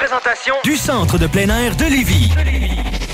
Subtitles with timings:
[0.00, 2.30] Présentation du centre de plein air de Lévis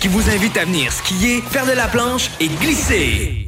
[0.01, 3.46] qui vous invite à venir skier, faire de la planche et glisser.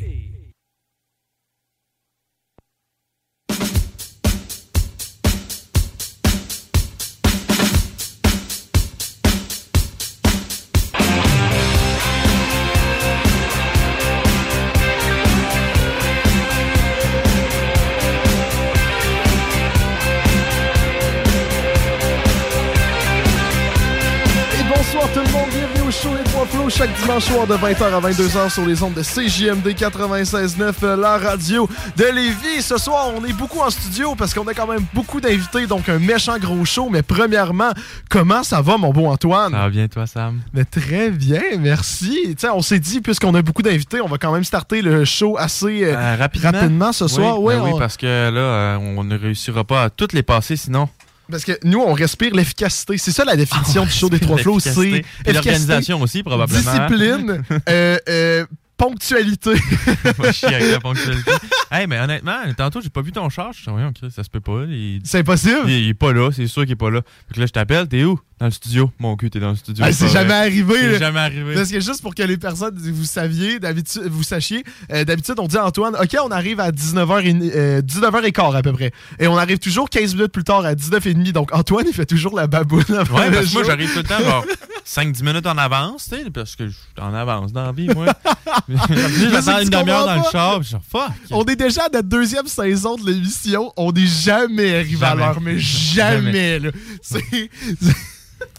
[26.69, 31.17] Chaque dimanche soir de 20h à 22h sur les ondes de CJMD 96.9, euh, la
[31.17, 32.63] radio de Lévis.
[32.63, 35.89] Ce soir, on est beaucoup en studio parce qu'on a quand même beaucoup d'invités, donc
[35.89, 36.89] un méchant gros show.
[36.91, 37.71] Mais premièrement,
[38.11, 39.53] comment ça va mon beau Antoine?
[39.53, 40.41] Ça va bien toi Sam?
[40.53, 42.17] Mais très bien, merci.
[42.29, 45.05] Tu sais, on s'est dit, puisqu'on a beaucoup d'invités, on va quand même starter le
[45.05, 46.93] show assez euh, Euh, rapidement?
[46.93, 47.41] ce soir.
[47.41, 50.23] Oui, Ouais, ben oui, on- parce que là, on ne réussira pas à toutes les
[50.23, 50.89] passer sinon.
[51.31, 52.97] Parce que nous, on respire l'efficacité.
[52.99, 54.61] C'est ça la définition du show des trois flots.
[54.61, 56.61] C'est l'organisation aussi, probablement.
[56.61, 59.55] Discipline, euh, euh, ponctualité.
[60.19, 61.31] Va chier avec la ponctualité.
[61.71, 63.53] hey, mais honnêtement, tantôt, j'ai pas vu ton char.
[63.53, 64.65] Je suis voyons, ça se peut pas.
[64.69, 65.01] Il...
[65.05, 65.65] C'est impossible.
[65.67, 67.03] Il, il est pas là, c'est sûr qu'il est pas là.
[67.29, 68.19] Fait que là, je t'appelle, t'es où?
[68.41, 68.91] Dans le studio?
[69.01, 69.85] Mon cul, t'es dans le studio.
[69.87, 70.75] Ah, c'est jamais arrivé.
[70.79, 71.55] C'est jamais arrivé.
[71.55, 74.63] Parce que juste pour que les personnes, vous saviez, d'habitude, vous sachiez,
[74.93, 78.73] euh, d'habitude, on dit à Antoine, OK, on arrive à 19h, euh, 19h15 à peu
[78.73, 78.93] près.
[79.19, 81.33] Et on arrive toujours 15 minutes plus tard à 19h30.
[81.33, 82.85] Donc Antoine, il fait toujours la baboune.
[82.97, 84.45] avant Ouais, parce que moi, j'arrive tout le temps, genre,
[84.87, 87.89] 5-10 minutes en avance, tu sais, parce que je suis en avance dans la vie,
[87.89, 88.07] moi.
[89.33, 91.11] J'attends une demi-heure dans le char, je fuck.
[91.33, 93.73] On est déjà à notre deuxième saison de l'émission.
[93.77, 95.21] On n'est jamais arrivé à Jamais.
[95.23, 96.59] l'heure, mais jamais.
[96.61, 96.71] là.
[97.03, 97.51] C'est-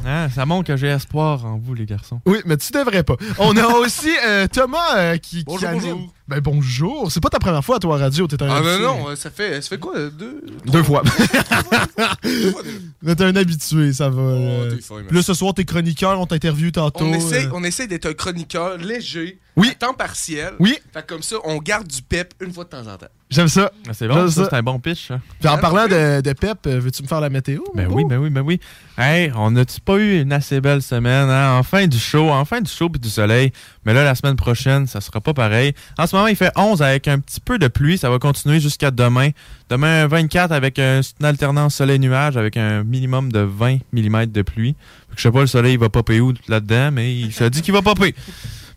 [0.06, 2.22] Hein, ça montre que j'ai espoir en vous, les garçons.
[2.26, 3.16] Oui, mais tu devrais pas.
[3.38, 5.82] On a aussi euh, Thomas euh, qui, qui Bonjour, anime.
[5.82, 6.14] bonjour.
[6.30, 7.12] Ben bonjour.
[7.12, 8.28] C'est pas ta première fois à toi à radio.
[8.28, 8.86] T'es un Ah non, habitué.
[8.86, 10.44] non, ça fait, ça fait quoi, euh, deux?
[10.68, 11.02] Deux fois.
[12.24, 12.78] Deux fois déjà.
[13.02, 14.70] Mais t'es un habitué, ça va.
[14.70, 17.06] t'es fin, Puis là, ce soir, t'es chroniqueur, on t'interviewe tantôt.
[17.06, 17.52] On essaie, euh.
[17.54, 19.70] on essaie d'être un chroniqueur léger, Oui.
[19.72, 20.54] à temps partiel.
[20.60, 20.78] Oui.
[20.94, 23.08] Fait que comme ça, on garde du pep une fois de temps en temps.
[23.32, 23.72] J'aime ça.
[23.88, 25.20] Ah, C'est bon, ça, c'est un bon pitch, ça.
[25.40, 27.62] Puis en parlant de, de Pep, euh, veux-tu me faire la météo?
[27.76, 28.60] Ben oui, ben oui, ben oui.
[28.98, 31.56] Hey, on n'a-tu pas eu une assez belle semaine, hein?
[31.60, 33.52] Enfin du chaud, enfin du chaud puis du soleil.
[33.86, 35.74] Mais là, la semaine prochaine, ça sera pas pareil.
[36.00, 37.98] En ce moment, il fait 11 avec un petit peu de pluie.
[37.98, 39.30] Ça va continuer jusqu'à demain.
[39.70, 44.76] Demain, 24 avec un- une alternance soleil-nuage avec un minimum de 20 mm de pluie.
[45.16, 47.74] Je sais pas, le soleil il va popper où là-dedans, mais il se dit qu'il
[47.74, 48.14] va popper.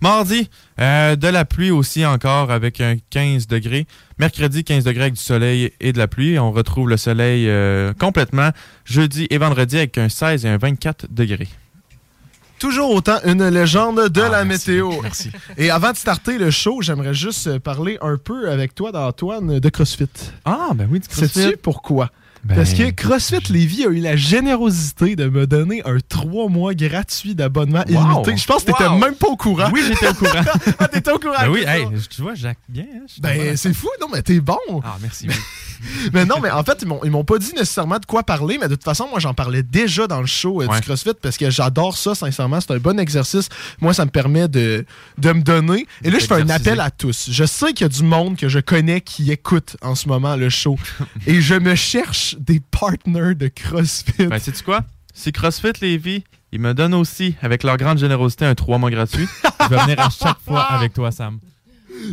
[0.00, 3.86] Mardi, euh, de la pluie aussi encore avec un 15 degrés.
[4.18, 6.38] Mercredi, 15 degrés avec du soleil et de la pluie.
[6.40, 8.50] On retrouve le soleil euh, complètement.
[8.84, 11.48] Jeudi et vendredi avec un 16 et un 24 degrés.
[12.62, 14.92] Toujours autant une légende de Ah, la merci, météo.
[15.02, 15.30] merci.
[15.58, 19.58] Et avant de starter le show, j'aimerais juste euh, parler un peu avec toi d'Antoine
[19.58, 20.06] de CrossFit.
[20.44, 21.56] Ah, ben oui, du Sais-tu CrossFit.
[21.60, 22.10] pourquoi?
[22.44, 26.74] Ben, Parce que CrossFit Lévis a eu la générosité de me donner un 3 mois
[26.74, 27.94] gratuit d'abonnement Wow.
[27.94, 28.36] illimité.
[28.36, 28.98] Je pense que t'étais Wow.
[28.98, 29.68] même pas au courant.
[29.72, 30.42] Oui, j'étais au courant.
[30.78, 31.34] ah, t'étais au courant.
[31.40, 32.84] ben oui, hey, tu vois, Jacques, bien.
[32.94, 34.58] hein, Ben, c'est fou, non, mais t'es bon.
[34.84, 35.26] Ah, merci.
[36.12, 38.74] mais non, mais en fait, ils m'ont, pas dit nécessairement de quoi parler, mais de
[38.74, 40.76] toute façon, moi, j'en parlais déjà dans le show euh, Ouais.
[40.80, 42.60] du CrossFit parce que j'adore ça, sincèrement.
[42.60, 43.48] C'est un bon exercice.
[43.80, 44.84] Moi, ça me permet de,
[45.18, 45.86] de me donner.
[46.02, 47.28] Et là, je fais un appel à tous.
[47.30, 50.36] Je sais qu'il y a du monde que je connais qui écoute en ce moment
[50.36, 50.76] le show.
[51.26, 54.26] et je me cherche des partners de CrossFit.
[54.26, 54.82] Ben, sais-tu quoi?
[55.14, 59.26] Si CrossFit Lévis, ils me donnent aussi, avec leur grande générosité, un 3 mois gratuit,
[59.62, 61.38] je vais venir à chaque fois avec toi, Sam.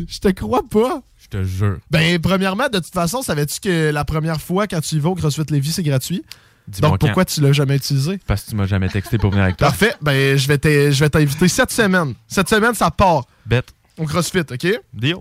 [0.08, 1.02] Je te crois pas.
[1.30, 1.78] Te jure.
[1.90, 5.14] Ben, premièrement, de toute façon, savais-tu que la première fois, quand tu y vas au
[5.14, 6.24] CrossFit Lévis, c'est gratuit?
[6.68, 8.12] Dis-moi Donc, pourquoi tu l'as jamais utilisé?
[8.18, 8.24] quand.
[8.26, 9.68] Parce que tu m'as jamais texté pour venir avec toi.
[9.68, 9.94] Parfait.
[10.02, 12.14] Ben, je vais t'in- je vais t'inviter cette semaine.
[12.28, 13.72] Cette semaine, ça part Bête.
[13.98, 14.66] au CrossFit, OK?
[14.92, 15.16] Deal.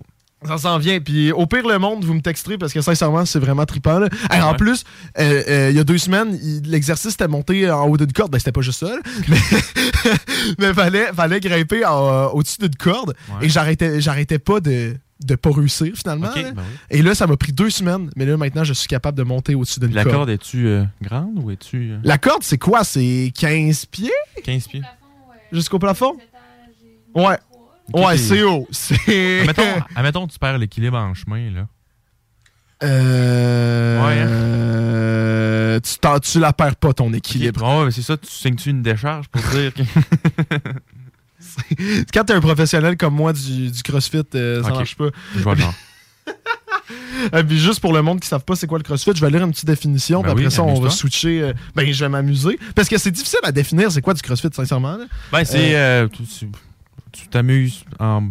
[0.45, 0.99] Ça s'en vient.
[1.01, 3.99] Puis au pire, le monde, vous me texterez parce que sincèrement, c'est vraiment trippant.
[3.99, 4.07] là.
[4.31, 4.83] Hey, En plus,
[5.17, 8.31] euh, euh, il y a deux semaines, l'exercice était monté en haut d'une corde.
[8.31, 8.87] Ben, c'était pas juste ça.
[8.87, 8.99] là.
[9.27, 9.37] Mais,
[10.57, 13.15] mais fallait, fallait grimper euh, au-dessus d'une corde.
[13.29, 13.47] Ouais.
[13.47, 16.27] Et j'arrêtais, j'arrêtais pas de de pas réussir finalement.
[16.27, 16.51] Là.
[16.51, 16.97] ben oui.
[16.97, 18.09] Et là, ça m'a pris deux semaines.
[18.15, 20.15] Mais là, maintenant, je suis capable de monter au-dessus d'une La corde.
[20.15, 22.83] corde, es-tu euh, grande ou es-tu euh, La corde, c'est quoi?
[22.83, 24.11] C'est 15 pieds?
[24.43, 24.81] 15 pieds?
[25.51, 26.15] jusqu'au plafond?
[27.15, 27.37] Ouais.
[27.93, 28.67] Ouais, c'est haut.
[28.71, 29.41] C'est...
[29.41, 31.67] Admettons, admettons que tu perds l'équilibre en chemin, là.
[32.83, 34.05] Euh...
[34.05, 34.27] Ouais, hein?
[34.29, 37.89] euh, tu, tu la perds pas, ton équilibre.
[37.91, 39.81] C'est ça, tu signes-tu une décharge pour dire que.
[42.13, 44.75] Quand t'es un professionnel comme moi du, du CrossFit, euh, ça Ok.
[44.75, 45.09] marche pas.
[45.35, 45.73] Je vois genre.
[47.33, 49.21] Euh, puis juste pour le monde qui ne savent pas c'est quoi le CrossFit, je
[49.21, 51.41] vais lire une petite définition, Ben puis après oui, ça, on va switcher.
[51.41, 52.59] euh, ben, je vais m'amuser.
[52.75, 54.97] Parce que c'est difficile à définir c'est quoi du CrossFit, sincèrement.
[54.97, 55.05] là.
[55.31, 55.75] Ben, c'est.
[55.75, 56.47] euh, tu- tu
[57.11, 58.23] tu t'amuses en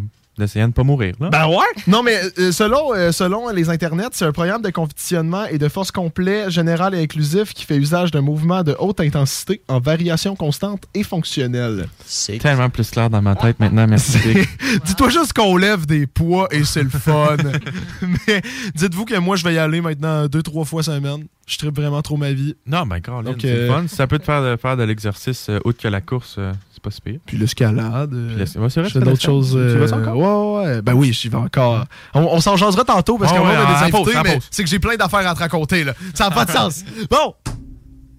[0.42, 1.30] essayant de pas mourir, là.
[1.30, 1.82] Ben ouais!
[1.86, 5.68] Non, mais euh, selon, euh, selon les internets, c'est un programme de compétitionnement et de
[5.68, 10.36] force complet, général et inclusif qui fait usage d'un mouvement de haute intensité en variation
[10.36, 11.88] constante et fonctionnelle.
[12.04, 14.18] C'est tellement plus clair dans ma tête maintenant, merci.
[14.24, 14.48] Dick.
[14.84, 17.36] Dis-toi juste qu'on lève des poids et c'est le fun.
[18.26, 18.42] mais
[18.74, 21.26] dites-vous que moi, je vais y aller maintenant deux, trois fois semaine.
[21.48, 22.54] Je tripe vraiment trop ma vie.
[22.66, 23.88] Non, ben, Donc, c'est le euh, fun.
[23.88, 26.82] Ça peut te faire de, faire de l'exercice euh, autre que la course, euh, c'est
[26.82, 27.20] pas si pire.
[27.26, 28.12] Puis l'escalade.
[28.14, 29.50] euh, ouais, c'est vrai, je tu fais fais d'autres choses.
[29.52, 30.16] Tu euh, vas-ça encore?
[30.62, 30.82] Ouais, ouais.
[30.82, 31.84] Ben oui, j'y vais encore.
[32.14, 34.70] On, on s'en jasera tantôt parce Ah qu'on ouais, a des invités, mais c'est que
[34.70, 35.84] j'ai plein d'affaires à te raconter.
[35.84, 35.94] Là.
[36.14, 36.84] Ça n'a pas de sens.
[37.10, 37.34] Bon,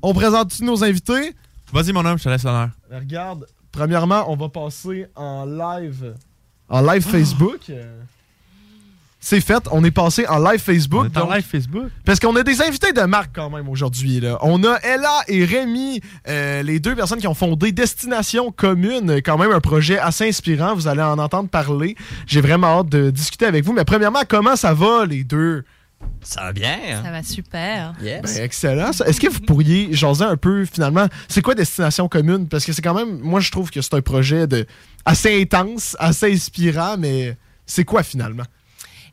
[0.01, 1.33] on présente nos invités?
[1.71, 2.69] Vas-y, mon homme, je te laisse l'honneur.
[2.89, 6.15] Ben, Regarde, premièrement, on va passer en live.
[6.67, 7.71] En live Facebook.
[9.21, 11.01] C'est fait, on est passé en live Facebook.
[11.01, 11.89] On est en donc- live Facebook.
[12.06, 14.21] Parce qu'on a des invités de marque quand même aujourd'hui.
[14.42, 16.00] On a Ella et Rémi,
[16.30, 20.74] euh, les deux personnes qui ont fondé Destination Commune, quand même un projet assez inspirant.
[20.74, 21.95] Vous allez en entendre parler.
[22.27, 23.74] J'ai vraiment hâte de discuter avec vous.
[23.74, 25.66] Mais premièrement, comment ça va les deux?
[26.21, 26.77] Ça va bien.
[26.89, 27.01] hein?
[27.04, 27.94] Ça va super.
[28.01, 28.21] Yes.
[28.21, 28.92] Ben, excellent.
[28.92, 32.48] Est-ce que vous pourriez jaser un peu finalement, c'est quoi Destination Commune?
[32.48, 34.66] Parce que c'est quand même, moi je trouve que c'est un projet de
[35.04, 38.44] assez intense, assez inspirant, mais c'est quoi finalement?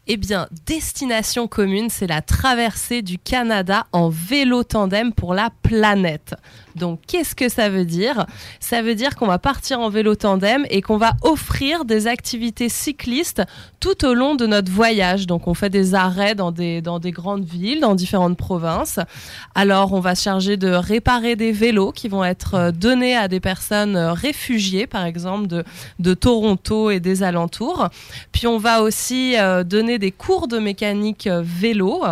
[0.09, 6.37] Eh bien, destination commune, c'est la traversée du Canada en vélo tandem pour la planète.
[6.77, 8.27] Donc, qu'est-ce que ça veut dire?
[8.61, 12.69] Ça veut dire qu'on va partir en vélo tandem et qu'on va offrir des activités
[12.69, 13.43] cyclistes
[13.81, 15.27] tout au long de notre voyage.
[15.27, 19.01] Donc, on fait des arrêts dans des, dans des grandes villes, dans différentes provinces.
[19.55, 23.29] Alors, on va se charger de réparer des vélos qui vont être euh, donnés à
[23.29, 25.65] des personnes euh, réfugiées, par exemple, de,
[25.99, 27.89] de Toronto et des alentours.
[28.33, 32.05] Puis on va aussi euh, donner des cours de mécanique vélo.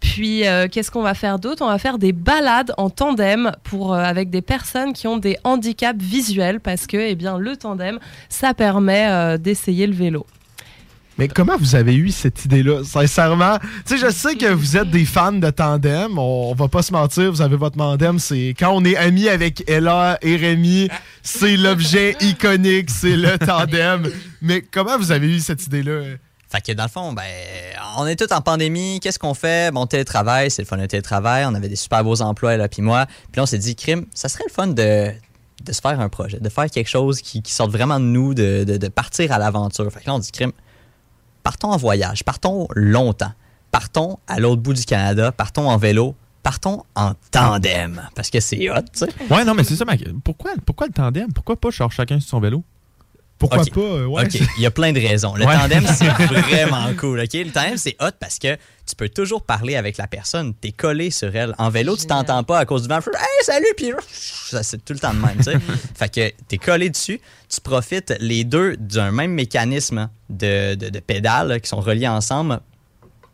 [0.00, 1.62] Puis qu'est-ce qu'on va faire d'autre?
[1.62, 6.00] On va faire des balades en tandem pour avec des personnes qui ont des handicaps
[6.00, 10.26] visuels parce que eh bien le tandem ça permet euh, d'essayer le vélo.
[11.18, 12.84] Mais comment vous avez eu cette idée-là?
[12.84, 16.18] Sincèrement, tu sais, je sais que vous êtes des fans de tandem.
[16.18, 18.18] On, on va pas se mentir, vous avez votre tandem.
[18.18, 20.88] C'est quand on est amis avec Ella et Rémi,
[21.22, 24.10] c'est l'objet iconique, c'est le tandem.
[24.40, 26.16] Mais comment vous avez eu cette idée-là?
[26.52, 27.24] Fait que dans le fond, ben,
[27.96, 29.00] on est tous en pandémie.
[29.00, 29.72] Qu'est-ce qu'on fait?
[29.72, 31.46] Bon, télétravail, c'est le fun de télétravail.
[31.46, 33.06] On avait des super beaux emplois, là, puis moi.
[33.06, 35.12] Puis là, on s'est dit, crime, ça serait le fun de,
[35.64, 38.34] de se faire un projet, de faire quelque chose qui, qui sorte vraiment de nous,
[38.34, 39.90] de, partir à l'aventure.
[39.90, 40.52] Fait que là, on dit, crime,
[41.42, 43.32] partons en voyage, partons longtemps,
[43.70, 48.02] partons à l'autre bout du Canada, partons en vélo, partons en tandem.
[48.14, 49.08] Parce que c'est hot, tu sais.
[49.30, 49.94] Ouais, non, mais c'est ça, ma...
[50.22, 51.32] pourquoi, pourquoi le tandem?
[51.32, 52.62] Pourquoi pas genre chacun sur son vélo?
[53.42, 53.72] Pourquoi Ok.
[53.74, 53.80] pas?
[53.80, 55.34] euh, ouais, OK, il y a plein de raisons.
[55.34, 55.54] Le Ouais.
[55.56, 56.06] tandem, c'est
[56.40, 57.20] vraiment cool.
[57.20, 57.32] OK?
[57.32, 58.54] Le tandem, c'est hot parce que
[58.86, 60.54] tu peux toujours parler avec la personne.
[60.62, 61.54] Tu es collé sur elle.
[61.58, 62.98] En vélo, tu t'entends pas à cause du vent.
[62.98, 63.66] Hey, salut!
[63.76, 63.92] Puis
[64.50, 65.36] ça, c'est tout le temps de même.
[65.38, 65.56] tu sais.
[65.94, 67.20] fait que tu es collé dessus.
[67.48, 72.60] Tu profites les deux d'un même mécanisme de, de, de pédales qui sont reliés ensemble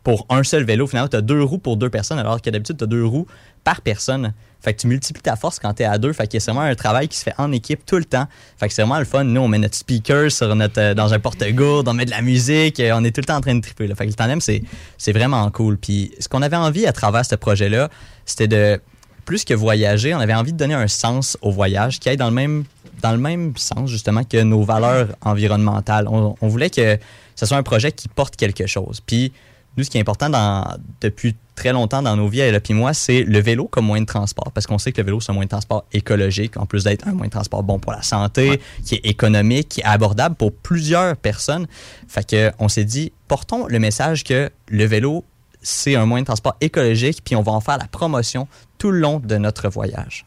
[0.09, 0.87] pour un seul vélo.
[0.87, 3.27] Finalement, tu as deux roues pour deux personnes, alors que d'habitude, tu as deux roues
[3.63, 4.33] par personne.
[4.59, 6.13] Fait que tu multiplies ta force quand tu es à deux.
[6.13, 8.25] Fait que c'est vraiment un travail qui se fait en équipe tout le temps.
[8.57, 9.23] Fait que c'est vraiment le fun.
[9.23, 12.23] Nous, on met notre speaker sur notre, euh, dans un porte-gourde, on met de la
[12.23, 13.85] musique, euh, on est tout le temps en train de triper.
[13.89, 14.63] Fait que le tandem, c'est,
[14.97, 15.77] c'est vraiment cool.
[15.77, 17.89] Puis ce qu'on avait envie à travers ce projet-là,
[18.25, 18.81] c'était de,
[19.25, 22.29] plus que voyager, on avait envie de donner un sens au voyage qui aille dans
[22.29, 22.63] le même,
[23.03, 26.07] dans le même sens, justement, que nos valeurs environnementales.
[26.07, 26.97] On, on voulait que
[27.35, 29.01] ce soit un projet qui porte quelque chose.
[29.05, 29.31] Puis
[29.77, 32.93] nous, ce qui est important dans, depuis très longtemps dans nos vies, elle puis moi,
[32.93, 34.51] c'est le vélo comme moyen de transport.
[34.53, 37.07] Parce qu'on sait que le vélo, c'est un moyen de transport écologique, en plus d'être
[37.07, 40.53] un moyen de transport bon pour la santé, qui est économique, qui est abordable pour
[40.53, 41.67] plusieurs personnes.
[42.07, 45.25] Fait que on s'est dit, portons le message que le vélo,
[45.61, 48.47] c'est un moyen de transport écologique, puis on va en faire la promotion
[48.77, 50.25] tout le long de notre voyage.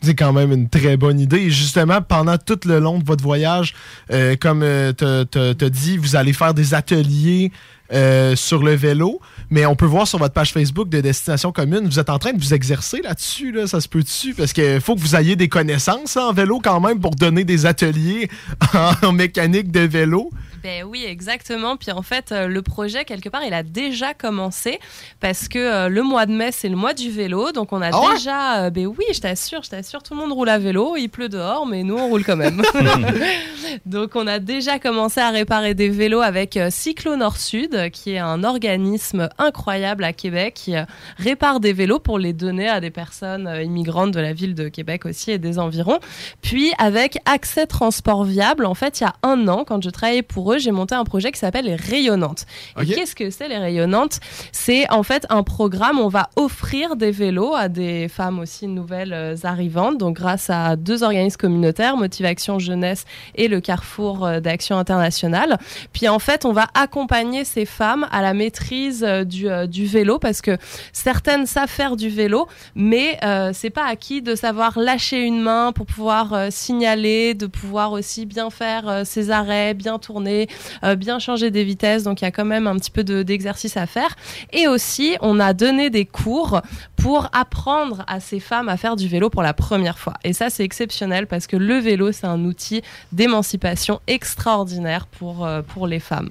[0.00, 1.38] C'est quand même une très bonne idée.
[1.38, 3.74] Et justement, pendant tout le long de votre voyage,
[4.12, 4.60] euh, comme
[4.96, 7.50] tu as dit, vous allez faire des ateliers
[7.92, 11.86] euh, sur le vélo, mais on peut voir sur votre page Facebook de Destination Commune,
[11.86, 14.80] vous êtes en train de vous exercer là-dessus, là, ça se peut dessus, parce qu'il
[14.80, 18.28] faut que vous ayez des connaissances en vélo quand même pour donner des ateliers
[19.02, 20.30] en mécanique de vélo.
[20.62, 21.76] Ben oui, exactement.
[21.76, 24.78] Puis en fait, euh, le projet, quelque part, il a déjà commencé
[25.20, 27.52] parce que euh, le mois de mai, c'est le mois du vélo.
[27.52, 28.14] Donc on a Ah ouais?
[28.14, 28.64] déjà.
[28.64, 30.96] euh, ben oui, je t'assure, je t'assure, tout le monde roule à vélo.
[30.96, 32.62] Il pleut dehors, mais nous, on roule quand même.
[33.86, 38.18] donc on a déjà commencé à réparer des vélos avec euh, Cyclo Nord-Sud, qui est
[38.18, 40.74] un organisme incroyable à Québec qui
[41.18, 45.04] répare des vélos pour les donner à des personnes immigrantes de la ville de Québec
[45.06, 45.98] aussi et des environs.
[46.42, 50.22] Puis avec Accès Transport Viable, en fait, il y a un an, quand je travaillais
[50.22, 52.46] pour eux, j'ai monté un projet qui s'appelle les Rayonnantes.
[52.80, 54.20] Et qu'est-ce que c'est les Rayonnantes?
[54.52, 58.66] C'est en fait un programme où on va offrir des vélos à des femmes aussi
[58.66, 59.98] nouvelles euh, arrivantes.
[59.98, 65.58] Donc grâce à deux organismes communautaires, Motivation Jeunesse et le Carrefour euh, d'Action Internationale.
[65.92, 70.18] Puis en fait, on va accompagner ces femmes à la maîtrise euh, du, du vélo
[70.18, 70.56] parce que
[70.92, 75.72] certaines savent faire du vélo, mais euh, c'est pas acquis de savoir lâcher une main
[75.72, 80.37] pour pouvoir euh, signaler, de pouvoir aussi bien faire euh, ses arrêts, bien tourner,
[80.84, 82.04] euh, bien changer des vitesses.
[82.04, 84.14] Donc il y a quand même un petit peu de- d'exercice à faire.
[84.52, 86.60] Et aussi, on a donné des cours
[86.96, 90.14] pour apprendre à ces femmes à faire du vélo pour la première fois.
[90.24, 95.62] Et ça, c'est exceptionnel parce que le vélo, c'est un outil d'émancipation extraordinaire pour, euh,
[95.62, 96.30] pour les femmes.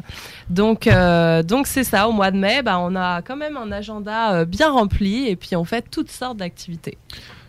[0.50, 2.08] Donc, euh, donc c'est ça.
[2.08, 5.56] Au mois de mai, bah, on a quand même un agenda bien rempli et puis
[5.56, 6.98] on fait toutes sortes d'activités.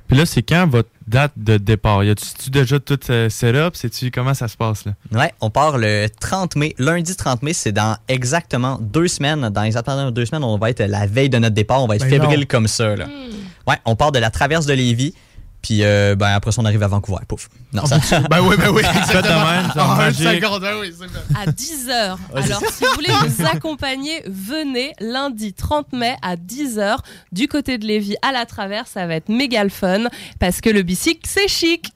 [0.09, 2.03] Puis là, c'est quand votre date de départ?
[2.03, 3.77] Y a-tu déjà tout euh, set-up?
[3.77, 4.93] Sais-tu comment ça se passe là?
[5.13, 6.75] Ouais, on part le 30 mai.
[6.79, 9.49] Lundi 30 mai, c'est dans exactement deux semaines.
[9.51, 11.83] Dans exactement deux semaines, on va être la veille de notre départ.
[11.83, 12.47] On va être Ben fébrile non.
[12.49, 12.97] comme ça.
[12.97, 13.07] Là.
[13.67, 15.15] Ouais, on part de la traverse de Lévis.
[15.63, 17.19] Puis euh, ben, après ça, on arrive à Vancouver.
[17.27, 17.49] Pouf.
[17.73, 17.99] Non, ça-
[18.31, 22.17] Ben oui, ben oui, même, ça Ah, seconde, ah oui, c'est à 10h.
[22.35, 26.99] Alors, si vous voulez nous accompagner, venez lundi 30 mai à 10h
[27.33, 28.91] du côté de Lévis à la traverse.
[28.93, 30.05] Ça va être méga le fun
[30.39, 31.93] parce que le bicycle, c'est chic.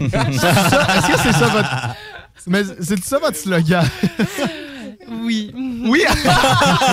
[0.00, 1.70] Est-ce que c'est ça votre.
[2.48, 3.84] Mais c'est ça votre slogan?
[5.22, 5.52] Oui.
[5.56, 6.02] Oui!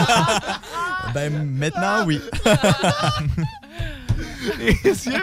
[1.13, 2.19] ben maintenant, oui.
[4.85, 5.15] Est-ce que,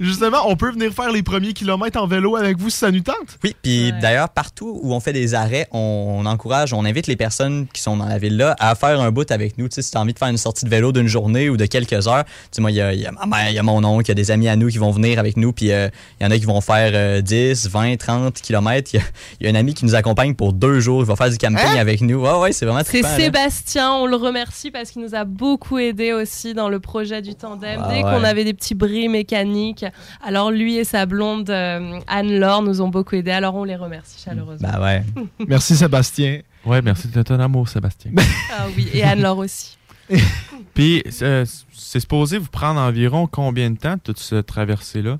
[0.00, 3.00] justement, on peut venir faire les premiers kilomètres en vélo avec vous si ça nous
[3.00, 3.38] tente?
[3.44, 4.00] Oui, puis Ouais.
[4.00, 5.78] d'ailleurs, partout où on fait des arrêts, on,
[6.20, 9.30] on encourage, on invite les personnes qui sont dans la ville-là à faire un bout
[9.30, 9.68] avec nous.
[9.68, 11.56] Tu sais, si tu as envie de faire une sortie de vélo d'une journée ou
[11.56, 13.54] de quelques heures, tu sais, moi, il y a, il y a ma mère, il
[13.54, 15.36] y a mon oncle, il y a des amis à nous qui vont venir avec
[15.36, 15.88] nous, puis euh,
[16.20, 18.90] il y en a qui vont faire euh, 10, 20, 30 kilomètres.
[18.94, 19.04] Il y, a,
[19.40, 21.36] il y a un ami qui nous accompagne pour deux jours, il va faire du
[21.38, 21.76] camping Hein?
[21.78, 22.20] avec nous.
[22.20, 23.08] Ouais, ouais, c'est vraiment C'est là.
[23.16, 27.34] Sébastien, on le remercie parce qu'il nous a beaucoup aidé aussi dans le projet du
[27.34, 27.80] tandem.
[27.82, 28.02] Ah Dès ouais.
[28.02, 29.84] qu'on avait des petits bris mécaniques,
[30.24, 33.30] alors lui et sa blonde euh, Anne-Laure nous ont beaucoup aidé.
[33.30, 34.68] Alors on les remercie chaleureusement.
[34.72, 35.04] Ben ouais.
[35.46, 36.40] Merci Sébastien.
[36.66, 38.10] Ouais, merci de ton amour, Sébastien.
[38.52, 39.78] Ah oui, et Anne-Laure aussi.
[40.74, 45.18] Puis, euh, c'est supposé vous prendre environ combien de temps, toute cette traversée-là?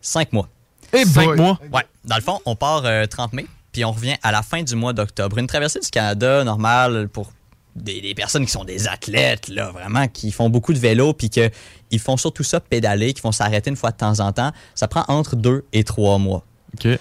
[0.00, 0.48] Cinq mois.
[0.92, 1.36] Eh Cinq boy.
[1.36, 1.60] mois?
[1.72, 1.82] Ouais.
[2.04, 4.74] Dans le fond, on part euh, 30 mai, puis on revient à la fin du
[4.74, 5.38] mois d'octobre.
[5.38, 7.32] Une traversée du Canada normale pour
[7.82, 11.30] des, des personnes qui sont des athlètes, là, vraiment, qui font beaucoup de vélo, puis
[11.30, 11.50] que
[11.90, 14.52] ils font surtout ça pédaler, qui vont s'arrêter une fois de temps en temps.
[14.74, 16.44] Ça prend entre deux et trois mois.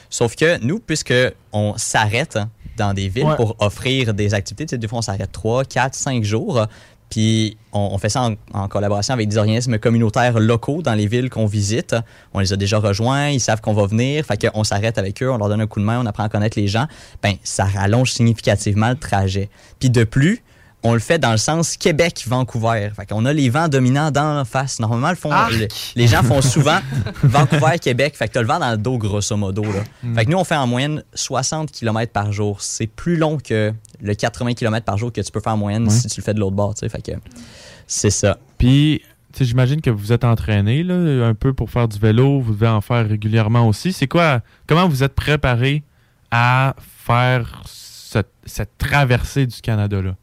[0.09, 1.13] Sauf que nous, puisque
[1.51, 2.39] on s'arrête
[2.77, 3.35] dans des villes Ouais.
[3.35, 6.65] pour offrir des activités, tu sais, des fois on s'arrête 3, 4, 5 jours,
[7.09, 11.07] puis on, on fait ça en, en collaboration avec des organismes communautaires locaux dans les
[11.07, 11.95] villes qu'on visite.
[12.33, 15.31] On les a déjà rejoints, ils savent qu'on va venir, fait qu'on s'arrête avec eux,
[15.31, 16.85] on leur donne un coup de main, on apprend à connaître les gens.
[17.23, 19.49] Ben, ça rallonge significativement le trajet.
[19.79, 20.43] Puis de plus,
[20.83, 22.91] on le fait dans le sens Québec-Vancouver.
[22.95, 24.79] Fait qu'on a les vents dominants dans la face.
[24.79, 25.51] Normalement, le font, Arc!
[25.53, 26.79] le- les gens font souvent
[27.23, 28.15] Vancouver-Québec.
[28.15, 29.63] Fait que t'as le vent dans le dos, grosso modo.
[29.63, 29.83] Là.
[30.15, 32.61] Fait que nous, on fait en moyenne 60 km par jour.
[32.61, 35.83] C'est plus long que le 80 km par jour que tu peux faire en moyenne
[35.85, 35.89] Ouais.
[35.93, 36.73] si tu le fais de l'autre bord.
[36.75, 36.89] tu sais.
[36.89, 37.11] Fait que
[37.87, 38.37] c'est ça.
[38.57, 39.01] Puis,
[39.39, 42.39] j'imagine que vous êtes entraîné là, un peu pour faire du vélo.
[42.39, 43.93] Vous devez en faire régulièrement aussi.
[43.93, 45.83] C'est quoi, comment vous êtes préparé
[46.31, 50.15] à faire cette, cette traversée du Canada-là?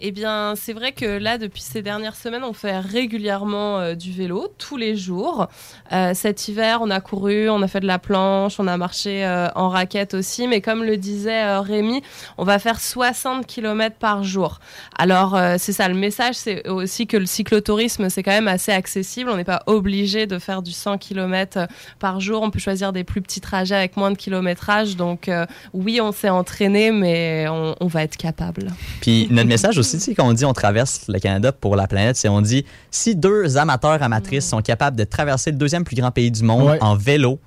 [0.00, 4.10] Eh bien, c'est vrai que là, depuis ces dernières semaines, on fait régulièrement euh, du
[4.10, 5.46] vélo, tous les jours.
[5.92, 9.24] Euh, cet hiver, on a couru, on a fait de la planche, on a marché
[9.24, 10.48] euh, en raquette aussi.
[10.48, 12.02] Mais comme le disait Rémi,
[12.38, 14.58] on va faire 60 km par jour.
[14.98, 19.30] Alors, c'est ça, le message, c'est aussi que le cyclotourisme, c'est quand même assez accessible.
[19.30, 21.68] On n'est pas obligé de faire du 100 km
[22.00, 22.42] par jour.
[22.42, 24.96] On peut choisir des plus petits trajets avec moins de kilométrage.
[24.96, 25.30] Donc,
[25.72, 28.68] oui, on s'est entraîné, mais on, on va être capable.
[29.00, 31.86] Puis notre message aussi, tu sais, quand on dit on traverse le Canada pour la
[31.86, 35.96] planète, c'est on dit si deux amateurs amatrices sont capables de traverser le deuxième plus
[35.96, 36.78] grand pays du monde Ouais.
[36.82, 37.38] en vélo,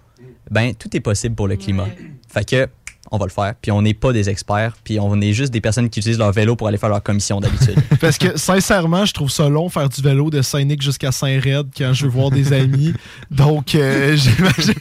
[0.50, 1.84] ben tout est possible pour le climat.
[1.84, 1.98] Ouais.
[2.30, 2.68] Fait que
[3.12, 3.54] on va le faire.
[3.62, 6.32] Puis on n'est pas des experts, puis on est juste des personnes qui utilisent leur
[6.32, 7.76] vélo pour aller faire leur commission d'habitude.
[8.02, 11.94] Parce que sincèrement, je trouve ça long faire du vélo de Saint-Nic jusqu'à Saint-Red quand
[11.94, 12.94] je veux voir des amis.
[13.32, 14.74] Donc, euh, j'imagine,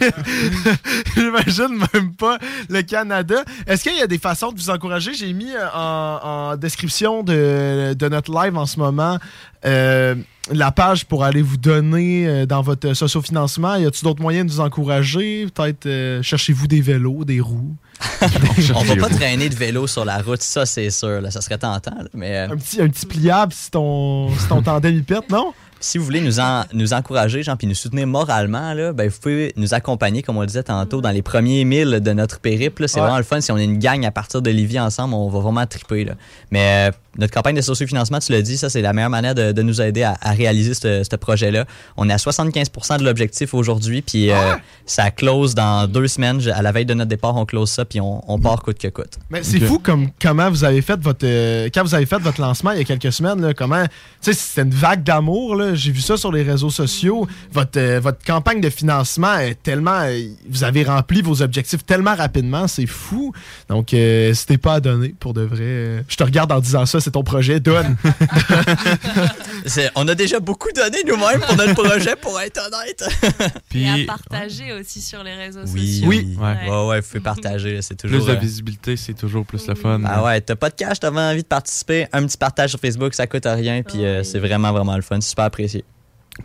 [1.14, 3.42] j'imagine même pas le Canada.
[3.66, 5.14] Est-ce qu'il y a des façons de vous encourager?
[5.14, 6.21] J'ai mis euh, en,
[6.52, 9.18] en description de, de notre live en ce moment
[9.64, 10.14] euh,
[10.52, 13.76] la page pour aller vous donner euh, dans votre sociofinancement.
[13.76, 15.46] Y a-t-il d'autres moyens de vous encourager?
[15.54, 17.74] Peut-être euh, cherchez-vous des vélos, des roues?
[18.74, 21.20] on va pas traîner de vélo sur la route, ça c'est sûr.
[21.20, 21.94] Là, ça serait tentant.
[21.96, 25.30] là, mais euh, Un petit, un petit pliable si ton, si ton tandem y pète,
[25.30, 25.52] non?
[25.78, 29.18] si vous voulez nous, en- nous encourager, genre, puis nous soutenir moralement, là, ben, vous
[29.20, 32.88] pouvez nous accompagner, comme on le disait tantôt, dans les premiers milles de notre périple.
[32.88, 33.02] C'est Ouais.
[33.02, 33.40] vraiment le fun.
[33.42, 36.04] Si on est une gang à partir de Livy ensemble, on va vraiment triper.
[36.04, 36.14] Là.
[36.50, 39.52] Mais euh, notre campagne de sociofinancement, tu l'as dit, ça, c'est la meilleure manière de,
[39.52, 41.64] de nous aider à, à réaliser ce projet-là.
[41.96, 44.54] On est à 75 de l'objectif aujourd'hui, puis euh,
[44.85, 46.40] ça close dans deux semaines.
[46.49, 48.88] À la veille de notre départ, on close ça, puis on, on part coûte que
[48.88, 49.18] coûte.
[49.30, 52.40] Mais c'est fou comme comment vous avez fait votre euh, quand vous avez fait votre
[52.40, 55.75] lancement il y a quelques semaines là, comment tu sais c'était une vague d'amour là,
[55.75, 60.02] j'ai vu ça sur les réseaux sociaux, votre euh, votre campagne de financement est tellement
[60.49, 63.32] vous avez rempli vos objectifs tellement rapidement, c'est fou.
[63.68, 66.04] Donc euh, c'était pas à donner pour de vrai.
[66.08, 67.96] je te regarde en disant ça, c'est ton projet, donne.
[69.94, 73.04] On a déjà beaucoup donné nous-mêmes pour notre projet, pour être honnête.
[73.75, 76.08] Et à Puis partager aussi sur les réseaux Oui, sociaux.
[76.08, 76.36] Oui.
[76.40, 78.18] Ouais, ouais, ouais, vous pouvez partager, c'est toujours.
[78.25, 80.00] plus de euh, visibilité, c'est toujours plus le fun.
[80.04, 83.14] Ah ouais, t'as pas de cash, t'avais envie de participer, un petit partage sur Facebook,
[83.14, 84.25] ça coûte rien, puis euh, Oui.
[84.25, 85.84] c'est vraiment, vraiment le fun, c'est super apprécié.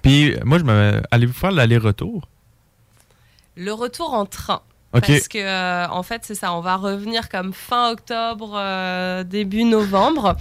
[0.03, 1.01] Puis moi, je me.
[1.09, 2.27] Allez-vous faire l'aller-retour?
[3.57, 4.61] Le retour en train.
[4.91, 6.53] Parce que, euh, en fait, c'est ça.
[6.53, 10.35] On va revenir comme fin octobre, euh, début novembre.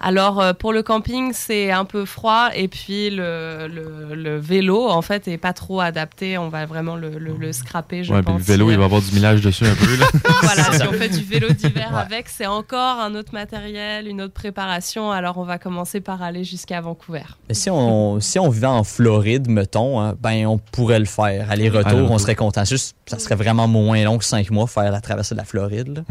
[0.00, 2.48] Alors, euh, pour le camping, c'est un peu froid.
[2.54, 6.36] Et puis, le, le, le vélo, en fait, est pas trop adapté.
[6.36, 8.38] On va vraiment le, le, le scraper, je ouais, pense.
[8.38, 9.96] le vélo, il va avoir du millage dessus un peu.
[9.96, 10.06] Là.
[10.42, 12.00] voilà, si on fait du vélo d'hiver Ouais.
[12.00, 15.10] avec, c'est encore un autre matériel, une autre préparation.
[15.10, 17.22] Alors, on va commencer par aller jusqu'à Vancouver.
[17.48, 21.50] Mais si on, si on vivait en Floride, mettons, hein, ben on pourrait le faire.
[21.50, 22.10] Aller-retour, Aller-retour.
[22.10, 22.64] on serait content.
[22.64, 25.96] Juste, ça serait vraiment moins long que cinq mois faire la traversée de la Floride.
[25.98, 26.02] là.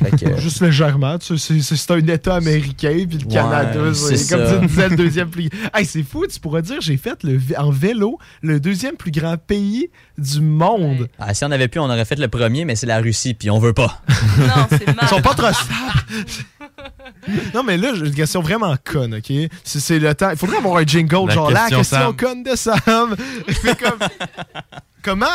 [0.02, 3.34] Fait que, euh, Juste légèrement, tu sais, c'est c'est un État américain, puis le Ouais,
[3.34, 4.58] Canada, c'est comme ça.
[4.60, 5.48] tu disais, le deuxième plus.
[5.74, 9.36] Hey, c'est fou, tu pourrais dire, j'ai fait le, en vélo le deuxième plus grand
[9.36, 9.88] pays
[10.18, 11.00] du monde.
[11.02, 11.10] Ouais.
[11.18, 13.50] ah, si on avait pu, on aurait fait le premier, mais c'est la Russie, puis
[13.50, 14.00] on veut pas.
[14.38, 14.96] Non, c'est mal.
[15.02, 15.48] Ils sont pas trop
[17.54, 19.32] non, mais là, j'ai une question vraiment conne, OK?
[19.64, 20.30] C'est le temps.
[20.30, 22.16] Il faudrait avoir un jingle, La genre la question Sam.
[22.16, 23.16] conne de Sam.
[23.78, 24.08] Comme-
[25.02, 25.26] comment.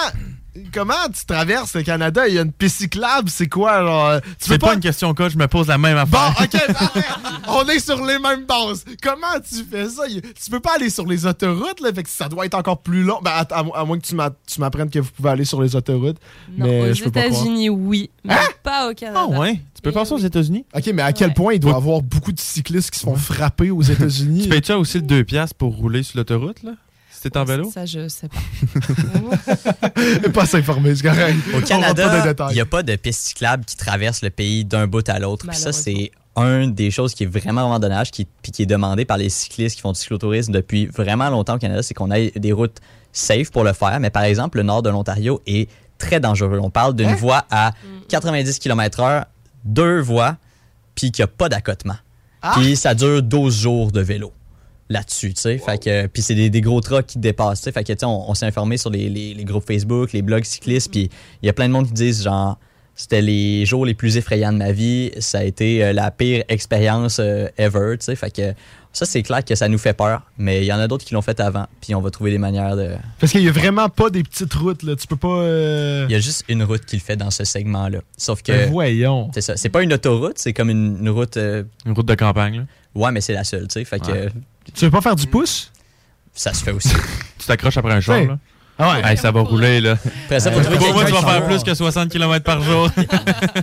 [0.74, 2.28] Comment tu traverses le Canada?
[2.30, 3.82] Il y a une piste cyclable, c'est quoi?
[3.84, 4.74] Genre, euh, tu C'est pas pas.
[4.76, 6.46] une question que je me pose la même Bon, affaire.
[6.46, 7.02] ok, parfait.
[7.50, 8.86] On est sur les mêmes bases.
[9.04, 10.04] Comment tu fais ça?
[10.08, 13.04] Tu peux pas aller sur les autoroutes, là, fait que ça doit être encore plus
[13.04, 13.20] long.
[13.22, 15.62] Ben, à, à- à moins que tu m'a- tu m'apprennes que vous pouvez aller sur
[15.62, 16.18] les autoroutes.
[16.58, 17.42] Non, mais aux je peux pas croire.
[17.42, 19.26] États-Unis, oui, mais pas au Canada.
[19.30, 19.60] Ah ouais?
[19.76, 20.20] Tu peux faire ça aux.
[20.20, 20.66] États-Unis?
[20.74, 21.34] Ok, mais à quel Ouais.
[21.34, 24.44] point il doit y avoir beaucoup de cyclistes qui se font frapper aux États-Unis?
[24.44, 26.72] Tu payes-tu aussi le 2 piastres pour rouler sur l'autoroute, là?
[27.36, 27.72] En vélo?
[27.74, 30.30] Ça, je sais pas.
[30.34, 31.38] pas s'informer, c'est correct.
[31.56, 35.08] Au Canada, il n'y a pas de piste cyclable qui traverse le pays d'un bout
[35.10, 35.46] à l'autre.
[35.48, 38.68] Puis ça, c'est un des choses qui est vraiment, vraiment dommage, qui, puis qui est
[38.68, 42.12] demandé par les cyclistes qui font du cyclotourisme depuis vraiment longtemps au Canada, c'est qu'on
[42.12, 42.80] ait des routes
[43.12, 44.00] safe pour le faire.
[44.00, 46.60] Mais par exemple, le nord de l'Ontario est très dangereux.
[46.62, 47.72] On parle d'une voie à
[48.10, 49.26] 90 km/h,
[49.64, 50.36] deux voies,
[50.94, 51.96] puis qu'il n'y a pas d'accotement.
[52.54, 54.32] Puis ça dure 12 jours de vélo
[54.90, 55.58] là-dessus, tu sais.
[55.58, 57.72] Fait que puis c'est des, des gros trucks qui dépassent, tu sais.
[57.72, 60.22] Fait que tu sais, on, on s'est informé sur les, les- les groupes Facebook, les
[60.22, 61.10] blogs cyclistes, puis
[61.42, 62.58] il y a plein de monde qui disent genre
[62.98, 66.44] c'était les jours les plus effrayants de ma vie, ça a été euh, la pire
[66.48, 68.16] expérience euh, ever, tu sais.
[68.16, 68.54] Fait que
[68.94, 71.14] ça c'est clair que ça nous fait peur, mais il y en a d'autres qui
[71.14, 73.90] l'ont fait avant, puis on va trouver des manières de Parce qu'il y a vraiment
[73.90, 74.96] pas des petites routes, là.
[74.96, 75.28] Tu peux pas.
[75.40, 78.00] euh, il y a juste une route qui le fait dans ce segment-là.
[78.18, 79.30] Sauf que Ben voyons.
[79.34, 82.16] c'est ça, c'est pas une autoroute, c'est comme une, une route euh, Une route de
[82.16, 82.64] campagne, là.
[82.96, 83.86] Ouais, mais c'est la seule, tu sais.
[83.86, 84.30] Fait que Ouais.
[84.74, 85.72] Tu veux pas faire du pouce?
[86.34, 86.90] ça se fait aussi.
[87.38, 88.28] Tu t'accroches après un char, Ouais.
[88.28, 88.38] là.
[88.78, 89.12] Ah ouais.
[89.12, 89.94] Hey, ça va rouler, là.
[90.26, 92.10] Après ça, faut Euh, trouver Pour moi, quelqu'un tu vas qui- faire plus que 60
[92.10, 92.90] km par jour.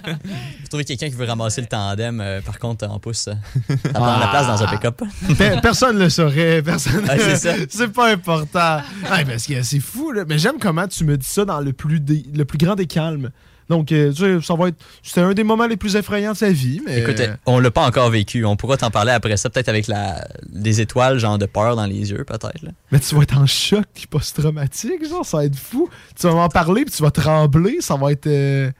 [0.62, 3.18] Faut trouver quelqu'un qui veut ramasser le tandem, euh, par contre, en pouce.
[3.18, 3.34] Ça
[3.68, 5.02] ça prend la place dans un pick-up.
[5.38, 6.62] Pe- personne le saurait.
[6.62, 7.04] Personne.
[7.08, 7.54] Ah, c'est ça.
[7.68, 8.78] c'est pas important.
[9.10, 10.24] Ouais, parce que c'est fou, là.
[10.26, 12.00] Mais j'aime comment tu me dis ça dans le plus,
[12.34, 13.30] le plus grand des calmes.
[13.68, 14.76] Donc, euh, tu sais, ça va être.
[15.02, 17.00] C'était un des moments les plus effrayants de sa vie, mais.
[17.00, 18.44] Écoute, on l'a pas encore vécu.
[18.44, 21.86] On pourra t'en parler après ça, peut-être avec la, des étoiles, genre de peur dans
[21.86, 22.50] les yeux, peut-être.
[22.90, 25.88] Mais tu vas être en choc post-traumatique, genre, ça va être fou.
[26.18, 28.26] Tu vas m'en parler, puis tu vas trembler, ça va être.
[28.26, 28.70] euh,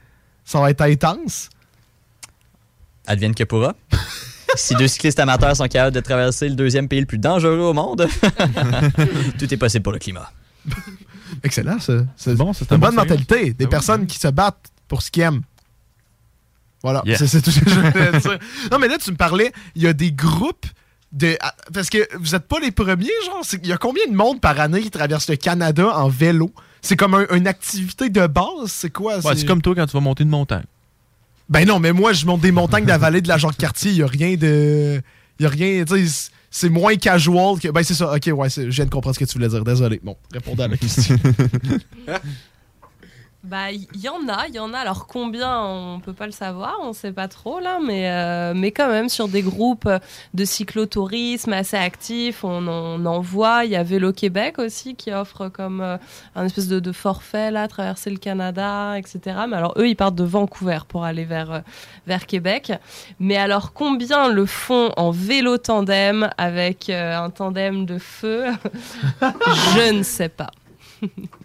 [0.45, 1.49] ça va être intense.
[3.07, 3.73] Advienne que pourra.
[4.55, 7.73] si deux cyclistes amateurs sont capables de traverser le deuxième pays le plus dangereux au
[7.73, 8.07] monde,
[9.39, 10.31] tout est possible pour le climat.
[11.43, 11.93] Excellent, ça.
[12.15, 13.53] C'est bon, c'est une un bonne mentalité.
[13.53, 14.07] Des Ah oui, personnes oui.
[14.07, 15.41] qui se battent pour ce qu'ils aiment.
[16.83, 17.17] Voilà, Yeah.
[17.17, 18.37] c'est tout ce que je voulais dire.
[18.71, 20.67] Non, mais là, tu me parlais, il y a des groupes
[21.11, 21.35] de.
[21.41, 23.41] ah, Parce que vous n'êtes pas les premiers, genre.
[23.63, 26.51] Il y a combien de monde par année qui traverse le Canada en vélo?
[26.83, 28.45] C'est comme un- une activité de base?
[28.67, 29.17] C'est quoi?
[29.19, 30.65] Ouais, c'est comme toi quand tu vas monter une montagne.
[31.49, 33.91] Ben non, mais moi, je monte des montagnes de la vallée de la Jacques-Cartier.
[33.91, 35.01] Il n'y a rien de.
[35.39, 35.85] Il y a rien.
[35.85, 37.69] Tu sais, c'est moins casual que.
[37.69, 38.13] Ben c'est ça.
[38.13, 39.63] Ok, ouais, je viens de comprendre ce que tu voulais dire.
[39.63, 39.99] Désolé.
[40.03, 41.15] Bon, répondez à la question.
[43.43, 44.77] Bah, il y, en a, il y en a.
[44.77, 48.71] Alors combien, on peut pas le savoir, on sait pas trop là, mais, euh, mais
[48.71, 49.89] quand même sur des groupes
[50.33, 53.65] de cyclotourisme assez actifs, on en, on en voit.
[53.65, 55.97] Il y a Vélo Québec aussi qui offre comme euh,
[56.37, 59.19] un espèce de, de forfait là, traverser le Canada, etc.
[59.49, 61.59] Mais alors eux, ils partent de Vancouver pour aller vers, euh,
[62.07, 62.71] vers Québec.
[63.19, 68.45] Mais alors combien le font en vélo tandem avec euh, un tandem de feu?
[69.21, 70.51] Je ne sais pas.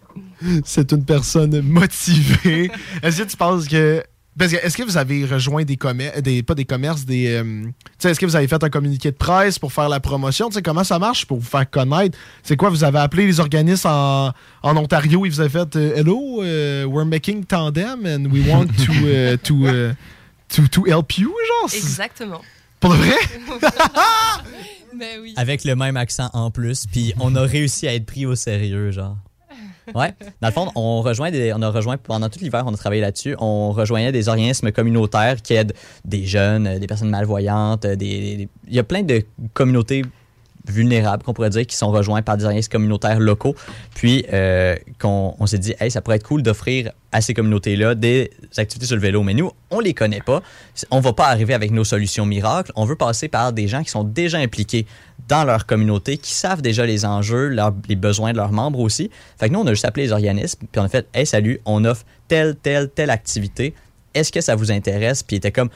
[0.64, 2.70] c'est une personne motivée.
[3.02, 4.02] Est-ce que tu penses que.
[4.38, 7.26] Parce que est-ce que vous avez rejoint des commerces, des, pas des commerces, des.
[7.26, 9.98] euh, tu sais, est-ce que vous avez fait un communiqué de presse pour faire la
[9.98, 10.48] promotion?
[10.48, 12.16] Tu sais, comment ça marche pour vous faire connaître?
[12.44, 15.96] C'est quoi, vous avez appelé les organismes en, en Ontario et vous avez fait euh,
[15.96, 19.92] Hello, euh, we're making tandem and we want to, euh, to, euh,
[20.48, 21.74] to, to help you, genre?
[21.74, 22.42] Exactement.
[22.78, 23.16] Pour de vrai?
[24.96, 25.34] Mais oui.
[25.36, 28.92] Avec le même accent en plus, puis on a réussi à être pris au sérieux,
[28.92, 29.16] genre.
[29.94, 30.14] Ouais.
[30.40, 33.34] Dans le fond, on, a rejoint pendant tout l'hiver, on a travaillé là-dessus.
[33.38, 35.74] On rejoignait des organismes communautaires qui aident
[36.04, 37.84] des jeunes, euh, des personnes malvoyantes.
[37.84, 39.22] euh, il y a plein de
[39.54, 40.02] communautés
[40.66, 43.54] vulnérables, qu'on pourrait dire, qui sont rejoints par des organismes communautaires locaux.
[43.94, 48.30] Puis, euh, on s'est dit, hey, ça pourrait être cool d'offrir à ces communautés-là des
[48.56, 49.22] activités sur le vélo.
[49.22, 50.42] Mais nous, on les connaît pas.
[50.90, 52.72] On va pas arriver avec nos solutions miracles.
[52.76, 54.86] On veut passer par des gens qui sont déjà impliqués
[55.28, 57.54] dans leur communauté, qui savent déjà les enjeux,
[57.88, 59.10] les besoins de leurs membres aussi.
[59.38, 61.60] Fait que nous, on a juste appelé les organismes, puis on a fait, hey, salut,
[61.66, 63.74] on offre telle, telle, telle activité.
[64.14, 65.22] Est-ce que ça vous intéresse?
[65.22, 65.68] Puis il était comme,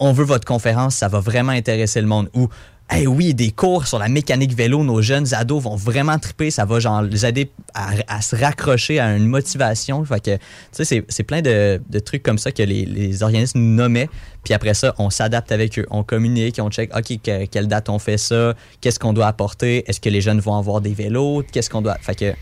[0.00, 2.28] on veut votre conférence, ça va vraiment intéresser le monde.
[2.34, 2.48] Ou,
[2.90, 6.64] hey, oui, des cours sur la mécanique vélo, nos jeunes ados vont vraiment triper, ça
[6.64, 10.04] va genre les aider à, se raccrocher à une motivation.
[10.04, 14.08] Fait tu sais, c'est- plein de, trucs comme ça que les, les organismes nous nommaient.
[14.44, 17.88] Puis après ça, on s'adapte avec eux, on communique, on check, OK, que- quelle date
[17.88, 21.44] on fait ça, qu'est-ce qu'on doit apporter, est-ce que les jeunes vont avoir des vélos,
[21.50, 21.96] qu'est-ce qu'on doit.
[22.00, 22.34] Fait que,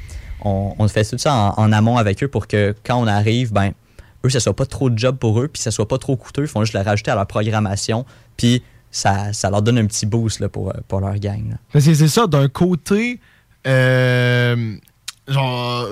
[0.42, 3.72] on, fait tout ça en, en amont avec eux pour que quand on arrive, ben,
[4.24, 6.42] eux, ça soit pas trop de job pour eux, puis ça soit pas trop coûteux.
[6.42, 8.04] Ils font juste le rajouter à leur programmation,
[8.36, 11.56] puis ça, ça leur donne un petit boost là, pour, euh, pour leur gang.
[11.78, 13.20] c'est ça, d'un côté,
[13.66, 14.76] euh,
[15.28, 15.86] genre,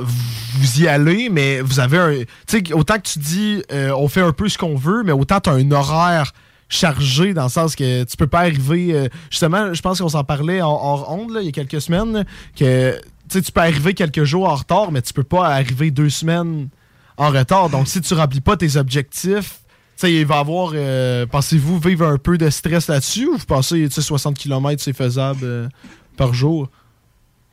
[0.55, 2.13] vous y allez, mais vous avez un.
[2.47, 5.13] Tu sais, autant que tu dis, euh, on fait un peu ce qu'on veut, mais
[5.13, 6.33] autant tu as un horaire
[6.69, 8.93] chargé dans le sens que tu peux pas arriver.
[8.93, 12.25] euh, justement, je pense qu'on s'en parlait en hors onde il y a quelques semaines,
[12.57, 16.69] que tu peux arriver quelques jours en retard, mais tu peux pas arriver deux semaines
[17.17, 17.71] en retard.
[17.71, 19.61] Donc, si tu remplis pas tes objectifs,
[20.07, 20.73] sais, il va avoir.
[20.75, 24.83] euh, Pensez-vous vivre un peu de stress là-dessus ou vous pensez tu sais, 60 km
[24.83, 25.69] c'est faisable euh,
[26.17, 26.69] par jour?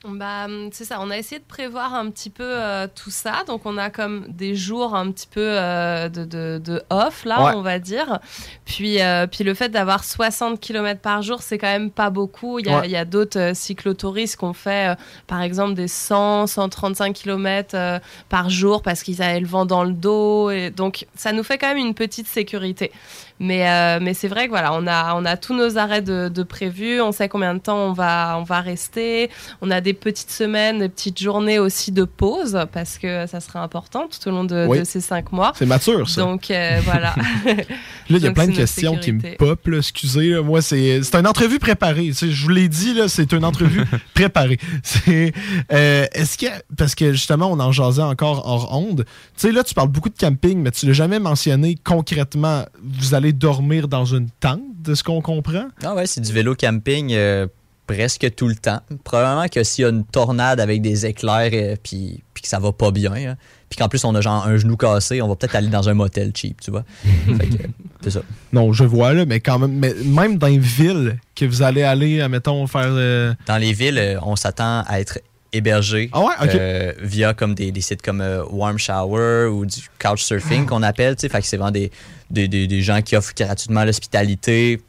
[0.08, 3.44] Bah, c'est ça, on a essayé de prévoir un petit peu euh, tout ça.
[3.48, 7.44] Donc, on a comme des jours un petit peu euh, de, de- de off, là,
[7.44, 7.52] Ouais.
[7.56, 8.20] on va dire.
[8.65, 12.60] Puis, euh, puis le fait d'avoir 60 km par jour, c'est quand même pas beaucoup.
[12.60, 13.06] Il y a, Ouais.
[13.06, 14.96] d'autres cyclotouristes qui ont fait,
[15.28, 19.94] par exemple, des 100, 135 km par jour parce qu'ils avaient le vent dans le
[19.94, 20.50] dos.
[20.52, 22.91] Et donc, ça nous fait quand même une petite sécurité.
[23.39, 26.30] Mais, euh, mais c'est vrai que voilà, on a, on a tous nos arrêts de,
[26.30, 29.30] de prévus, on sait combien de temps on va, on va rester,
[29.62, 33.60] on a des petites semaines, des petites journées aussi de pause parce que ça serait
[33.60, 34.80] important tout au long de, Oui.
[34.80, 35.52] de ces cinq mois.
[35.58, 36.21] C'est mature, ça.
[36.21, 37.13] Donc euh, voilà.
[37.45, 39.38] Là, il y a plein de questions qui me sécurité.
[39.38, 40.30] pop, là, excusez.
[40.30, 40.41] là.
[40.41, 42.12] Moi, c'est une entrevue préparée.
[42.13, 44.60] Je vous l'ai dit, là, c'est une entrevue préparée.
[44.84, 45.34] C'est
[45.71, 46.45] euh, Est-ce que...
[46.78, 49.06] Parce que, justement, on en jasait encore hors onde.
[49.06, 52.65] Tu sais, là, tu parles beaucoup de camping, mais tu l'as jamais mentionné concrètement.
[52.84, 55.66] Vous allez dormir dans une tente, de ce qu'on comprend?
[55.84, 57.48] Ah ouais, c'est du vélo camping euh,
[57.88, 58.82] presque tout le temps.
[59.04, 62.60] Probablement que s'il y a une tornade avec des éclairs euh, puis, puis que ça
[62.60, 63.36] va pas bien, hein,
[63.70, 65.94] puis qu'en plus on a genre un genou cassé, on va peut-être aller dans un
[65.94, 66.84] motel cheap, tu vois.
[67.04, 67.64] Fait que,
[68.02, 68.22] c'est ça.
[68.54, 69.74] Non, je vois, là, mais quand même...
[69.74, 72.90] Mais même dans les villes que vous allez aller, admettons, faire...
[72.90, 75.20] euh, Dans les villes, euh, on s'attend à être
[75.56, 76.34] hébergé Ah ouais?
[76.56, 80.70] Euh, via comme des, des sites comme euh, Warm Shower ou du Couchsurfing Ah.
[80.70, 81.15] qu'on appelle.
[81.20, 81.91] Fait que c'est vraiment des,
[82.30, 84.82] des, des- des gens qui offrent gratuitement l'hospitalité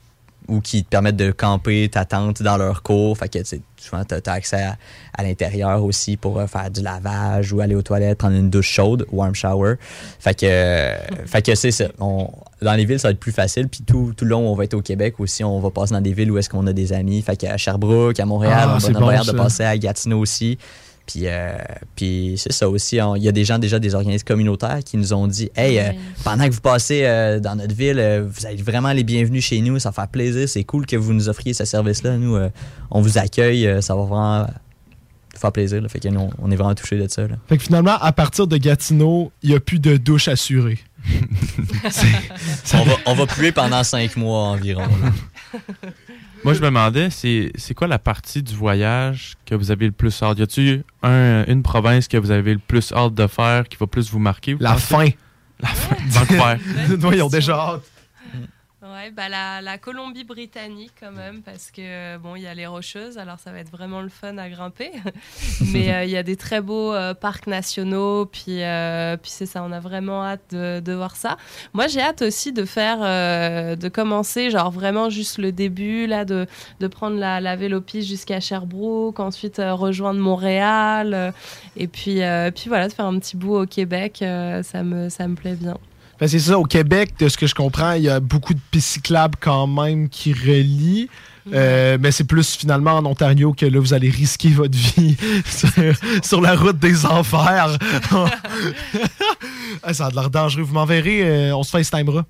[0.49, 3.17] ou qui te permettent de camper ta tente dans leur cours.
[3.19, 3.39] Fait que
[3.77, 4.77] souvent, tu as, accès à,
[5.17, 8.71] à l'intérieur aussi pour euh, faire du lavage ou aller aux toilettes, prendre une douche
[8.71, 9.75] chaude, warm shower.
[10.19, 11.87] Fait que, euh, fait que c'est ça.
[11.99, 12.31] On-
[12.63, 13.69] dans les villes, ça va être plus facile.
[13.69, 16.01] Puis tout, tout le long on va être au Québec aussi, on va passer dans
[16.01, 17.21] des villes où est-ce qu'on a des amis.
[17.23, 20.59] Fait qu'à Sherbrooke, à Montréal, Ah, on va bon, de passer à Gatineau aussi.
[21.07, 21.57] Puis, euh,
[21.95, 22.97] puis c'est ça aussi.
[23.17, 25.93] Il y a des gens, déjà des organismes communautaires qui nous ont dit Hey, euh,
[26.25, 29.61] pendant que vous passez euh, dans notre ville, euh, vous êtes vraiment les bienvenus chez
[29.61, 29.79] nous.
[29.79, 30.49] Ça va faire plaisir.
[30.49, 32.17] C'est cool que vous nous offriez ce service-là.
[32.17, 32.49] Nous, euh,
[32.91, 33.67] on vous accueille.
[33.69, 34.47] euh, ça va vraiment
[35.37, 35.81] faire plaisir.
[35.81, 35.89] là.
[35.89, 37.23] Fait que nous, on- on est vraiment touchés de ça.
[37.29, 37.37] là.
[37.49, 40.79] Fait que finalement, à partir de Gatineau, il n'y a plus de douche assurée.
[42.75, 44.83] On va, on va puer pendant cinq mois environ.
[44.83, 45.61] là.
[46.45, 49.93] Moi, je me demandais, c'est c'est quoi la partie du voyage que vous avez le
[49.93, 50.39] plus hâte?
[50.39, 53.87] Y a-tu un, une province que vous avez le plus hâte de faire qui va
[53.87, 54.55] plus vous marquer?
[54.55, 54.85] vous La pensez?
[54.87, 55.07] fin.
[55.61, 55.97] La fin.
[56.09, 56.57] Vancouver.
[56.99, 57.83] Nous, ils ont déjà hâte.
[58.93, 62.67] Ouais, bah la, la Colombie-Britannique quand même, parce que euh, bon, il y a les
[62.67, 64.93] Rocheuses, alors ça va être vraiment le fun à grimper.
[65.73, 69.47] Mais euh, il y a des très beaux euh, parcs nationaux, puis, euh, puis c'est
[69.47, 71.37] ça, on a vraiment hâte de, de voir ça.
[71.73, 72.99] Moi, j'ai hâte aussi de faire,
[73.77, 76.47] de commencer, genre vraiment juste le début, là, de,
[76.79, 81.33] de prendre la, la vélopiste jusqu'à Sherbrooke, ensuite rejoindre Montréal,
[81.77, 82.21] et puis,
[82.55, 85.77] puis voilà, de faire un petit bout au Québec, ça, me, ça me plaît bien.
[86.19, 88.61] Ben, c'est ça, au Québec, de ce que je comprends, il y a beaucoup de
[88.71, 91.09] pistes cyclables quand même qui relient.
[91.53, 95.69] Euh, mais c'est plus finalement en Ontario que là, vous allez risquer votre vie sur,
[96.25, 97.77] sur la route des enfers.
[99.83, 100.63] Ah, ça a de l'air dangereux.
[100.63, 102.25] Vous m'enverrez, euh, on se FaceTimera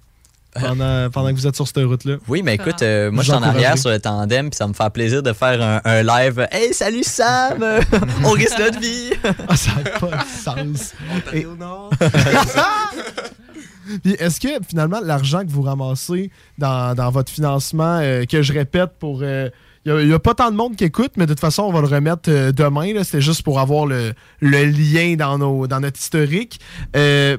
[0.60, 2.16] pendant, pendant que vous êtes sur cette route-là.
[2.28, 4.72] Oui, mais écoute, euh, moi, je suis en arrière sur le tandem, puis ça me
[4.72, 6.46] fait plaisir de faire un, un live.
[6.50, 7.64] Hey, salut Sam!
[8.24, 9.12] On risque notre vie!
[9.48, 10.94] Ah, ça n'a pas de sens.
[11.14, 11.90] Ontario Nord.
[14.02, 18.52] Puis est-ce que finalement l'argent que vous ramassez dans, dans votre financement, euh, que je
[18.52, 19.22] répète pour.
[19.22, 19.52] Il
[19.84, 21.86] n'y a, pas tant de monde qui écoute, mais de toute façon, on va le
[21.86, 23.04] remettre euh, demain.
[23.04, 26.58] C'était juste pour avoir le, le lien dans, nos, dans notre historique.
[26.96, 27.36] Euh,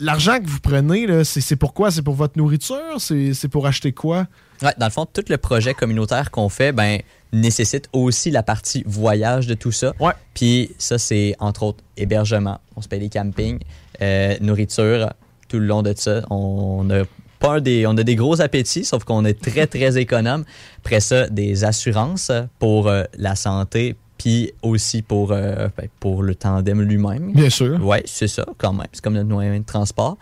[0.00, 1.90] L'argent que vous prenez, c'est c'est pourquoi?
[1.90, 3.00] C'est pour votre nourriture?
[3.00, 4.28] C'est c'est pour acheter quoi?
[4.62, 7.00] Ouais, dans le fond, tout le projet communautaire qu'on fait, ben,
[7.32, 9.94] nécessite aussi la partie voyage de tout ça.
[9.98, 10.12] Ouais.
[10.34, 12.60] Puis ça, c'est entre autres hébergement.
[12.76, 13.58] On se paye des campings,
[14.00, 15.12] euh, nourriture,
[15.48, 16.22] tout le long de ça.
[16.30, 17.04] On a
[17.38, 20.44] pas des, on a des gros appétits, sauf qu'on est très, très économe.
[20.78, 26.34] Après ça, des assurances pour euh, la santé, puis aussi pour, euh, ben, pour le
[26.34, 27.32] tandem lui-même.
[27.32, 27.78] Bien sûr.
[27.80, 28.88] Oui, c'est ça, quand même.
[28.92, 30.18] C'est comme notre moyen de transport.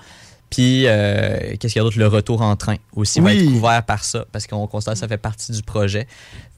[0.51, 1.99] Puis, euh, qu'est-ce qu'il y a d'autre?
[1.99, 5.09] Le retour en train aussi va être couvert par ça, parce qu'on constate que ça
[5.09, 6.07] fait partie du projet.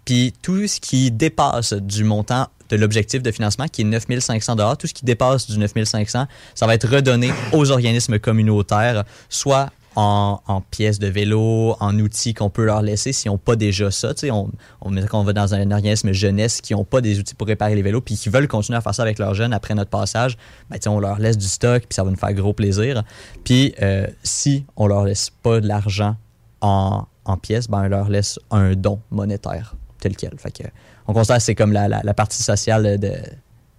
[0.08, 4.86] Puis, tout ce qui dépasse du montant de l'objectif de financement, qui est 9500 tout
[4.86, 10.98] ce qui dépasse du 9500 ça va être redonné aux organismes communautaires, soit en, pièces
[10.98, 14.14] de vélo, en outils qu'on peut leur laisser s'ils n'ont pas déjà ça.
[14.30, 14.48] On,
[14.80, 17.82] on qu'on va dans un organisme jeunesse qui n'ont pas des outils pour réparer les
[17.82, 20.38] vélos puis qui veulent continuer à faire ça avec leurs jeunes après notre passage,
[20.70, 23.02] ben, on leur laisse du stock puis ça va nous faire gros plaisir.
[23.44, 26.16] Puis euh, si on leur laisse pas de l'argent
[26.62, 30.32] en, en pièces, ben, on leur laisse un don monétaire tel quel.
[30.38, 30.64] Fait que,
[31.06, 33.12] on constate que c'est comme la, la- la partie sociale de,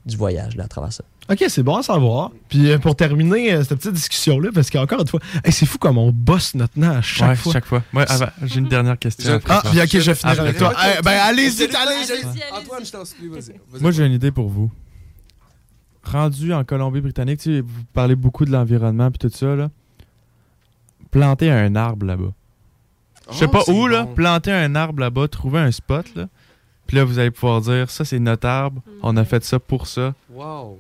[0.06, 1.04] du voyage là, à travers ça.
[1.32, 2.32] Ok, c'est bon à savoir.
[2.48, 5.78] Puis euh, pour terminer euh, cette petite discussion-là, parce qu'encore une fois, hey, c'est fou
[5.78, 7.54] comme on bosse notre nom à chaque Ouais, fois.
[7.54, 7.84] chaque fois.
[7.94, 8.06] Ouais,
[8.44, 9.40] j'ai une dernière question.
[9.48, 10.74] Ah, bien ok, je vais finir avec toi.
[10.98, 12.42] Eh, ben allez-y, allez-y.
[12.52, 13.54] Antoine, je t'en supplie, vas-y.
[13.80, 14.72] Moi, j'ai une idée pour vous.
[16.04, 19.70] Rendu en Colombie-Britannique, tu sais, vous parlez beaucoup de l'environnement puis tout ça, là.
[21.12, 22.32] Plantez un arbre là-bas.
[23.32, 24.04] Je sais Oh, pas où, là.
[24.04, 24.14] bon.
[24.16, 26.28] Plantez un arbre là-bas, trouvez un spot, là.
[26.88, 28.82] Puis là, vous allez pouvoir dire, ça, c'est notre arbre.
[29.04, 30.14] On a fait ça pour ça.
[30.32, 30.80] Wow.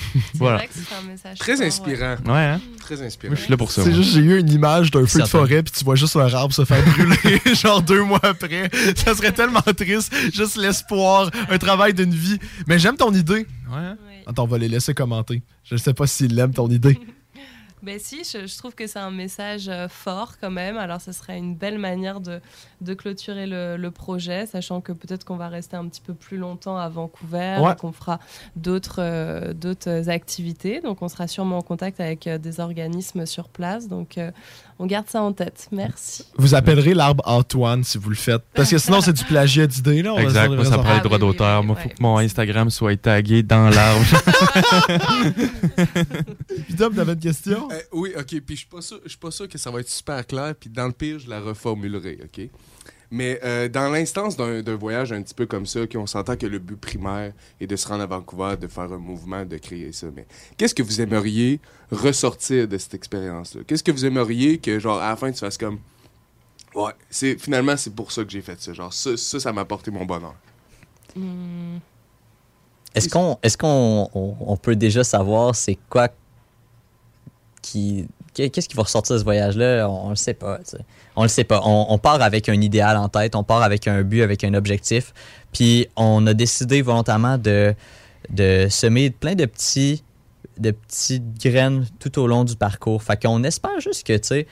[0.14, 0.56] C'est Voilà.
[0.58, 2.16] vrai que c'est un message Très fort, inspirant.
[2.24, 2.60] Ouais, hein?
[2.80, 3.32] Très inspirant.
[3.32, 3.82] Moi, je suis là pour ça.
[3.82, 6.32] C'est juste, j'ai eu une image d'un feu de forêt, puis tu vois juste un
[6.32, 8.70] arbre se faire brûler, genre deux mois après.
[8.96, 10.14] Ça serait tellement triste.
[10.32, 12.38] Juste l'espoir, un travail d'une vie.
[12.66, 13.46] Mais j'aime ton idée.
[13.70, 13.96] Ouais, hein?
[14.26, 15.42] Attends, on va les laisser commenter.
[15.64, 16.98] Je sais pas s'ils l'aiment, ton idée.
[17.82, 20.76] Ben si, je, je trouve que c'est un message euh, fort quand même.
[20.76, 22.40] Alors, ce serait une belle manière de,
[22.82, 26.36] de clôturer le, le projet, sachant que peut-être qu'on va rester un petit peu plus
[26.36, 27.72] longtemps à Vancouver, Ouais.
[27.72, 28.18] et qu'on fera
[28.56, 30.80] d'autres euh, d'autres activités.
[30.80, 33.88] Donc, on sera sûrement en contact avec euh, des organismes sur place.
[33.88, 34.18] Donc,
[34.80, 35.68] on garde ça en tête.
[35.72, 36.24] Merci.
[36.38, 38.40] Vous appellerez l'arbre Antoine si vous le faites.
[38.54, 41.62] Parce que sinon, c'est du plagiat d'idées, Exact, moi, ça prend les droits d'auteur.
[41.62, 41.82] moi, ouais.
[41.82, 44.06] faut que mon Instagram soit tagué dans l'arbre.
[46.66, 47.68] Puis Dom, t'avais une question?
[47.70, 48.40] Euh, oui, ok.
[48.40, 50.54] Puis je suis pas sûr, je suis pas sûr que ça va être super clair.
[50.58, 52.48] Puis dans le pire, je la reformulerai, ok?
[53.10, 56.60] Mais euh, dans l'instance d'un voyage un petit peu comme ça, on s'entend que le
[56.60, 60.06] but primaire est de se rendre à Vancouver, de faire un mouvement, de créer ça.
[60.14, 63.62] Mais qu'est-ce que vous aimeriez ressortir de cette expérience-là?
[63.66, 65.80] Qu'est-ce que vous aimeriez que genre à la fin tu fasses comme
[66.76, 68.72] ouais, c'est finalement c'est pour ça que j'ai fait ça.
[68.72, 70.36] Genre ça, ça, m'a apporté mon bonheur.
[71.16, 71.78] Hmm.
[72.94, 76.10] Est-ce qu'on est-ce qu'on on, on peut déjà savoir c'est quoi
[77.60, 78.06] qui
[78.48, 79.88] qu'est-ce qui va ressortir de ce voyage-là?
[79.88, 80.58] On, on le sait pas.
[81.16, 81.60] On le sait pas.
[81.64, 85.12] On, part avec un idéal en tête, on part avec un but, avec un objectif,
[85.52, 87.74] puis on a décidé volontairement de
[88.68, 90.02] semer plein de petits
[90.60, 93.02] de petites graines tout au long du parcours.
[93.02, 94.44] Fait qu'on espère juste que,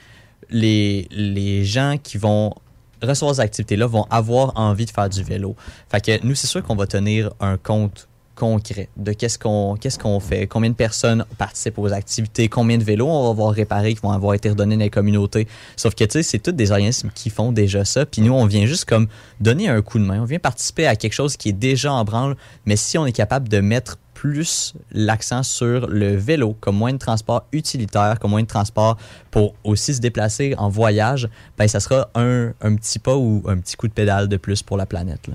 [0.49, 2.55] les, les gens qui vont
[3.03, 5.55] recevoir ces activités-là vont avoir envie de faire du vélo.
[5.89, 8.08] Fait que nous, c'est sûr qu'on va tenir un compte
[8.39, 13.23] concret de qu'est-ce qu'on fait, combien de personnes participent aux activités, combien de vélos on
[13.23, 15.47] va avoir réparés qui vont avoir été redonnés dans les communautés.
[15.75, 18.45] Sauf que tu sais, c'est tous des organismes qui font déjà ça, puis nous on
[18.45, 19.07] vient juste comme
[19.41, 22.05] donner un coup de main, on vient participer à quelque chose qui est déjà en
[22.05, 26.95] branle, mais si on est capable de mettre plus l'accent sur le vélo comme moyen
[26.95, 28.97] de transport utilitaire, comme moyen de transport
[29.31, 33.75] pour aussi se déplacer en voyage, ben ça sera un, petit pas ou un petit
[33.75, 35.29] coup de pédale de plus pour la planète.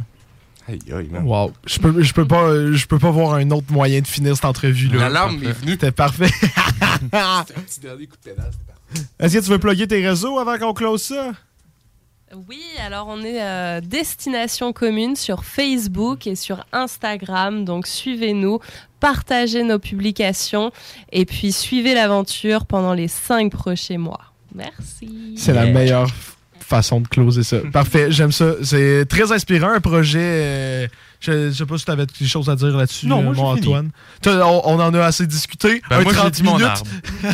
[0.69, 1.25] Aïe, aïe, man.
[1.25, 1.53] Wow.
[1.67, 4.47] Je peux, je peux pas, je peux pas voir un autre moyen de finir cette
[4.47, 4.99] entrevue-là.
[4.99, 5.73] L'alarme est venue.
[5.73, 6.29] C'était parfait.
[6.31, 8.51] C'était un petit dernier coup de pédale.
[8.51, 9.09] c'était parfait.
[9.19, 11.33] Est-ce que tu veux plugger tes réseaux avant qu'on close ça?
[12.49, 18.59] Oui, alors on est euh, Destination Commune sur Facebook et sur Instagram, donc suivez-nous,
[18.99, 20.73] partagez nos publications
[21.13, 24.33] et puis suivez l'aventure pendant les cinq prochains mois.
[24.53, 25.35] Merci.
[25.37, 26.09] C'est la meilleure
[26.65, 27.59] façon de closer ça.
[27.73, 28.55] Parfait, j'aime ça.
[28.63, 30.89] C'est très inspirant, un projet.
[31.29, 33.23] Euh, je, je sais pas si tu avais quelque chose à dire là-dessus, Non, euh,
[33.23, 33.75] moi, mon j'ai fini.
[33.75, 33.91] Antoine.
[34.23, 34.33] Toi,
[34.65, 35.83] on, on en a assez discuté.
[35.91, 36.87] Ben, moi, j'ai 30 dit mon arbre.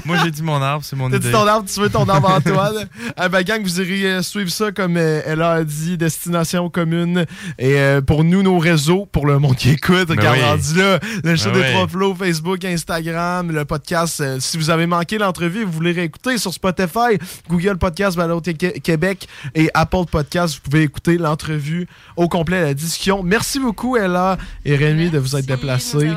[0.05, 1.27] moi, j'ai dit mon arbre, c'est mon T'as idée.
[1.29, 2.89] dit ton arbre, tu veux ton arbre Antoine?
[3.17, 7.25] ah ben gang, vous irez euh, suivre ça comme euh, elle a dit, Destination Commune.
[7.59, 10.79] Et euh, pour nous, nos réseaux, pour le monde qui écoute, Ben regarde oui.
[10.79, 11.73] là, le show Ben des oui.
[11.73, 14.21] trois flots, Facebook, Instagram, le podcast.
[14.21, 18.19] euh, si vous avez manqué l'entrevue, vous voulez réécouter sur Spotify, Google Podcast,
[18.59, 23.23] Qué- Québec et Apple Podcast, vous pouvez écouter l'entrevue au complet, la discussion.
[23.23, 26.13] Merci beaucoup Ella et Rémi de vous être déplacés.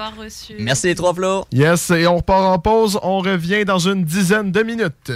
[0.59, 1.45] Merci les trois flots.
[1.51, 2.99] Yes, et on repart en pause.
[3.03, 5.11] On revient dans une dizaine de minutes.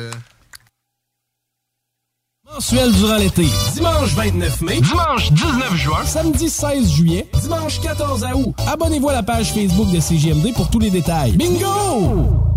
[2.54, 3.46] Mensuel durant l'été.
[3.74, 4.80] Dimanche 29 mai.
[4.80, 6.06] Dimanche 19 juin.
[6.06, 7.28] Samedi 16 juillet.
[7.42, 8.56] Dimanche 14 août.
[8.68, 11.36] Abonnez-vous à la page Facebook de CGMD pour tous les détails.
[11.36, 12.57] Bingo!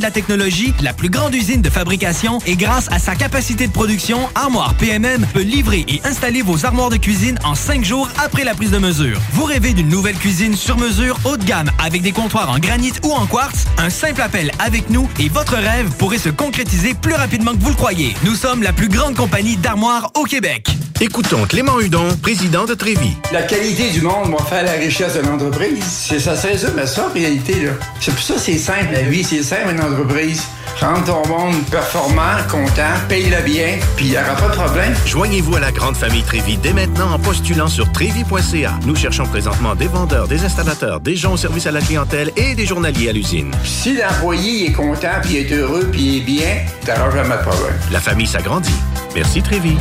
[0.00, 3.72] de la technologie, la plus grande usine de fabrication et grâce à sa capacité de
[3.72, 8.44] production, Armoire PMM peut livrer et installer vos armoires de cuisine en cinq jours après
[8.44, 9.20] la prise de mesure.
[9.32, 12.92] Vous rêvez d'une nouvelle cuisine sur mesure haut de gamme avec des comptoirs en granit
[13.04, 13.66] ou en quartz?
[13.76, 17.70] Un simple appel avec nous et votre rêve pourrait se concrétiser plus rapidement que vous
[17.70, 18.14] le croyez.
[18.24, 20.68] Nous sommes la plus grande compagnie d'armoires au Québec.
[21.02, 23.16] Écoutons Clément Hudon, président de Trévis.
[23.32, 25.82] La qualité du monde va faire la richesse de l'entreprise.
[25.82, 27.72] C'est ça, c'est ça, mais ça, en réalité, là.
[28.00, 30.42] C'est pour ça c'est simple, la vie, c'est simple, une entreprise.
[30.80, 34.94] Rendre ton monde performant, content, paye-le bien, puis il n'y aura pas de problème.
[35.04, 38.78] Joignez-vous à la grande famille Trévis dès maintenant en postulant sur trévis.ca.
[38.86, 42.54] Nous cherchons présentement des vendeurs, des installateurs, des gens au service à la clientèle et
[42.54, 43.50] des journaliers à l'usine.
[43.64, 47.42] Si l'employé est content, puis il est heureux, puis il est bien, t'auras jamais de
[47.42, 47.78] problème.
[47.92, 48.70] La famille s'agrandit.
[49.14, 49.76] Merci Trévis.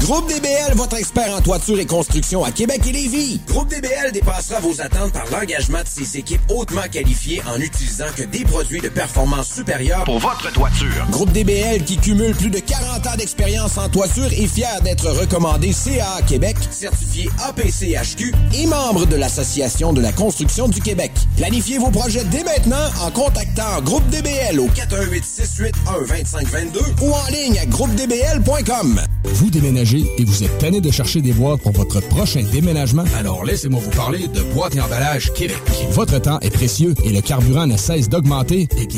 [0.00, 3.40] Groupe DBL, votre expert en toiture et construction à Québec et Lévis.
[3.46, 8.22] Groupe DBL dépassera vos attentes par l'engagement de ses équipes hautement qualifiées en utilisant que
[8.22, 9.07] des produits de performance
[9.42, 11.06] supérieure Pour votre toiture.
[11.10, 15.72] Groupe DBL qui cumule plus de 40 ans d'expérience en toiture est fier d'être recommandé
[15.72, 21.12] CA Québec, certifié APCHQ et membre de l'Association de la construction du Québec.
[21.36, 27.26] Planifiez vos projets dès maintenant en contactant Groupe DBL au 418 681 2522 ou en
[27.30, 29.00] ligne à groupedbl.com.
[29.24, 33.04] Vous déménagez et vous êtes tanné de chercher des boîtes pour votre prochain déménagement?
[33.18, 35.58] Alors laissez-moi vous parler de Boîte et Emballage Québec.
[35.90, 38.68] Votre temps est précieux et le carburant ne cesse d'augmenter.
[38.78, 38.97] Eh bien,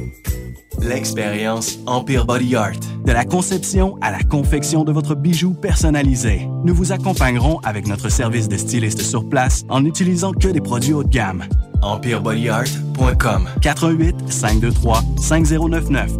[0.81, 2.79] L'expérience Empire Body Art.
[3.05, 6.47] De la conception à la confection de votre bijou personnalisé.
[6.63, 10.93] Nous vous accompagnerons avec notre service de styliste sur place en n'utilisant que des produits
[10.93, 11.45] haut de gamme.
[11.83, 16.11] EmpireBodyArt.com 418 523 5099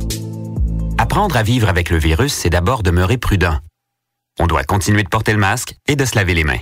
[0.97, 3.57] Apprendre à vivre avec le virus, c'est d'abord demeurer prudent.
[4.39, 6.59] On doit continuer de porter le masque et de se laver les mains.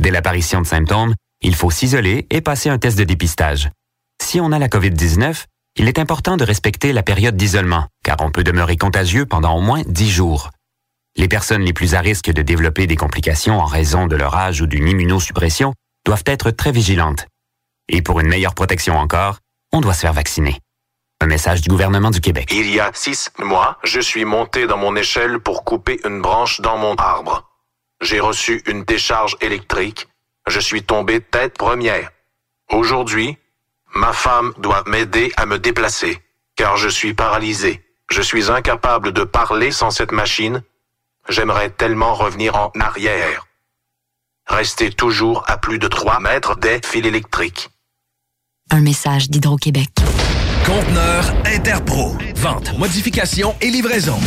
[0.00, 3.70] Dès l'apparition de symptômes, il faut s'isoler et passer un test de dépistage.
[4.20, 5.44] Si on a la COVID-19,
[5.76, 9.60] il est important de respecter la période d'isolement, car on peut demeurer contagieux pendant au
[9.60, 10.50] moins 10 jours.
[11.16, 14.60] Les personnes les plus à risque de développer des complications en raison de leur âge
[14.60, 17.26] ou d'une immunosuppression doivent être très vigilantes.
[17.88, 19.38] Et pour une meilleure protection encore,
[19.72, 20.58] on doit se faire vacciner.
[21.20, 22.50] Un message du gouvernement du Québec.
[22.52, 26.60] Il y a six mois, je suis monté dans mon échelle pour couper une branche
[26.60, 27.48] dans mon arbre.
[28.00, 30.08] J'ai reçu une décharge électrique.
[30.46, 32.10] Je suis tombé tête première.
[32.70, 33.38] Aujourd'hui,
[33.94, 36.18] ma femme doit m'aider à me déplacer,
[36.56, 37.82] car je suis paralysé.
[38.10, 40.62] Je suis incapable de parler sans cette machine.
[41.28, 43.46] J'aimerais tellement revenir en arrière.
[44.46, 47.70] Restez toujours à plus de 3 mètres des fils électriques.
[48.70, 49.88] Un message d'Hydro-Québec.
[50.66, 52.16] Conteneur Interpro.
[52.36, 54.18] Vente, modification et livraison.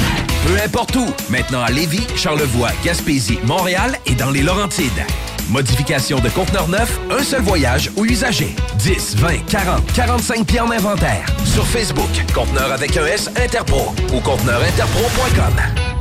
[0.46, 1.06] Peu importe où.
[1.30, 5.06] Maintenant à Lévis, Charlevoix, Gaspésie, Montréal et dans les Laurentides.
[5.50, 8.56] Modification de conteneur neuf, un seul voyage ou usager.
[8.80, 11.26] 10, 20, 40, 45 pieds en inventaire.
[11.46, 15.97] Sur Facebook, conteneur avec un S Interpro ou conteneurinterpro.com.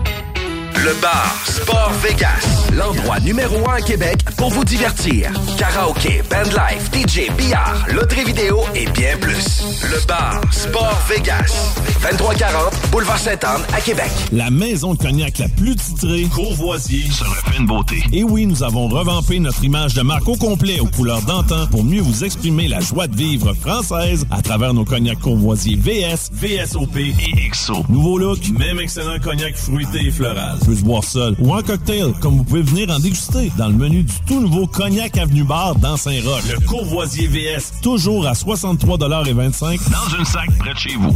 [0.85, 5.33] Le bar Sport Vegas, l'endroit numéro un à Québec pour vous divertir.
[5.57, 9.63] Karaoke, bandlife, DJ, billard, loterie vidéo et bien plus.
[9.83, 11.73] Le bar Sport Vegas,
[12.03, 14.11] 2340 Boulevard Sainte-Anne à Québec.
[14.33, 18.03] La maison de cognac la plus titrée, Courvoisier, se refait une beauté.
[18.13, 21.85] Et oui, nous avons revampé notre image de marque au complet aux couleurs d'antan pour
[21.85, 26.97] mieux vous exprimer la joie de vivre française à travers nos cognacs Courvoisier VS, VSOP
[26.97, 27.85] et XO.
[27.89, 30.59] Nouveau look, même excellent cognac fruité et floral.
[30.67, 33.75] Peut se boire seul ou en cocktail, comme vous pouvez venir en déguster dans le
[33.75, 36.43] menu du tout nouveau Cognac Avenue Bar dans Saint-Roch.
[36.51, 41.15] Le Courvoisier VS, toujours à 63,25 dans une sac près de chez vous.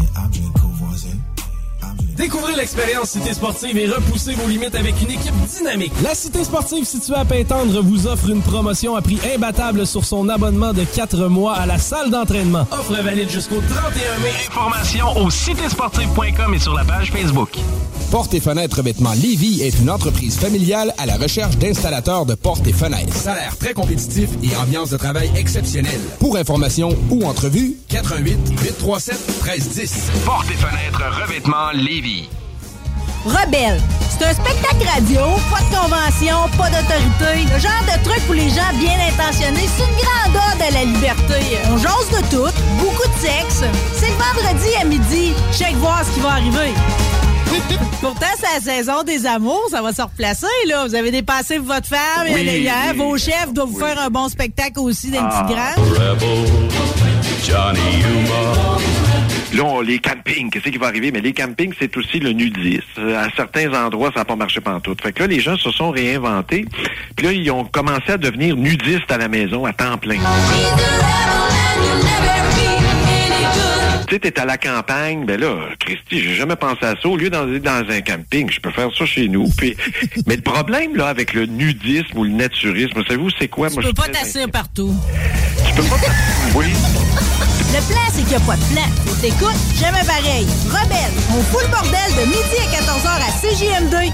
[2.16, 5.92] Découvrez l'expérience Cité Sportive et repoussez vos limites avec une équipe dynamique.
[6.02, 10.28] La Cité Sportive située à Pintendre vous offre une promotion à prix imbattable sur son
[10.28, 12.66] abonnement de 4 mois à la salle d'entraînement.
[12.70, 14.32] Offre valide jusqu'au 31 mai.
[14.48, 17.56] Informations au citésportive.com et sur la page Facebook.
[18.10, 22.66] Portes et fenêtres revêtement Lévis est une entreprise familiale à la recherche d'installateurs de portes
[22.66, 23.14] et fenêtres.
[23.14, 26.00] Salaire très compétitif et ambiance de travail exceptionnelle.
[26.18, 30.10] Pour information ou entrevue, 88 837 1310.
[30.24, 31.89] Portes et fenêtres revêtement Lévis.
[33.24, 33.80] Rebelle,
[34.16, 35.18] c'est un spectacle radio,
[35.50, 39.82] pas de convention, pas d'autorité, le genre de truc pour les gens bien intentionnés, c'est
[39.82, 41.58] une grande ode à la liberté.
[41.72, 43.64] On jase de tout, beaucoup de sexe.
[43.96, 46.72] C'est le vendredi à midi, check voir ce qui va arriver.
[48.00, 50.86] Pourtant, c'est la saison des amours, ça va se replacer, là.
[50.86, 52.40] Vous avez dépassé votre femme Oui.
[52.42, 55.42] hier, vos chefs doivent vous faire un bon spectacle aussi d'un Ah.
[55.44, 55.84] petit grand.
[57.44, 58.80] Johnny Humor.
[59.54, 61.10] Là, on- les campings, qu'est-ce qui va arriver?
[61.12, 62.82] Mais les campings, c'est aussi le nudisme.
[63.16, 65.02] À certains endroits, ça n'a pas marché pantoute.
[65.02, 66.64] Fait que là, les gens se sont réinventés.
[67.16, 70.18] Puis là, ils ont commencé à devenir nudistes à la maison à temps plein.
[74.06, 77.08] Tu sais, t'es à la campagne, ben là, Christy, j'ai jamais pensé à ça.
[77.08, 79.48] Au lieu d'aller dans un camping, je peux faire ça chez nous.
[79.56, 79.76] Puis,
[80.26, 83.68] mais le problème, là, avec le nudisme ou le naturisme, savez-vous, c'est quoi?
[83.68, 84.92] Tu Moi, peux pas t'asseoir partout.
[85.64, 85.96] Tu peux pas
[86.56, 86.66] Oui.
[87.72, 88.82] Le plan, c'est qu'il n'y a pas de plan.
[89.08, 90.44] On t'écoute, jamais pareil.
[90.66, 94.12] Rebelle, on fout le bordel de midi à 14h à CJM2.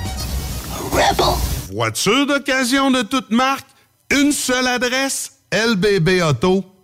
[1.73, 3.67] Voiture d'occasion de toute marque,
[4.11, 6.76] une seule adresse, lbbauto.com.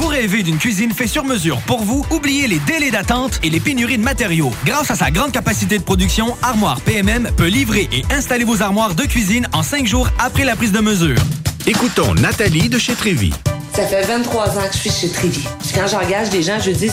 [0.00, 2.06] Vous rêvez d'une cuisine faite sur mesure pour vous?
[2.10, 4.50] Oubliez les délais d'attente et les pénuries de matériaux.
[4.64, 8.94] Grâce à sa grande capacité de production, Armoire PMM peut livrer et installer vos armoires
[8.94, 11.18] de cuisine en cinq jours après la prise de mesure.
[11.66, 13.34] Écoutons Nathalie de chez Trévy.
[13.74, 15.44] Ça fait 23 ans que je suis chez Trévy.
[15.74, 16.90] Quand j'engage des gens, je dis,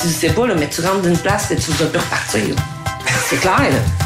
[0.00, 2.42] tu sais pas, là, mais tu rentres d'une place et tu vas plus repartir.
[3.28, 4.05] C'est clair, là.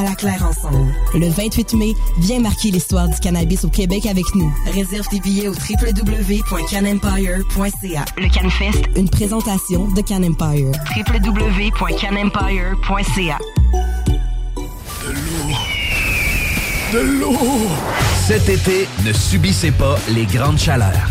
[0.00, 0.94] À la Claire ensemble.
[1.12, 4.50] Le 28 mai, viens marquer l'histoire du cannabis au Québec avec nous.
[4.72, 8.04] Réserve tes billets au www.canempire.ca.
[8.16, 10.72] le CanFest, Une présentation de Can Empire.
[10.96, 13.38] www.canempire.ca.
[16.94, 17.36] De l'eau!
[18.26, 21.10] Cet été, ne subissez pas les grandes chaleurs.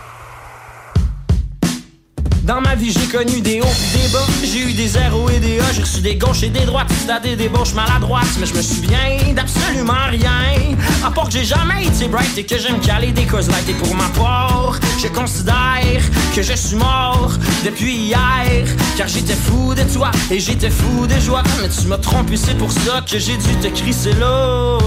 [2.51, 4.27] Dans ma vie, j'ai connu des hauts pis des bas.
[4.43, 5.71] J'ai eu des zéros et des A.
[5.71, 6.91] J'ai reçu des gauches et des droites.
[6.99, 8.27] C'était des débauches maladroites.
[8.41, 10.75] Mais je me souviens d'absolument rien.
[11.01, 13.69] À part que j'ai jamais été bright et que j'aime caler des causes light.
[13.69, 16.01] Et pour ma part, je considère
[16.35, 17.31] que je suis mort
[17.63, 18.65] depuis hier.
[18.97, 21.43] Car j'étais fou de toi et j'étais fou de joie.
[21.61, 24.77] Mais tu m'as trompé, c'est pour ça que j'ai dû te crisser là.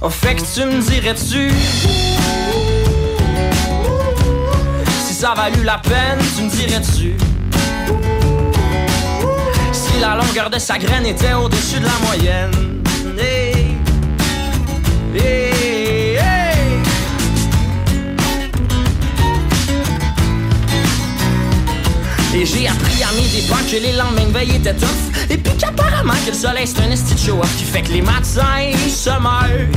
[0.00, 1.52] Oh, fait que tu me dirais-tu
[5.20, 7.14] ça valut la peine, tu me dirais-tu
[9.70, 12.70] Si la longueur de sa graine était au-dessus de la moyenne
[22.40, 24.74] Et j'ai appris à mes dépens que les lendemains de veille étaient
[25.28, 28.72] Et puis qu'apparemment que le soleil c'est un esti show Qui fait que les matins
[28.88, 29.68] se meurent.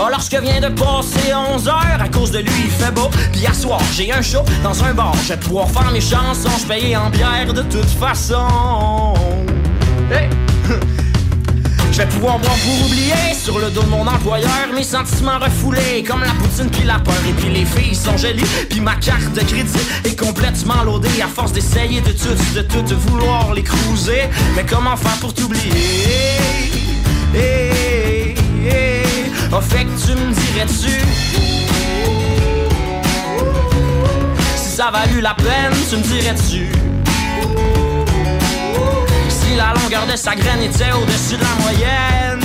[0.00, 3.08] Oh lorsque vient de passer 11 heures À cause de lui il fait beau.
[3.32, 5.14] Puis à soir j'ai un show dans un bar.
[5.22, 9.14] Je vais pouvoir faire mes chansons Je paye en bière de toute façon
[11.98, 13.34] je vais pouvoir boire pour oublier.
[13.34, 16.04] Sur le dos de mon employeur mes sentiments refoulés.
[16.06, 17.14] Comme la poutine puis la peur.
[17.28, 18.44] Et puis les filles sont jolies.
[18.70, 21.20] Puis ma carte de crédit est complètement loadée.
[21.22, 24.28] À force d'essayer de tout de tout vouloir les cruiser.
[24.54, 25.72] Mais comment faire pour t'oublier?
[27.34, 28.34] Hey,
[28.64, 29.32] hey.
[29.52, 30.94] Oh, fait que tu me dirais-tu?
[34.56, 36.87] Si ça valut la peine tu me dirais-tu?
[39.58, 42.40] La longueur de sa graine était au-dessus de la moyenne.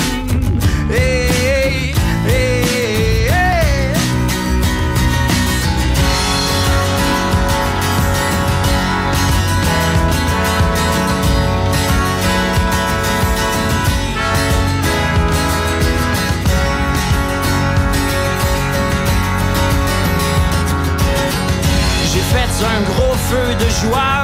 [22.12, 24.24] J'ai fait un gros feu de joie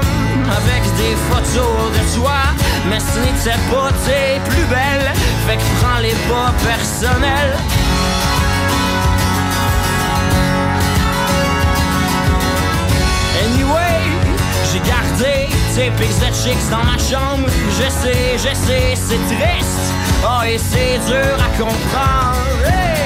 [0.58, 2.40] avec des photos de toi.
[2.90, 5.12] Mais ce n'était pas tes plus belles,
[5.48, 7.56] fait que prends les pas personnels.
[13.46, 14.02] Anyway,
[14.72, 17.48] j'ai gardé tes pics chicks dans ma chambre.
[17.78, 19.94] Je sais, je sais, c'est triste.
[20.24, 22.99] Oh, et c'est dur à comprendre.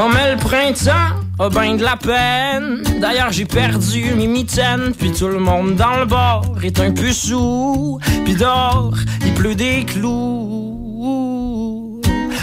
[0.00, 2.84] Oh mais le printemps a ben de la peine.
[3.00, 7.10] D'ailleurs j'ai perdu mes mitaines Puis tout le monde dans le bord est un peu
[7.10, 7.98] sous.
[8.24, 8.94] Puis dehors
[9.26, 11.20] il pleut des clous.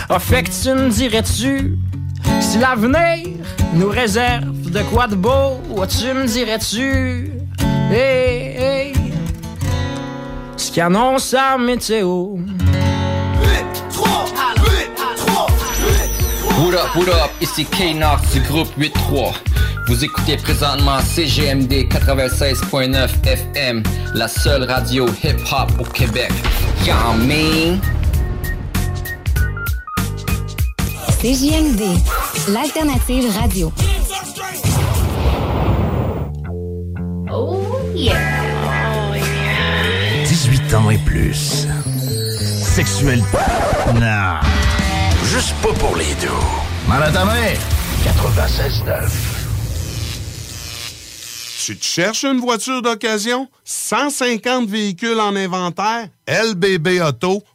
[0.09, 1.77] Ah fait que tu me dirais-tu
[2.41, 3.37] Si l'avenir
[3.73, 7.31] nous réserve de quoi de beau Ah, Tu me dirais-tu
[7.89, 8.93] Hey hey.
[10.57, 12.35] Ce qu'annonce la météo
[16.75, 19.33] What up, what up, ici K-Nox du groupe 8-3.
[19.87, 23.81] Vous écoutez présentement CGMD 96.9 FM,
[24.13, 26.33] la seule radio hip-hop au Québec.
[26.85, 27.79] Y'all mean?
[31.21, 31.97] CJMD,
[32.49, 33.71] l'alternative radio.
[37.31, 38.19] Oh yeah.
[40.27, 41.67] 18 ans et plus.
[42.61, 43.23] Sexuel.
[43.93, 44.41] Non.
[45.23, 46.64] Juste pas pour les deux.
[46.87, 47.57] Mal à ta mère.
[48.03, 49.09] 96.9.
[51.65, 53.47] Tu te cherches une voiture d'occasion?
[53.63, 56.09] 150 véhicules en inventaire?
[56.27, 57.54] lbbauto.com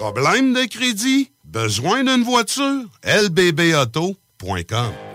[0.00, 1.30] Problème de crédit?
[1.44, 2.84] Besoin d'une voiture?
[3.04, 4.16] lbbauto.com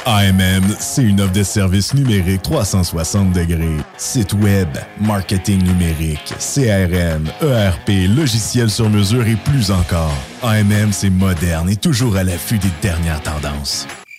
[0.05, 3.77] AMM, c'est une offre de services numériques 360 degrés.
[3.97, 4.67] Site web,
[5.01, 10.13] marketing numérique, CRM, ERP, logiciel sur mesure et plus encore.
[10.43, 13.87] AMM, c'est moderne et toujours à l'affût des dernières tendances.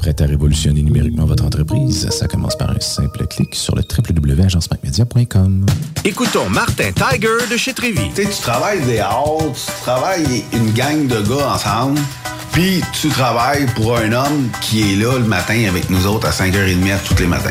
[0.00, 2.08] Prêt à révolutionner numériquement votre entreprise?
[2.08, 5.66] Ça commence par un simple clic sur le www.agencemacmedia.com.
[6.06, 8.08] Écoutons Martin Tiger de chez Trévi.
[8.14, 12.00] Tu sais, tu travailles des heures, tu travailles une gang de gars ensemble,
[12.52, 16.30] puis tu travailles pour un homme qui est là le matin avec nous autres à
[16.30, 17.50] 5h30 tous les matins.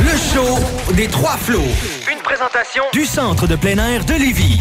[0.00, 0.58] Le show
[0.94, 1.60] des trois flots.
[2.10, 4.60] Une présentation du centre de plein air de Lévis.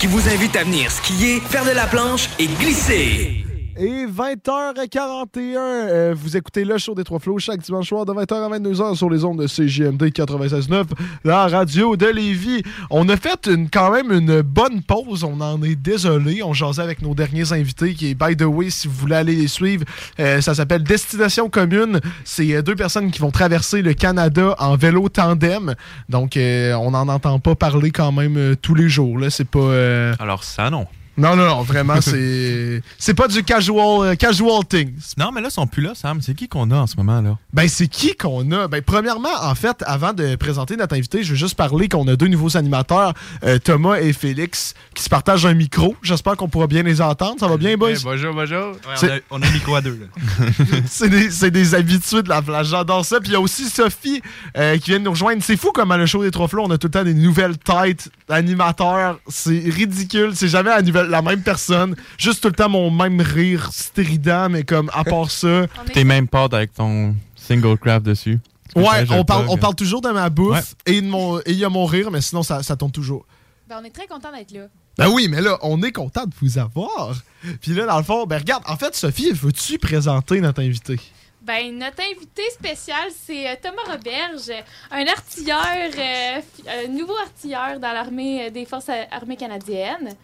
[0.00, 3.43] Qui vous invite à venir skier, faire de la planche et glisser.
[3.76, 8.34] Et 20h41, euh, vous écoutez le show des Trois Flots chaque dimanche soir de 20h
[8.34, 10.84] à 22h sur les ondes de CJMD 96.9,
[11.24, 12.62] la radio de Lévis.
[12.90, 16.40] On a fait une, quand même une bonne pause, on en est désolé.
[16.44, 19.34] On jasait avec nos derniers invités qui est, by the way, si vous voulez aller
[19.34, 19.84] les suivre,
[20.20, 21.98] euh, ça s'appelle Destination Commune.
[22.24, 25.74] C'est euh, deux personnes qui vont traverser le Canada en vélo tandem.
[26.08, 29.18] Donc, on n'en entend pas parler quand même tous les jours.
[29.18, 29.30] Là.
[29.30, 30.12] C'est pas...
[30.20, 30.86] Alors ça, non.
[31.16, 32.82] Non, non, non, vraiment, c'est.
[32.98, 34.92] C'est pas du casual, euh, casual thing.
[35.18, 36.20] Non, mais là, ils sont plus là, Sam.
[36.20, 37.38] C'est qui qu'on a en ce moment, là?
[37.52, 38.68] Ben, c'est qui qu'on a?
[38.68, 42.16] Ben, premièrement, en fait, avant de présenter notre invité, je veux juste parler qu'on a
[42.16, 45.94] deux nouveaux animateurs, euh, Thomas et Félix, qui se partagent un micro.
[46.02, 47.36] J'espère qu'on pourra bien les entendre.
[47.38, 47.92] Ça va bien, boys?
[47.92, 48.72] Eh, bonjour, bonjour.
[48.96, 50.46] C'est- on, a, on a un micro à deux, là.
[50.86, 52.68] c'est des, c'est des habitués de la plage.
[52.68, 53.20] J'adore ça.
[53.20, 54.22] Puis il y a aussi Sophie
[54.56, 55.42] euh, qui vient de nous rejoindre.
[55.42, 57.14] C'est fou comme à le show des trois flots, on a tout le temps des
[57.14, 59.18] nouvelles têtes d'animateurs.
[59.28, 60.32] C'est ridicule.
[60.34, 61.94] C'est jamais la, nouvelle, la même personne.
[62.18, 65.66] Juste tout le temps mon même rire strident, mais comme à part ça.
[65.92, 68.38] T'es même pas avec ton single craft dessus.
[68.76, 70.94] Ouais, on le parle, on parle toujours de ma bouffe Ouais.
[70.94, 73.24] et de mon- et il y a mon rire, mais sinon ça, ça tombe toujours.
[73.68, 74.66] Ben, on est très content d'être là.
[74.98, 77.14] Ben oui, mais là, on est content de vous avoir.
[77.60, 80.98] Puis là, dans le fond, ben regarde, en fait, Sophie, veux-tu présenter notre invité?
[81.42, 84.50] Ben, notre invité spécial, c'est euh, Thomas Roberge,
[84.90, 86.40] un artilleur, euh,
[86.84, 90.14] un nouveau artilleur dans l'armée euh, des Forces euh, armées canadiennes.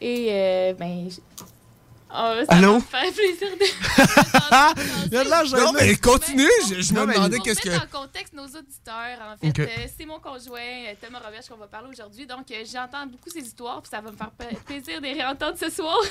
[0.00, 1.08] Et, euh, ben.
[2.18, 2.72] Oh, ça Allô?
[2.72, 5.06] va me faire plaisir de.
[5.06, 7.60] Il y a de la Non, mais continue, je, je Non, me mais- demandais qu'est-ce
[7.60, 7.68] que.
[7.68, 9.66] mettre en contexte nos auditeurs, en fait, euh,
[9.98, 12.24] c'est mon conjoint, euh, Thomas Roberge, qu'on va parler aujourd'hui.
[12.26, 14.30] Donc, euh, j'entends beaucoup ses histoires, puis ça va me faire
[14.64, 15.96] plaisir de les réentendre ce soir.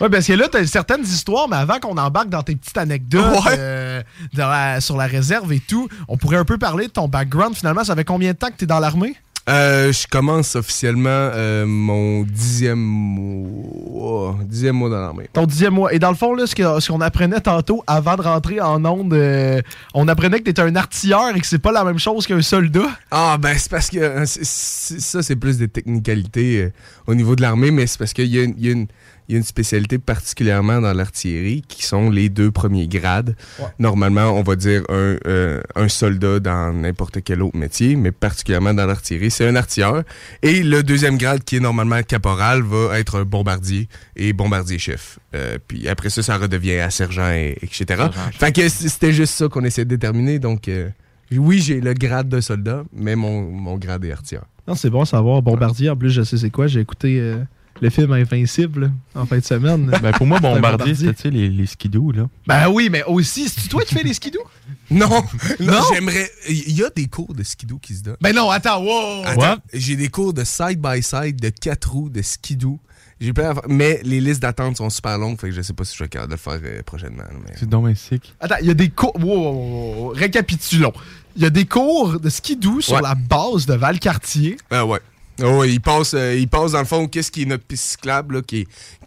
[0.00, 3.44] Ouais, parce que là, t'as certaines histoires, mais avant qu'on embarque dans tes petites anecdotes
[3.44, 3.56] Ouais.
[3.58, 4.02] euh,
[4.32, 7.54] dans la- sur la réserve et tout, on pourrait un peu parler de ton background.
[7.54, 9.16] Finalement, ça fait combien de temps que t'es dans l'armée?
[9.50, 15.28] Euh, je commence officiellement euh, mon dixième mois, dixième mois dans l'armée.
[15.32, 15.92] Ton dixième mois.
[15.92, 19.60] Et dans le fond, là, ce qu'on apprenait tantôt avant de rentrer en onde, euh,
[19.94, 22.88] on apprenait que t'étais un artilleur et que c'est pas la même chose qu'un soldat.
[23.10, 26.70] Ah ben c'est parce que c'est- ça c'est plus des technicalités
[27.06, 28.86] au niveau de l'armée, mais c'est parce qu'il y, y a une-
[29.30, 33.36] il y a une spécialité particulièrement dans l'artillerie qui sont les deux premiers grades.
[33.60, 33.66] Ouais.
[33.78, 38.74] Normalement, on va dire un, euh, un soldat dans n'importe quel autre métier, mais particulièrement
[38.74, 40.02] dans l'artillerie, c'est un artilleur.
[40.42, 45.20] Et le deuxième grade, qui est normalement caporal, va être un bombardier et bombardier-chef.
[45.36, 47.84] Euh, puis après ça, ça redevient à sergent, et, etc.
[47.86, 48.36] Sergent-chef.
[48.36, 50.40] Fait que c'était juste ça qu'on essayait de déterminer.
[50.40, 50.88] Donc, euh,
[51.30, 54.46] oui, j'ai le grade de soldat, mais mon, mon grade est artilleur.
[54.66, 55.40] Non, c'est bon à savoir.
[55.40, 56.66] Bombardier, en plus, je sais c'est quoi.
[56.66, 57.36] J'ai écouté
[57.80, 58.80] le film Invincible
[59.14, 59.90] là, en fin de semaine.
[60.02, 62.28] Ben, pour moi, bombardier, c'était tu sais, les, les skidoo, là.
[62.46, 64.40] Ben oui, mais aussi, c'est toi qui fais les skidoo?
[64.90, 65.80] Non, non, Non?
[65.92, 66.28] j'aimerais.
[66.48, 68.16] Il y a des cours de skidoo qui se donnent.
[68.20, 69.22] Ben non, attends, wow!
[69.24, 72.80] Attends, j'ai des cours de side-by-side, de quatre roues, de skidoo.
[73.20, 75.84] J'ai plein d'affaires, mais les listes d'attente sont super longues, fait que je sais pas
[75.84, 77.22] si je vais capable de le faire euh, prochainement.
[77.44, 77.52] mais-
[77.94, 78.34] C'est sick.
[78.40, 79.14] Attends, il y a des cours.
[79.16, 80.08] wow, wow, wow, wow.
[80.16, 80.92] Récapitulons.
[81.36, 83.02] Il y a des cours de skidoo sur Ouais.
[83.02, 84.56] la base de Valcartier.
[84.70, 84.98] Ah ouais.
[85.42, 88.42] Oh, il passe, euh, il passe dans le fond, qu'est-ce qui est notre piste cyclable,
[88.42, 88.66] qui,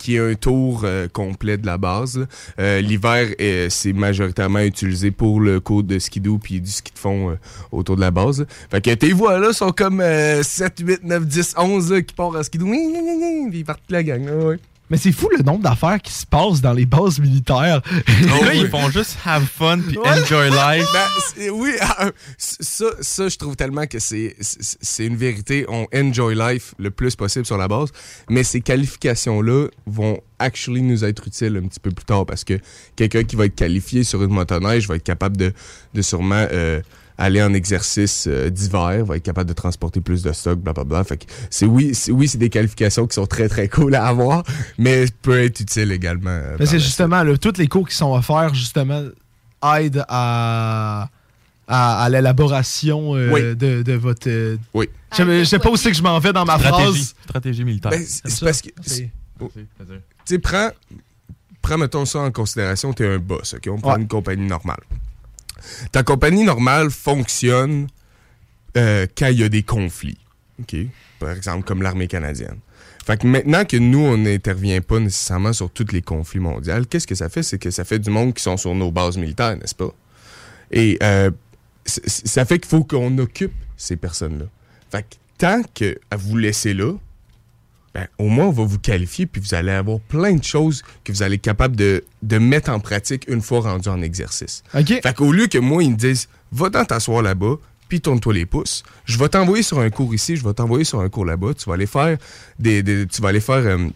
[0.09, 2.25] est, un tour euh, complet de la base.
[2.59, 6.99] Euh, L'hiver, euh, c'est majoritairement utilisé pour le cours de skidoo puis du ski de
[6.99, 7.37] fond
[7.71, 8.45] autour de la base.
[8.69, 12.13] Fait que tes voix là sont comme euh, 7, 8, 9, 10, 11 là, qui
[12.13, 12.67] partent en skidoo.
[12.67, 14.25] Puis ils partent la gang.
[14.25, 14.55] là.
[14.93, 17.81] Mais c'est fou le nombre d'affaires qui se passent dans les bases militaires.
[18.21, 20.87] Et là, ils font juste have fun puis enjoy life.
[20.93, 24.35] Ben, oui, ah, ça, ça, je trouve tellement que c'est
[24.99, 25.65] une vérité.
[25.67, 27.89] On enjoy life le plus possible sur la base,
[28.29, 32.59] mais ces qualifications-là vont actually nous être utiles un petit peu plus tard parce que
[32.95, 35.53] quelqu'un qui va être qualifié sur une motoneige va être capable de,
[35.95, 36.83] de sûrement euh,
[37.17, 41.03] aller en exercice euh, d'hiver, va être capable de transporter plus de stock, blablabla.
[41.03, 44.05] Fait que c'est oui, c'est oui, c'est des qualifications qui sont très très cool à
[44.07, 44.43] avoir,
[44.77, 46.29] mais peut être utile également.
[46.31, 49.03] euh, Mais par c'est la justement, là, tous les cours qui sont offerts, justement,
[49.77, 51.09] aident à,
[51.67, 53.41] à, à l'élaboration euh, Oui.
[53.55, 54.27] de, de votre.
[54.29, 54.89] euh, Oui.
[55.17, 56.83] Je sais- pas où c'est que je m'en vais dans ma Stratégie.
[57.03, 57.15] phrase.
[57.25, 57.91] Stratégie militaire.
[57.91, 58.69] Ben, c'est c'est parce que.
[59.39, 59.51] Oh.
[59.55, 59.65] Tu
[60.25, 60.69] sais, prends,
[61.61, 63.67] prends, mettons ça en considération, tu es un boss, OK?
[63.71, 64.01] On prend Ouais.
[64.01, 64.79] une compagnie normale.
[65.91, 67.87] Ta compagnie normale fonctionne
[68.77, 70.17] euh, quand il y a des conflits?
[71.19, 72.59] Par exemple, comme l'armée canadienne.
[73.05, 77.07] Fait que maintenant que nous, on n'intervient pas nécessairement sur tous les conflits mondiaux, qu'est-ce
[77.07, 77.43] que ça fait?
[77.43, 79.93] C'est que ça fait du monde qui sont sur nos bases militaires, n'est-ce pas?
[80.71, 81.29] Et euh,
[81.85, 84.45] ça fait qu'il faut qu'on occupe ces personnes-là.
[84.89, 86.93] Fait que tant que à vous laisser là,
[87.93, 91.11] ben, au moins, on va vous qualifier, puis vous allez avoir plein de choses que
[91.11, 94.63] vous allez être capable de, de mettre en pratique une fois rendu en exercice.
[94.73, 94.87] OK.
[95.03, 97.55] Fait qu'au lieu que moi, ils me disent, va dans t'asseoir là-bas,
[97.89, 101.01] puis tourne-toi les pouces, je vais t'envoyer sur un cours ici, je vais t'envoyer sur
[101.01, 102.17] un cours là-bas, tu vas aller faire
[102.57, 103.87] des, des- tu vas aller faire euh,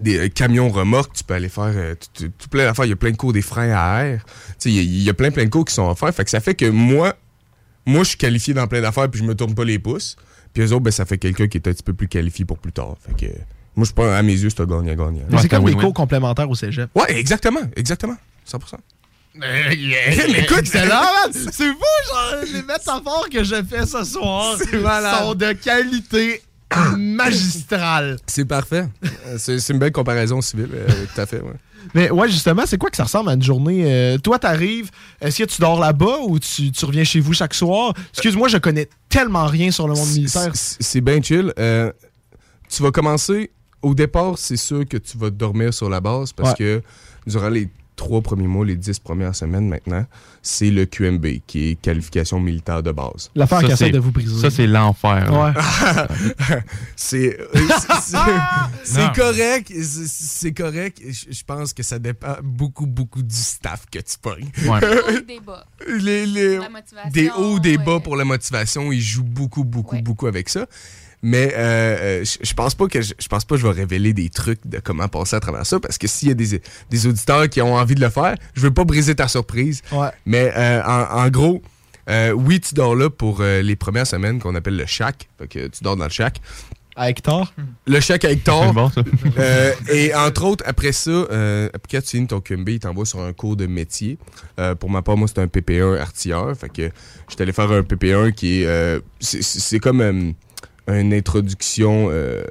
[0.00, 1.94] des euh, camions remorques, tu peux aller faire euh,
[2.50, 4.82] plein d'affaires, il y a plein de cours des freins à air, tu sais, il
[4.82, 6.64] y, y a plein plein de cours qui sont offerts, fait que ça fait que
[6.68, 7.14] moi,
[7.86, 10.16] moi, je suis qualifié dans plein d'affaires, puis je me tourne pas les pouces,
[10.52, 12.58] puis eux autres, ben, ça fait quelqu'un qui est un petit peu plus qualifié pour
[12.58, 13.32] plus tard, fait que
[13.76, 15.26] moi, je pense, à mes yeux, c'est un gagnant-gagnant.
[15.30, 16.90] Mais c'est comme des cours complémentaires au cégep.
[16.96, 18.16] Ouais, exactement, exactement,
[18.50, 18.74] 100%.
[19.36, 19.76] Mais
[20.32, 21.32] Mais écoute, c'est là, man.
[21.32, 21.78] C'est fou,
[22.08, 26.42] genre, les métaphores que je fais ce soir sont de qualité
[26.96, 28.16] magistrale.
[28.26, 28.86] C'est parfait.
[29.38, 31.40] C'est c'est une belle comparaison civile, euh, tout à fait.
[31.40, 31.52] Ouais.
[31.94, 33.82] Mais ouais, justement, c'est quoi que ça ressemble à une journée?
[33.84, 37.54] euh, toi, t'arrives, est-ce que tu dors là-bas ou tu, tu reviens chez vous chaque
[37.54, 37.92] soir?
[38.12, 40.50] Excuse-moi, je connais tellement rien sur le monde militaire.
[40.54, 41.52] C'est bien chill.
[41.58, 41.92] Euh,
[42.68, 43.50] tu vas commencer.
[43.80, 46.56] Au départ, c'est sûr que tu vas dormir sur la base parce Ouais.
[46.56, 46.82] que
[47.26, 47.68] durant les
[47.98, 50.06] trois premiers mois, les dix premières semaines maintenant,
[50.40, 53.30] c'est le QMB qui est qualification militaire de base.
[53.34, 54.40] L'affaire qui essaie c'est- de vous briser.
[54.40, 55.30] Ça, c'est l'enfer.
[55.30, 55.52] Ouais.
[56.96, 57.46] c'est euh,
[58.84, 61.02] c'est- correct, c'est- correct.
[61.30, 64.48] Je pense que ça dépend beaucoup, beaucoup du staff que tu pognes.
[64.66, 64.80] Ouais.
[65.26, 65.64] Des bas.
[65.86, 68.00] Les- les- La motivation, des hauts, des bas ouais.
[68.00, 70.66] pour la motivation, ils jouent beaucoup, beaucoup, beaucoup avec ça.
[71.22, 74.28] Mais euh, euh, je pense pas que je, pense pas que je vais révéler des
[74.28, 76.60] trucs de comment passer à travers ça parce que s'il y a des,
[76.90, 79.82] des auditeurs qui ont envie de le faire, je veux pas briser ta surprise.
[79.90, 80.10] Ouais.
[80.26, 81.60] Mais euh, en, en gros,
[82.08, 85.28] euh, oui, tu dors là pour euh, les premières semaines qu'on appelle le shack.
[85.38, 86.40] Fait que tu dors dans le shack.
[87.00, 87.52] À Hector?
[87.86, 88.64] Le chèque à Hector.
[88.66, 89.02] C'est bon, ça.
[89.38, 93.06] Euh, et entre autres, après ça, euh, après quand tu signes ton QMB, il t'envoie
[93.06, 94.18] sur un cours de métier.
[94.58, 96.56] Euh, pour ma part, moi, c'est un PP1 artilleur.
[96.56, 96.82] Fait que
[97.28, 98.66] je suis allé faire un PP1 qui est...
[98.66, 100.32] euh, c'est- comme euh,
[100.88, 102.08] une introduction...
[102.10, 102.42] euh,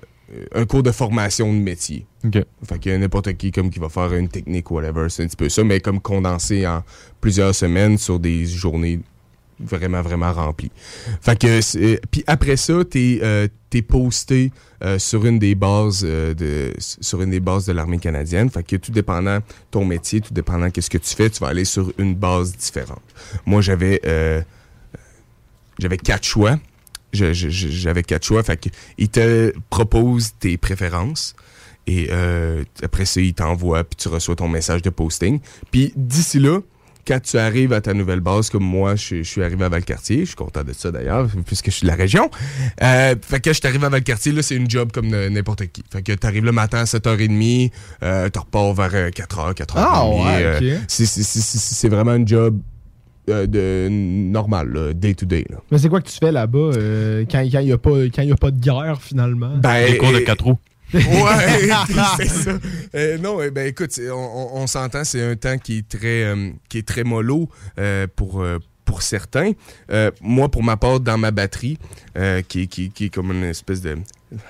[0.53, 2.05] un cours de formation de métier.
[2.25, 2.43] OK.
[2.67, 5.37] Fait que n'importe qui comme qui va faire une technique ou whatever, c'est un petit
[5.37, 6.83] peu ça, mais comme condensé en
[7.21, 8.99] plusieurs semaines sur des journées
[9.57, 10.69] vraiment, vraiment remplies.
[11.21, 13.47] Fait que, c'est- puis après ça, t'es euh,
[13.87, 14.51] posté
[14.83, 18.49] euh, sur une des bases euh, de sur une des bases de l'armée canadienne.
[18.49, 19.39] Fait que tout dépendant
[19.71, 23.01] ton métier, tout dépendant qu'est-ce que tu fais, tu vas aller sur une base différente.
[23.45, 24.41] Moi, j'avais euh,
[25.79, 26.59] j'avais quatre choix.
[27.13, 28.43] J'avais quatre choix.
[28.43, 31.35] Fait que ils te proposent tes préférences.
[31.89, 35.39] Et euh, après ça, ils t'envoient, puis tu reçois ton message de posting.
[35.71, 36.59] Puis d'ici là,
[37.07, 40.19] quand tu arrives à ta nouvelle base, comme moi, je, je suis arrivé à Valcartier,
[40.19, 42.29] je suis content de ça d'ailleurs, puisque je suis de la région.
[42.83, 45.67] Euh, fait que je suis arrivé à Valcartier, là, c'est une job comme euh, n'importe
[45.67, 45.81] qui.
[45.89, 47.71] Fait que tu arrives le matin à 7h30,
[48.03, 49.73] euh, tu repars vers euh, 4h, 4h30.
[49.77, 50.81] Ah, ouais, euh, ok.
[50.89, 52.59] c'est- vraiment un job
[53.29, 55.45] euh, de normal, là, day to day.
[55.49, 55.57] Là.
[55.71, 58.31] Mais c'est quoi que tu fais là-bas euh, quand il n'y a, pas- quand y
[58.31, 59.55] a pas de guerre, finalement?
[59.57, 60.59] Ben, Des cours de et- quatre roues.
[60.93, 61.01] Ouais,
[62.17, 62.51] c'est ça.
[62.95, 66.23] Euh, non, eh ben écoute, on, on- on s'entend, c'est un temps qui est très,
[66.23, 67.49] euh, qui est très mollo
[67.79, 68.41] euh, pour.
[68.41, 69.51] euh, pour certains.
[69.91, 71.77] Euh, moi, pour ma part, dans ma batterie,
[72.17, 73.97] euh, qui, qui, qui est comme une espèce de...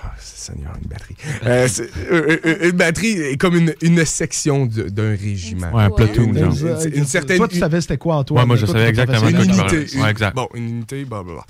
[0.02, 1.16] Ah, Seigneur, une batterie.
[1.46, 1.68] Euh,
[2.10, 5.70] euh, euh, une batterie est comme une, une section d'un régiment.
[5.72, 6.84] Ouais, un platoon, Une, genre.
[6.84, 7.36] une- une certaine...
[7.38, 8.40] Toi, tu savais c'était quoi, Antoine?
[8.42, 9.98] Ouais, moi, je Toi, savais exactement Une unité.
[10.00, 10.34] Ouais, exact.
[10.34, 11.44] Bon, une unité, blablabla.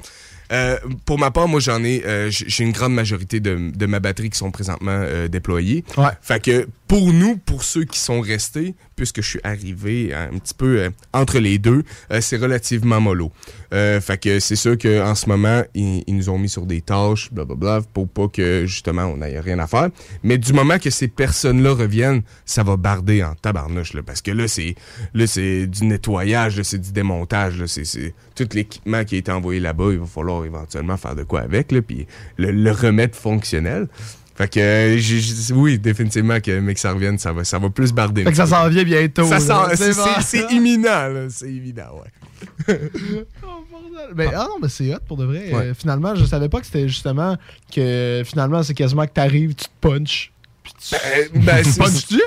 [0.51, 4.01] Euh, pour ma part, moi, j'en ai, euh, j'ai une grande majorité de, de ma
[4.01, 5.85] batterie qui sont présentement euh, déployées.
[5.99, 6.09] Ouais.
[6.23, 10.55] Fait que pour nous, pour ceux qui sont restés, puisque je suis arrivé un petit
[10.55, 13.31] peu euh, entre les deux, euh, c'est relativement mollo.
[13.73, 17.31] Euh, fait que c'est sûr qu'en ce moment, ils, nous ont mis sur des tâches,
[17.33, 19.89] blablabla, pour pas que justement on n'ait rien à faire.
[20.23, 24.31] Mais du moment que ces personnes-là reviennent, ça va barder en tabarnouche, là, parce que
[24.31, 24.75] là, c'est
[25.15, 29.93] là c'est du nettoyage, c'est du démontage, c'est tout l'équipement qui a été envoyé là-bas,
[29.93, 32.07] il va falloir éventuellement faire de quoi avec, là, puis
[32.37, 33.89] le, le remettre fonctionnel.
[34.39, 37.93] Fait que euh, j'ai- oui, définitivement que mec ça revienne, ça va, ça va plus
[37.93, 38.23] barder.
[38.23, 39.29] Fait que ça s'en vient bientôt.
[40.23, 42.01] C'est, imminent, là, c'est évident,
[42.69, 42.79] ouais.
[44.15, 45.53] Ben, ah non, mais c'est hot pour de vrai.
[45.53, 45.63] Ouais.
[45.67, 47.37] Euh, finalement, je savais pas que c'était justement
[47.75, 50.33] que finalement, c'est quasiment que t'arrives, tu te punches.
[50.93, 52.21] Ben, ben, Punches-tu?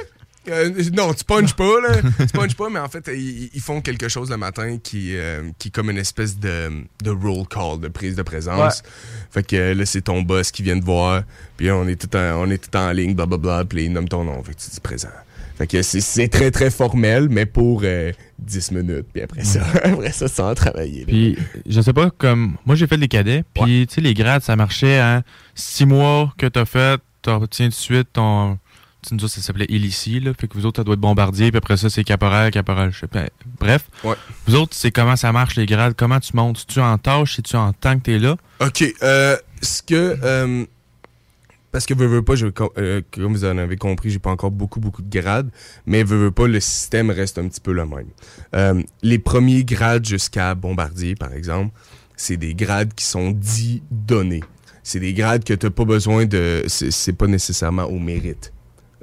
[0.49, 2.01] Euh, non, tu punches pas, là.
[2.19, 5.43] tu punches pas, mais en fait, ils, ils font quelque chose le matin qui, euh,
[5.59, 6.71] qui est comme une espèce de,
[7.03, 8.81] de roll call, de prise de présence.
[9.29, 11.23] Fait que euh, là, c'est ton boss qui vient te voir,
[11.57, 14.23] puis on est tout en, on est tout en ligne, blablabla, puis il nomme ton
[14.23, 15.09] nom, fait que tu dis présent.
[15.57, 20.11] Fait que c'est- très, très formel, mais pour euh, 10 minutes, puis après ça, après
[20.11, 21.01] ça, sans travailler.
[21.01, 21.05] là.
[21.07, 21.37] Puis,
[21.69, 22.57] je sais pas, comme.
[22.65, 25.21] Moi, j'ai fait les cadets, puis, tu sais, les grades, ça marchait, hein.
[25.53, 28.57] Six mois que t'as fait, tu obtiens tout de suite ton.
[29.07, 30.31] Tu nous autres, ça s'appelait Illici, là.
[30.39, 32.99] Fait que vous autres, ça doit être bombardier, puis après ça, c'est caporal, caporal, je
[32.99, 33.25] sais pas.
[33.59, 33.85] Bref.
[34.45, 36.65] Vous autres, c'est comment ça marche, les grades, comment tu montes?
[36.67, 38.37] tu en tâche, si tu en tant que t'es là?
[38.59, 38.83] OK.
[39.01, 40.17] Euh, ce que.
[40.23, 40.65] euh,
[41.71, 42.47] parce que veux, veux pas, je-
[42.77, 45.49] euh, comme vous en avez compris, j'ai pas encore beaucoup, beaucoup de grades,
[45.87, 48.83] mais veux, veux pas, le système reste un petit peu le même.
[49.01, 51.71] Les premiers grades jusqu'à bombardier, par exemple,
[52.17, 54.43] c'est des grades qui sont dits donnés.
[54.83, 56.63] C'est des grades que t'as pas besoin de.
[56.67, 58.51] C'est pas nécessairement au mérite.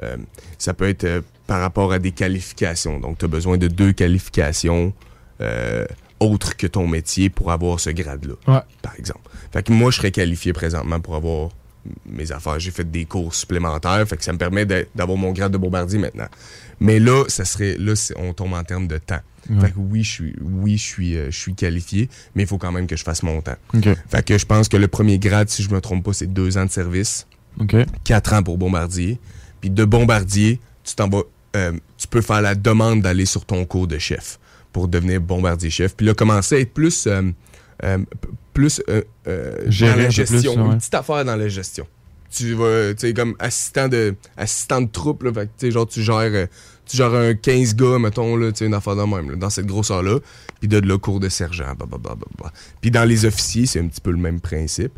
[0.03, 0.17] Euh,
[0.59, 3.01] ça peut être euh, par rapport à des qualifications.
[3.01, 4.93] Donc, tu as besoin de deux qualifications
[5.41, 5.87] euh,
[6.21, 8.61] autres que ton métier pour avoir ce grade-là, Ouais.
[8.83, 9.21] par exemple.
[9.53, 11.51] Fait que moi, je serais qualifié présentement pour avoir
[12.07, 12.59] mes affaires.
[12.59, 15.99] J'ai fait des cours supplémentaires, fait que ça me permet d'avoir mon grade de bombardier
[15.99, 16.27] maintenant.
[16.81, 19.21] Mais là, ça serait là, on tombe en termes de temps.
[19.49, 19.61] Ouais.
[19.61, 22.59] Fait que oui, je suis, oui, je suis, euh, je suis qualifié, mais il faut
[22.59, 23.57] quand même que je fasse mon temps.
[24.09, 26.59] Fait que je pense que le premier grade, si je me trompe pas, c'est deux
[26.59, 27.27] ans de service.
[28.05, 29.19] Quatre ans pour bombardier.
[29.61, 31.23] Puis de bombardier, tu t'en vas.
[31.57, 34.39] euh, tu peux faire la demande d'aller sur ton cours de chef
[34.73, 35.97] pour devenir bombardier chef.
[35.97, 37.07] Puis là, commencer à être plus.
[37.07, 37.31] euh,
[37.85, 37.99] euh,
[38.53, 38.83] plus
[39.69, 40.55] Gérer dans la gestion.
[40.55, 40.73] plus, ouais.
[40.73, 41.87] Une petite affaire dans la gestion.
[42.31, 45.33] Tu vas, tu sais, comme assistant de, assistant de troupe, là.
[45.33, 46.47] Fait tu genre, tu gères,
[46.87, 49.49] tu gères un 15 gars, mettons, là, tu sais, une affaire de même, là, dans
[49.49, 50.19] cette grosseur-là.
[50.61, 52.27] Puis de, de le cours de sergent, blablabla.
[52.83, 54.93] Puis dans les officiers, c'est un petit peu le même principe.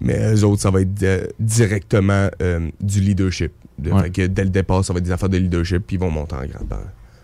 [0.00, 3.52] Mais eux autres, ça va être euh, directement euh, du leadership.
[3.78, 4.02] De- Ouais.
[4.04, 6.10] fait que dès le départ, ça va être des affaires de leadership, puis ils vont
[6.10, 6.80] monter en grade par,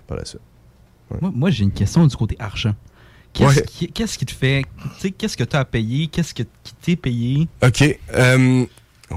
[0.06, 0.40] par la suite.
[1.20, 2.74] Moi, moi, j'ai une question du côté argent.
[3.32, 3.64] Qu'est-ce Ouais.
[3.66, 4.64] qui, qui te fait.
[4.96, 6.06] Tu sais, qu'est-ce que tu as à payer?
[6.08, 7.48] Qu'est-ce que, qui t'est payé?
[7.62, 7.98] OK.
[8.14, 8.66] euh,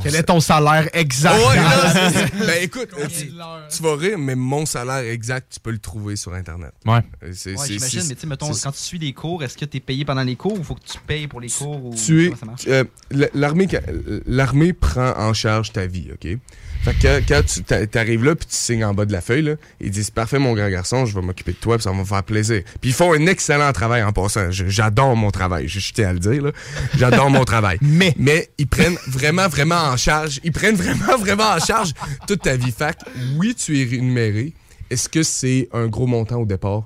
[0.03, 1.37] Quel est ton salaire exact?
[1.37, 1.93] Là,
[2.39, 3.27] ben écoute, euh, tu,
[3.69, 6.71] tu vas rire, mais mon salaire exact, tu peux le trouver sur Internet.
[6.85, 6.99] Ouais.
[7.23, 9.79] Euh, j'imagine, mais tu sais, mettons, quand tu suis des cours, est-ce que tu es
[9.81, 11.85] payé pendant les cours ou faut que tu payes pour les cours?
[11.85, 11.93] Ou...
[11.95, 12.65] tu es, comment ça marche?
[12.67, 13.81] euh, ca-
[14.25, 16.37] l'armée prend en charge ta vie, OK?
[16.85, 19.41] Fait que quand tu t'a- t'arrives là puis tu signes en bas de la feuille,
[19.41, 21.97] là, ils disent parfait mon grand garçon, je vais m'occuper de toi puis ça va
[21.97, 22.61] me faire plaisir.
[22.79, 24.51] Puis ils font un excellent travail en passant.
[24.51, 26.51] J'adore mon travail, je, je tiens à le dire là.
[26.95, 27.79] J'adore mon travail.
[27.81, 31.93] Mais mais ils prennent vraiment vraiment en charge, ils prennent vraiment vraiment en charge
[32.27, 32.71] toute ta vie.
[32.71, 34.53] Fait que, oui, tu es rémunéré.
[34.91, 36.83] Est-ce que c'est un gros montant au départ?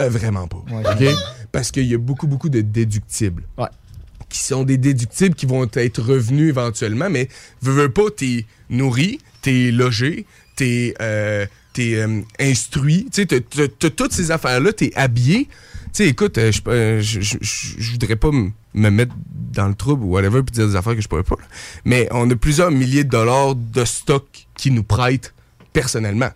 [0.00, 0.64] Euh, Vraiment pas.
[1.52, 3.44] Parce qu'il y a beaucoup beaucoup de déductibles
[4.34, 7.28] qui sont des déductibles qui vont être revenus éventuellement, mais
[7.62, 10.26] veux, veux pas, t'es nourri, t'es logé,
[10.56, 11.46] t'es euh,
[11.78, 15.44] euh, instruit, tu sais, toutes ces affaires-là, t'es habillé.
[15.46, 19.14] Tu sais, écoute, euh, je euh, je- je- je- voudrais pas me mettre
[19.52, 21.36] dans le trouble ou whatever puis dire des affaires que je pourrais pas,
[21.84, 24.26] mais on a plusieurs milliers de dollars de stock
[24.56, 25.32] qui nous prêtent
[25.72, 26.30] personnellement.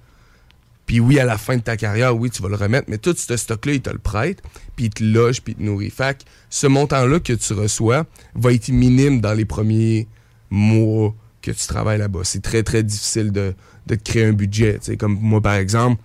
[0.88, 3.14] Puis oui, à la fin de ta carrière, oui, tu vas le remettre, mais tout
[3.14, 4.42] ce stock-là, il te le prête,
[4.74, 5.90] puis il te loge, puis il te nourrit.
[5.90, 10.08] Fait que ce montant-là que tu reçois va être minime dans les premiers
[10.48, 12.20] mois que tu travailles là-bas.
[12.24, 13.54] C'est très, très difficile de,
[13.86, 14.78] de te créer un budget.
[14.78, 16.02] Tu sais, comme moi, par exemple,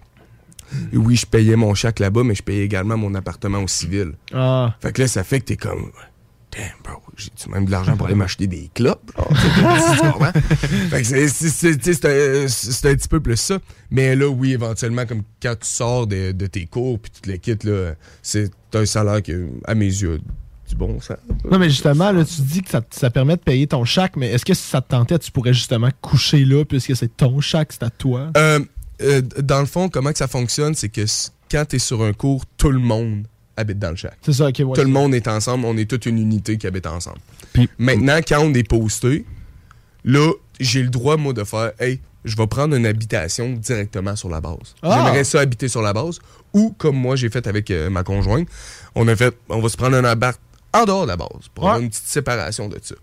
[0.91, 4.11] oui, je payais mon chèque là-bas, mais je payais également mon appartement au civil.
[4.33, 4.75] Ah.
[4.81, 5.91] Fait que là, ça fait que t'es comme...
[6.55, 9.11] Damn, bro, j'ai-tu même de l'argent pour aller m'acheter des clopes?
[10.91, 12.05] que c'est-
[12.85, 13.59] un, petit peu plus ça.
[13.89, 17.29] Mais là, oui, éventuellement, comme quand tu sors de, de tes cours puis tu te
[17.29, 20.21] les quittes, là, c'est un salaire que, à mes yeux,
[20.69, 21.17] du bon sens.
[21.49, 24.31] Non, mais justement, là, tu dis que ça, ça permet de payer ton chac, mais
[24.31, 27.71] est-ce que si ça te tentait, tu pourrais justement coucher là, puisque c'est ton chac,
[27.73, 28.31] c'est à toi?
[28.37, 28.59] Euh,
[29.01, 31.05] euh, dans le fond, comment que ça fonctionne, c'est que
[31.49, 33.25] quand tu es sur un cours, tout le monde
[33.57, 34.17] habite dans le shack.
[34.21, 36.67] C'est ça, ok, ouais, Tout le monde est ensemble, on est toute une unité qui
[36.67, 37.19] habite ensemble.
[37.77, 39.25] Maintenant, quand on est posté,
[40.03, 44.29] là, j'ai le droit, moi, de faire Hey, je vais prendre une habitation directement sur
[44.29, 44.75] la base.
[44.81, 44.93] Ah!
[44.95, 46.19] J'aimerais ça habiter sur la base.
[46.53, 48.47] Ou, comme moi, j'ai fait avec euh, ma conjointe,
[48.95, 50.39] on a fait On va se prendre un appart
[50.73, 52.95] en dehors de la base pour avoir une petite séparation de ça.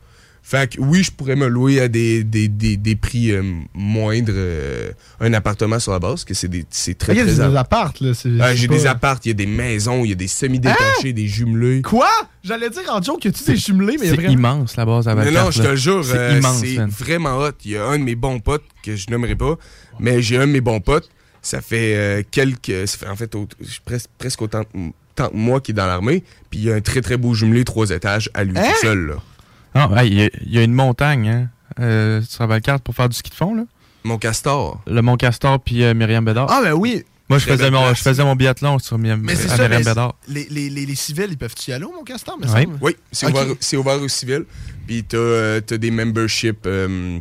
[0.43, 3.43] Fait que oui, je pourrais me louer à des, des, des, des prix euh,
[3.75, 7.25] moindres euh, un appartement sur la base, que c'est des- c'est très, Il y a
[7.25, 8.15] très des appartes, là.
[8.15, 10.27] c'est- Ah, J'ai pas- des appartes, il y a des maisons, il y a des
[10.27, 11.83] semi-détachés, des jumelés.
[11.83, 12.09] Quoi?
[12.43, 14.33] J'allais dire en joke que tu t'es jumelé, mais C'est vraiment.
[14.33, 16.91] immense, la base à Non, non, je te jure, C'est euh, immense, c'est man.
[16.91, 17.51] vraiment hot.
[17.65, 19.57] Il y a un de mes bons potes que je nommerai pas,
[20.01, 21.09] mais j'ai un de mes bons potes.
[21.43, 22.89] Ça fait euh, quelques.
[22.89, 23.35] Ça fait en fait
[23.85, 24.63] presque, presque autant,
[25.15, 26.23] tant que moi qui est dans l'armée.
[26.51, 28.65] Puis il y a un très très beau jumelé, trois étages à lui Hein?
[28.81, 29.07] tout seul.
[29.07, 29.15] Là.
[29.75, 31.49] Ah, ouais, il y, a- il y a une montagne, hein,
[31.81, 33.63] euh, sur Valcarce pour faire du ski de fond, là.
[34.05, 34.81] Mon Castor.
[34.87, 36.47] Le Mont Castor puis euh, Myriam Bédard.
[36.51, 37.05] Ah, ben oui.
[37.29, 39.83] Moi, je faisais, mon, je faisais mon biathlon sur Myriam, Mais c'est à ça, Myriam
[39.83, 40.15] mais Bédard.
[40.27, 42.67] les, les, les, les civils, ils peuvent-tu y aller au mon castor, me Oui.
[42.81, 43.33] Oui, c'est Ok.
[43.35, 43.47] ouvert,
[43.79, 44.45] ouvert aux civils.
[44.89, 47.19] Puis t'as euh, t'as des memberships, euh,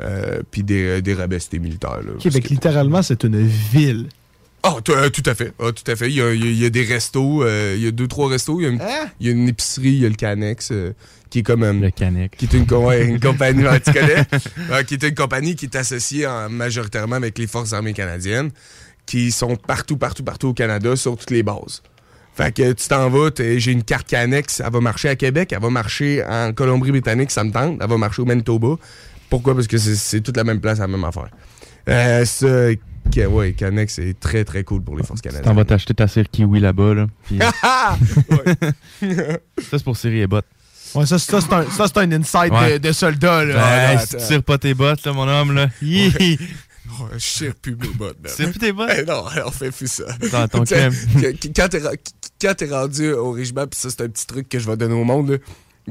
[0.00, 1.96] euh, puis des, des rabais, c'était militaire.
[2.02, 4.08] Là, Ok, fait que littéralement, c'est une ville.
[4.62, 5.52] Ah, euh, tout à fait.
[5.58, 6.08] Ah, tout à fait.
[6.10, 7.42] Il y a, il y des restos.
[7.42, 8.60] euh, il y a deux, trois restos.
[8.60, 9.06] Il y a une, Hein?
[9.18, 10.92] il y a une épicerie, il y a le Canex, euh,
[11.30, 11.80] qui est comme...
[11.80, 12.36] le Canex.
[12.36, 14.24] Qui est une, co- ouais, une compagnie, ouais, tu connais?
[14.70, 18.50] Ouais, qui est une compagnie qui est associée en- majoritairement avec les Forces armées canadiennes,
[19.06, 21.82] qui sont partout, partout, partout au Canada, sur toutes les bases.
[22.34, 25.52] Fait que tu t'en vas, t'es- j'ai une carte Canex, elle va marcher à Québec,
[25.52, 28.76] elle va marcher en Colombie-Britannique, ça me tente, elle va marcher au Manitoba.
[29.30, 29.54] Pourquoi?
[29.54, 31.28] Parce que c'est- c'est toute la même place, la même affaire.
[31.88, 32.46] Euh, ça,
[33.10, 35.54] que- ouais, Canex, c'est très, très cool pour les Forces T'en canadiennes.
[35.56, 37.06] vas t'acheter ta cire kiwi là-bas, là.
[37.24, 37.38] puis-
[39.00, 40.46] ça, c'est pour cirer les bottes.
[40.94, 42.78] Ouais, ça, ça, c'est un, ça, c'est un insight Ouais.
[42.78, 43.54] de, de soldat, là.
[43.54, 45.68] Ouais, Ouais, si tu tires pas tes bottes, là, mon homme, là.
[45.80, 48.32] Je tire plus mes bottes, man.
[48.34, 48.90] Tu tires plus tes bottes?
[48.98, 50.04] Eh non, on fait plus ça.
[50.32, 50.64] Dans ton
[52.40, 54.94] Quand t'es rendu au régiment, pis ça, c'est un petit truc que je vais donner
[54.94, 55.36] au monde, là,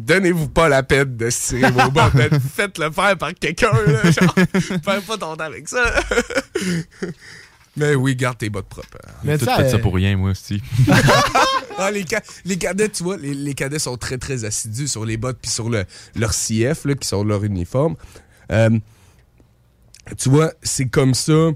[0.01, 2.13] Donnez-vous pas la peine de se tirer vos bottes.
[2.15, 2.39] man.
[2.55, 3.71] Faites-le faire par quelqu'un.
[4.83, 5.83] perds pas ton temps avec ça.
[7.77, 8.97] Mais oui, garde tes bottes propres.
[9.07, 9.11] hein.
[9.23, 10.61] J'ai tout fait ça pour rien, moi aussi.
[11.77, 15.05] Ah, les, ca- les cadets, tu vois, les, les cadets sont très, très assidus sur
[15.05, 15.85] les bottes puis sur le,
[16.15, 17.95] leur CF, là, qui sont leur uniforme.
[18.51, 18.77] Euh,
[20.17, 21.51] tu vois, c'est comme ça,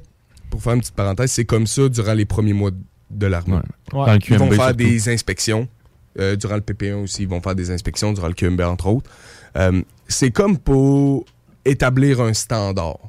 [0.49, 2.71] pour faire une petite parenthèse, c'est comme ça durant les premiers mois
[3.09, 3.59] de l'armée.
[3.91, 4.17] Ouais.
[4.29, 4.73] Ils vont faire surtout.
[4.77, 5.67] des inspections.
[6.19, 9.09] Euh, durant le PP1 aussi, ils vont faire des inspections durant le QMB, entre autres.
[9.57, 11.25] Euh, c'est comme pour
[11.65, 12.99] établir un standard.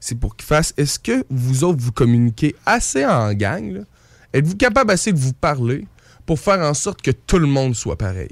[0.00, 3.84] C'est pour qu'ils fassent, est-ce que vous autres, vous communiquez assez en gang?
[4.32, 5.86] Êtes-vous capable assez de vous parler
[6.24, 8.30] pour faire en sorte que tout le monde soit pareil?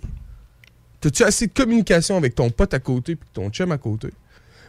[1.01, 4.09] T'as-tu assez de communication avec ton pote à côté puis ton chum à côté?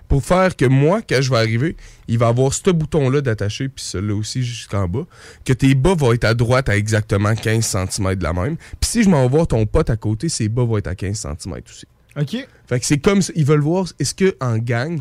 [0.08, 1.76] Pour faire que moi, quand je vais arriver,
[2.08, 5.06] il va avoir ce bouton-là d'attacher, puis celui-là aussi jusqu'en bas,
[5.44, 8.56] que tes bas vont être à droite à exactement 15 cm de la même.
[8.80, 10.96] Puis si je m'en vais voir ton pote à côté, ses bas vont être à
[10.96, 11.86] 15 cm aussi.
[12.20, 12.48] OK.
[12.68, 13.34] Fait que c'est comme ça.
[13.36, 15.00] Ils veulent voir, est-ce que en gang,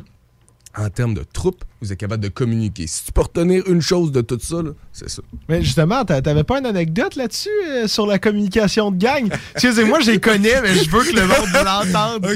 [0.77, 2.89] en termes de troupe, vous êtes capable de communiquer?
[2.89, 4.57] Si tu peux retenir une chose de tout ça,
[4.93, 5.23] c'est ça.
[5.49, 9.29] Mais justement, t'a- t'avais pas une anecdote là-dessus euh, sur la communication de gang?
[9.55, 12.27] Excusez-moi, je les connais, mais je veux que le monde l'entende.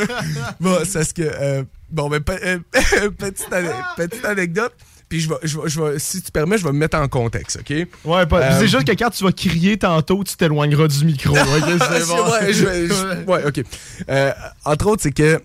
[0.60, 1.22] bon, c'est ce que.
[1.22, 2.58] euh, bon, ben, pe- euh,
[3.10, 4.72] petite, ane- petite anecdote.
[5.08, 7.08] Puis je vais, je, vais, je vais- si tu permets, je vais me mettre en
[7.08, 7.70] contexte, OK?
[8.04, 11.32] Ouais, pas- Euh, c'est juste que quand tu vas crier tantôt, tu t'éloigneras du micro.
[11.36, 11.64] ok?
[11.90, 12.30] C'est bon?
[12.30, 13.62] ouais, je vais- je- ouais, OK.
[14.10, 14.32] Euh,
[14.66, 15.40] entre autres, c'est que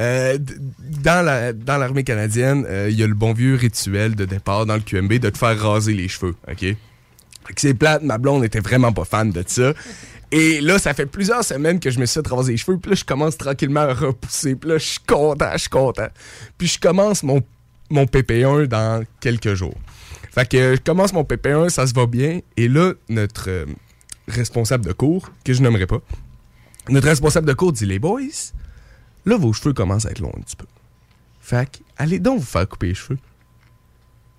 [0.00, 0.38] euh,
[1.02, 4.64] dans la- dans l'armée canadienne, euh, il y a le bon vieux rituel de départ
[4.64, 6.60] dans le QMB de te faire raser les cheveux, OK?
[6.60, 9.74] Fait que c'est plate, ma blonde était vraiment pas fan de ça.
[10.32, 12.92] Et là, ça fait plusieurs semaines que je me suis fait raser les cheveux, puis
[12.92, 16.08] là, je commence tranquillement à repousser, puis là, je suis content, je suis content.
[16.56, 17.42] Puis je commence mon,
[17.90, 19.76] mon PP1 dans quelques jours.
[20.30, 23.66] Fait que je commence mon PP1, ça se va bien, et là, notre euh,
[24.26, 26.00] responsable de cours, que je nommerai pas,
[26.88, 28.22] notre responsable de cours dit Les boys,
[29.26, 30.66] là, vos cheveux commencent à être longs un petit peu.
[31.42, 33.18] Fait que, allez donc vous faire couper les cheveux.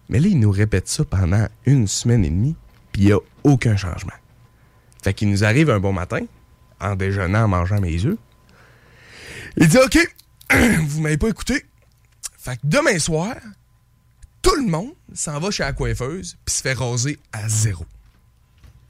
[0.09, 2.55] Mais là, il nous répète ça pendant une semaine et demie,
[2.91, 4.13] puis il n'y a aucun changement.
[5.04, 6.22] Fait qu'il nous arrive un bon matin,
[6.80, 8.18] en déjeunant, en mangeant mes yeux.
[9.58, 9.97] Il dit OK,
[10.88, 11.66] vous m'avez pas écouté.
[12.38, 13.36] Fait que demain soir,
[14.41, 17.86] tout le monde s'en va chez la coiffeuse, puis se fait raser à zéro.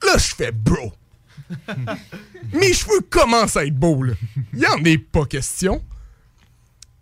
[0.04, 0.92] Là, je fais bro.
[2.52, 4.14] Mes cheveux commencent à être beaux, là.
[4.52, 5.84] Il y en est pas question.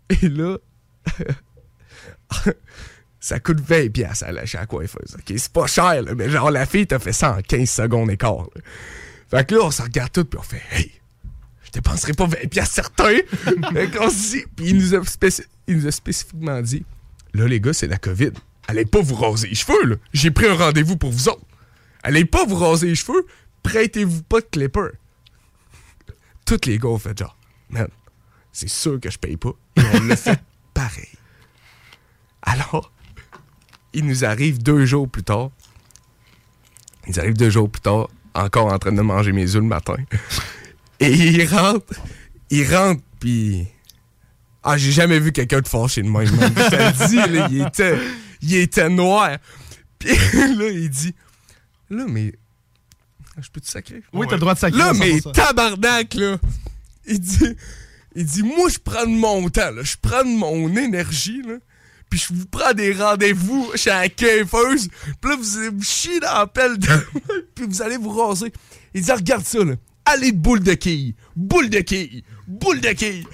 [0.09, 0.57] Et là,
[3.19, 5.15] ça coûte 20 pièces à la chez la coiffeuse.
[5.15, 8.11] OK, c'est pas cher, là, mais genre la fille t'a fait ça en 15 secondes
[8.11, 8.47] et quart.
[8.55, 8.61] là.
[9.33, 10.91] Fait que là, on se regarde tout puis on fait Hey,
[11.63, 13.15] je dépenserai pas 20 pièces certain.
[13.73, 15.01] fait qu'on se dit, puis il nous, a
[15.67, 16.85] il nous a spécifiquement dit
[17.33, 18.31] Là, les gars, c'est la COVID.
[18.67, 19.95] Allez pas vous raser les cheveux, là.
[20.13, 21.45] J'ai pris un rendez-vous pour vous autres.
[22.03, 23.25] Allez pas vous raser les cheveux,
[23.63, 24.89] prêtez-vous pas de clipper.
[26.45, 27.35] Tous les gars ont fait genre,
[27.69, 27.87] man,
[28.51, 29.53] c'est sûr que je paye pas.
[29.77, 30.39] Et on l'a fait
[30.75, 31.09] pareil.
[32.43, 32.91] Alors,
[33.93, 35.49] il nous arrive deux jours plus tard.
[37.07, 39.67] Il nous arrive deux jours plus tard, encore en train de manger mes œufs le
[39.67, 39.95] matin.
[40.99, 41.93] Et il rentre,
[42.49, 43.67] il rentre, puis.
[44.63, 46.33] Ah, j'ai jamais vu quelqu'un de fâché de même.
[46.35, 46.53] man.
[46.55, 47.97] Je te le dis, là, il était,
[48.41, 49.37] il était noir.
[49.99, 51.13] Puis là, il dit,
[51.89, 52.33] là, mais.
[53.41, 54.03] Je peux te sacrer?
[54.13, 56.37] Oui, t'as le droit de sacrer, Là, mais tabarnak, là.
[57.05, 57.55] Il dit,
[58.15, 59.83] il dit, moi, je prends de mon temps, là.
[59.83, 61.55] Je prends de mon énergie, là.
[62.13, 64.87] Puis je vous prends des rendez-vous chez la coiffeuse.
[65.19, 66.87] Puis là, vous allez vous chier dans la pelle de...
[67.55, 68.53] Puis vous allez vous raser.
[68.93, 69.73] Il dit, regarde ça, là.
[70.05, 71.15] Allez de boule de quilles.
[71.35, 72.23] Boule de quilles.
[72.47, 73.25] Boule de quilles.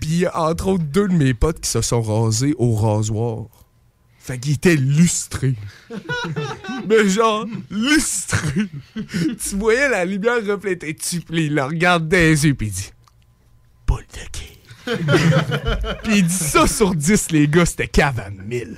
[0.00, 2.74] Puis il y a entre autres deux de mes potes qui se sont rasés au
[2.74, 3.48] rasoir.
[4.18, 5.56] Fait qu'ils étaient lustrés.
[6.88, 8.70] Mais genre, lustrés.
[8.94, 12.92] tu voyais la lumière reflétée dessus, puis il le regarde les yeux, puis il dit
[13.86, 14.55] Boule de quille.
[16.02, 18.76] puis il dit ça sur 10, les gars, c'était cave à 1000.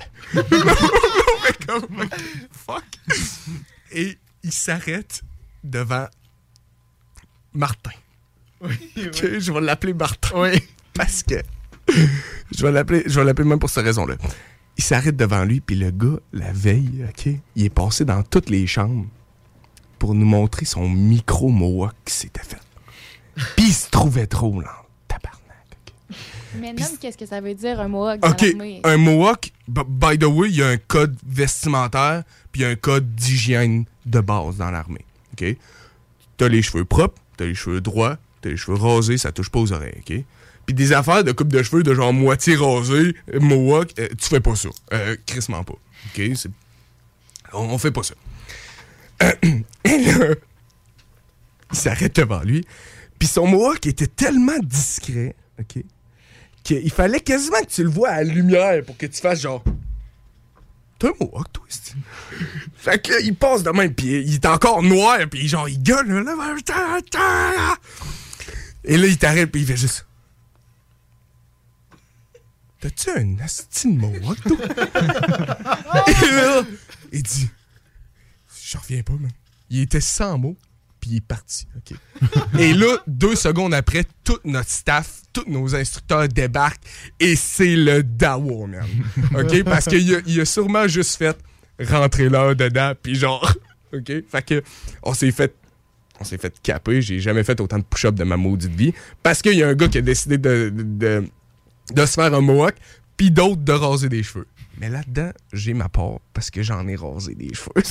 [1.67, 2.09] comme,
[2.51, 2.83] fuck.
[3.91, 5.21] Et il s'arrête
[5.63, 6.07] devant
[7.53, 7.91] Martin.
[8.61, 10.29] Ok, je vais l'appeler Martin.
[10.35, 10.61] Oui.
[10.93, 11.35] Parce que
[12.51, 14.15] je vais l'appeler, je vais l'appeler même pour cette raison-là.
[14.77, 18.49] Il s'arrête devant lui, puis le gars, la veille, ok, il est passé dans toutes
[18.49, 19.07] les chambres
[19.97, 22.61] pour nous montrer son micro mohawk qui s'était fait.
[23.55, 24.83] Puis il se trouvait trop là.
[26.55, 28.81] Mais nomme, qu'est-ce que ça veut dire un mohawk dans l'armée?
[28.83, 32.69] un mohawk, by the way, il y a un code vestimentaire puis il y a
[32.69, 35.05] un code d'hygiène de base dans l'armée.
[35.33, 35.55] OK?
[36.37, 39.59] T'as les cheveux propres, t'as les cheveux droits, t'as les cheveux rasés, ça touche pas
[39.59, 40.23] aux oreilles, OK?
[40.65, 44.27] Puis des affaires de coupe de cheveux de genre moitié rasé, euh, mohawk, euh, tu
[44.29, 44.69] fais pas ça.
[44.93, 45.73] Euh, crissement pas.
[45.73, 46.21] OK?
[47.53, 48.15] On, on fait pas ça.
[49.43, 50.35] Et là,
[51.71, 52.65] il s'arrête devant lui.
[53.17, 55.83] Puis son mohawk était tellement discret, OK?
[56.75, 59.63] Qu'il fallait quasiment que tu le vois à la lumière pour que tu fasses genre.
[60.99, 61.63] T'as un mohawk, toi,
[62.75, 65.81] Fait que là, il passe de même, puis il est encore noir, puis genre, il
[65.81, 67.77] gueule, là.
[68.83, 70.05] Et là, il t'arrête, puis il fait juste.
[72.81, 74.57] T'as-tu un asti de mohawk, toi?
[76.07, 76.63] Et là,
[77.11, 77.49] il dit.
[78.65, 79.31] J'en reviens pas, man.
[79.69, 80.57] Il était sans mots,
[80.99, 81.67] puis il est parti?
[82.59, 86.81] Et là, deux secondes après, tout notre staff, tous nos instructeurs débarquent
[87.19, 88.85] et c'est le dawa, man.
[89.35, 89.63] OK?
[89.63, 91.37] Parce qu'il a, il a sûrement juste fait
[91.79, 93.51] rentrer là dedans, puis genre,
[93.93, 94.11] OK?
[94.29, 94.63] Fait que
[95.03, 95.55] on s'est fait
[96.19, 97.01] on s'est fait caper.
[97.01, 98.93] J'ai jamais fait autant de push-up de ma maudite vie.
[99.23, 101.27] Parce qu'il y a un gars qui a décidé de, de, de-
[101.93, 102.75] de se faire un mohawk,
[103.15, 104.45] puis d'autres de raser des cheveux.
[104.79, 107.69] Mais là-dedans, j'ai ma part parce que j'en ai rasé des cheveux.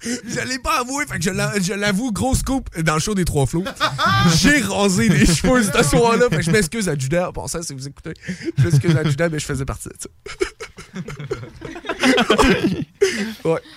[0.02, 3.14] Je l'ai pas avoué, fait que je l'a- je l'avoue, grosse coupe dans le show
[3.14, 3.64] des trois flots.
[4.36, 7.72] J'ai rasé des cheveux ce soir-là, fait que je m'excuse à Judas en passant si
[7.74, 8.12] vous écoutez.
[8.58, 10.08] Je m'excuse à Judas, mais je faisais partie de ça.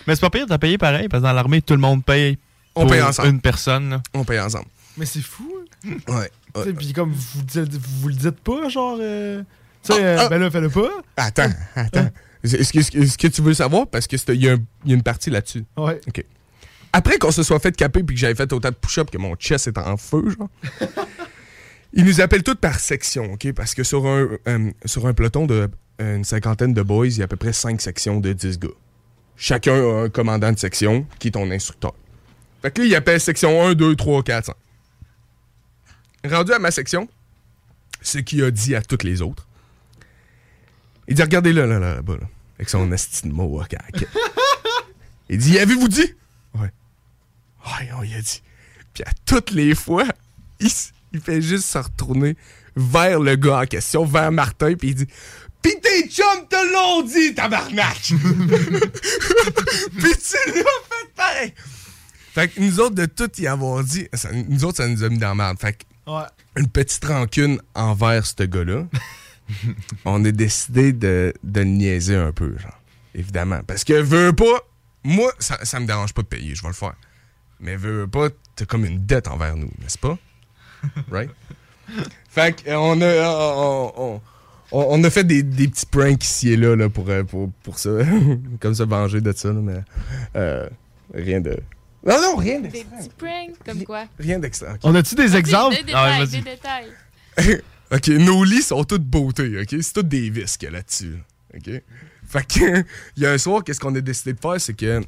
[0.05, 2.37] Mais c'est pas pire, t'as payé pareil, parce que dans l'armée, tout le monde paye.
[2.75, 3.29] On pour paye ensemble.
[3.29, 3.89] Une personne.
[3.89, 4.03] là.
[4.13, 4.65] On paye ensemble.
[4.97, 5.51] Mais c'est fou.
[5.87, 5.95] hein.
[6.07, 6.31] Ouais.
[6.77, 8.97] Puis comme vous, dites- vous le dites pas, genre.
[8.99, 9.43] euh,
[9.87, 10.29] tu sais, euh, Ah, ah.
[10.29, 10.89] ben là, fais-le pas.
[11.15, 12.09] Attends, attends.
[12.43, 13.87] Est-ce que, tu veux savoir?
[13.87, 15.65] Parce qu'il y, y a une partie là-dessus.
[15.75, 15.99] Ouais.
[16.07, 16.23] OK.
[16.93, 19.35] Après qu'on se soit fait caper puis que j'avais fait autant de push-up que mon
[19.35, 20.49] chest est en feu, genre.
[21.93, 23.51] Ils nous appellent tous par section, OK?
[23.53, 25.69] Parce que sur un, euh, sur un peloton de
[26.01, 28.59] euh, une cinquantaine de boys, il y a à peu près cinq sections de 10
[28.59, 28.67] gars.
[29.35, 31.93] Chacun a un commandant de section qui est ton instructeur.
[32.61, 34.55] Fait que là, il appelle section 1, 2, 3, 4, 5.
[36.31, 37.07] Rendu à ma section,
[38.01, 39.46] ce qu'il a dit à toutes les autres,
[41.07, 42.27] il dit Regardez là, là, là, là-bas, là,
[42.57, 44.07] avec son esti de mohawk à la queue.
[45.29, 46.13] Il dit Avez-vous dit
[46.53, 46.71] Ouais.
[47.65, 48.41] Ouais, on y a dit.
[48.93, 50.05] Puis à toutes les fois,
[50.59, 50.69] il,
[51.21, 52.35] fait juste se retourner
[52.75, 55.07] vers le gars en question, vers Martin, puis il dit
[55.61, 57.97] Pis tes chums te l'ont dit, tabarnak!
[59.99, 61.53] Pis tu l'as fait pareil!
[62.33, 65.09] Fait que nous autres, de tout y avoir dit, ça- nous autres, ça nous a
[65.09, 65.59] mis dans la merde.
[65.59, 66.23] Fait que Ouais.
[66.55, 68.85] une petite rancune envers ce gars-là,
[70.05, 72.79] on a décidé de, de le niaiser un peu, genre.
[73.15, 73.61] Évidemment.
[73.65, 74.59] Parce que veux pas,
[75.03, 76.93] moi, ça, ça me dérange pas de payer, je vais le faire.
[77.59, 80.17] Mais veux pas, t'as comme une dette envers nous, n'est-ce pas?
[81.11, 81.31] Right?
[82.29, 84.21] fait que, euh, on a, on, on-
[84.71, 87.49] on- on a fait des, des petits pranks ici et là, là pour, euh, pour,
[87.63, 87.89] pour ça.
[88.59, 89.79] comme se venger de ça, là, mais
[90.35, 90.67] euh,
[91.13, 91.57] rien de.
[92.05, 92.97] Non, non, rien Des d'extra.
[92.97, 94.05] petits pranks, comme quoi?
[94.19, 94.75] Rien d'extra.
[94.83, 95.77] On a-tu des exemples?
[95.83, 97.61] Des Ah détails, des détails.
[97.91, 99.81] OK, nos lits sont tous beautés, OK?
[99.81, 101.81] C'est tous des vis qu'il y a là-dessus, là, OK?
[102.27, 102.83] Fait que,
[103.17, 105.01] il y a un soir, qu'est-ce qu'on a décidé de faire, c'est que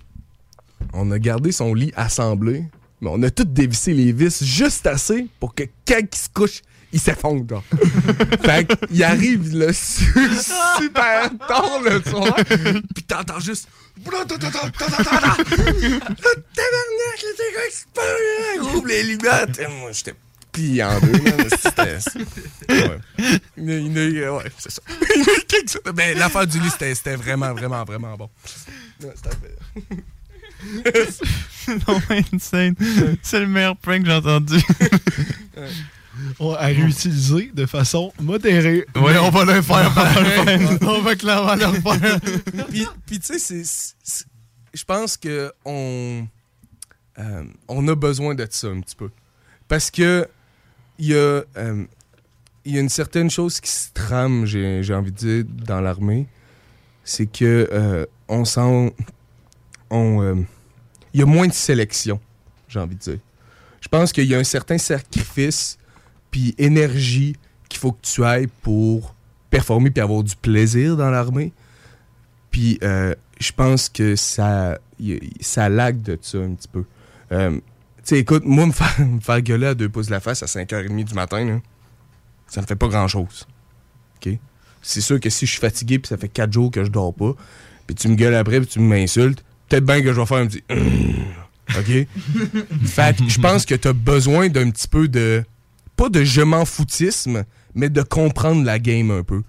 [0.94, 2.64] on a gardé son lit assemblé,
[3.02, 6.62] mais on a tout dévissé les vis juste assez pour que quand il se couche,
[6.94, 7.62] il s'effondre.
[8.44, 10.06] fait qu'il arrive le su-
[10.80, 12.34] super tard le soir,
[12.96, 13.68] pis t'entends juste...
[16.56, 19.48] Tabarnak, le gars, il se ouvre les lumières.
[19.82, 20.16] Moi, j'étais
[20.52, 21.14] plié en deux.
[21.62, 21.98] c'était-
[22.70, 23.00] Ouais.
[23.58, 24.82] A- ouais, c'est ça.
[25.94, 28.30] Ben, l'affaire du lit, c'était c'était vraiment, vraiment, vraiment bon.
[29.04, 29.38] Ouais, c'était-
[31.88, 32.02] non,
[32.34, 32.76] insane.
[33.22, 34.58] C'est le meilleur prank que j'ai entendu.
[36.40, 38.86] On à réutiliser de façon modérée.
[38.96, 39.96] Ouais, Mais on va le faire.
[40.46, 40.60] Ouais.
[40.82, 42.20] on va clairement le faire.
[42.70, 44.26] puis, puis tu sais, c'est- c'est- c'est-
[44.74, 46.28] je pense que on,
[47.20, 49.10] euh, on a besoin de ça un petit peu.
[49.70, 50.28] Parce que
[51.00, 51.86] il y, a, euh,
[52.66, 56.28] il y a une certaine chose qui se trame, j'ai envie de dire, dans l'armée.
[57.04, 58.94] C'est que euh, on sent.
[59.90, 60.36] On, euh,
[61.14, 62.20] il y a moins de sélection,
[62.68, 63.20] j'ai envie de dire.
[63.82, 65.80] Je pense qu'il y a un certain sacrifice
[66.30, 67.36] puis énergie
[67.70, 69.16] qu'il faut que tu ailles pour
[69.50, 71.54] performer puis avoir du plaisir dans l'armée.
[72.52, 74.78] Puis euh, je pense que ça,
[75.40, 76.84] ça lag de ça un petit peu.
[78.04, 80.44] Tu sais, écoute, moi, me faire, me faire gueuler à deux pouces de la face
[80.44, 81.60] à 5h30 du matin, là,
[82.48, 83.48] ça me fait pas grand-chose.
[84.18, 84.34] OK?
[84.82, 87.14] C'est sûr que si je suis fatigué puis ça fait 4 jours que je dors
[87.14, 87.34] pas,
[87.86, 90.48] puis tu me gueules après puis tu m'insultes, peut-être bien que je vais faire un
[90.48, 90.64] petit...
[91.78, 92.08] OK?
[92.86, 95.44] fait que je pense que tu as besoin d'un petit peu de...
[95.96, 97.44] Pas de je m'en foutisme,
[97.76, 99.44] mais de comprendre la game un peu.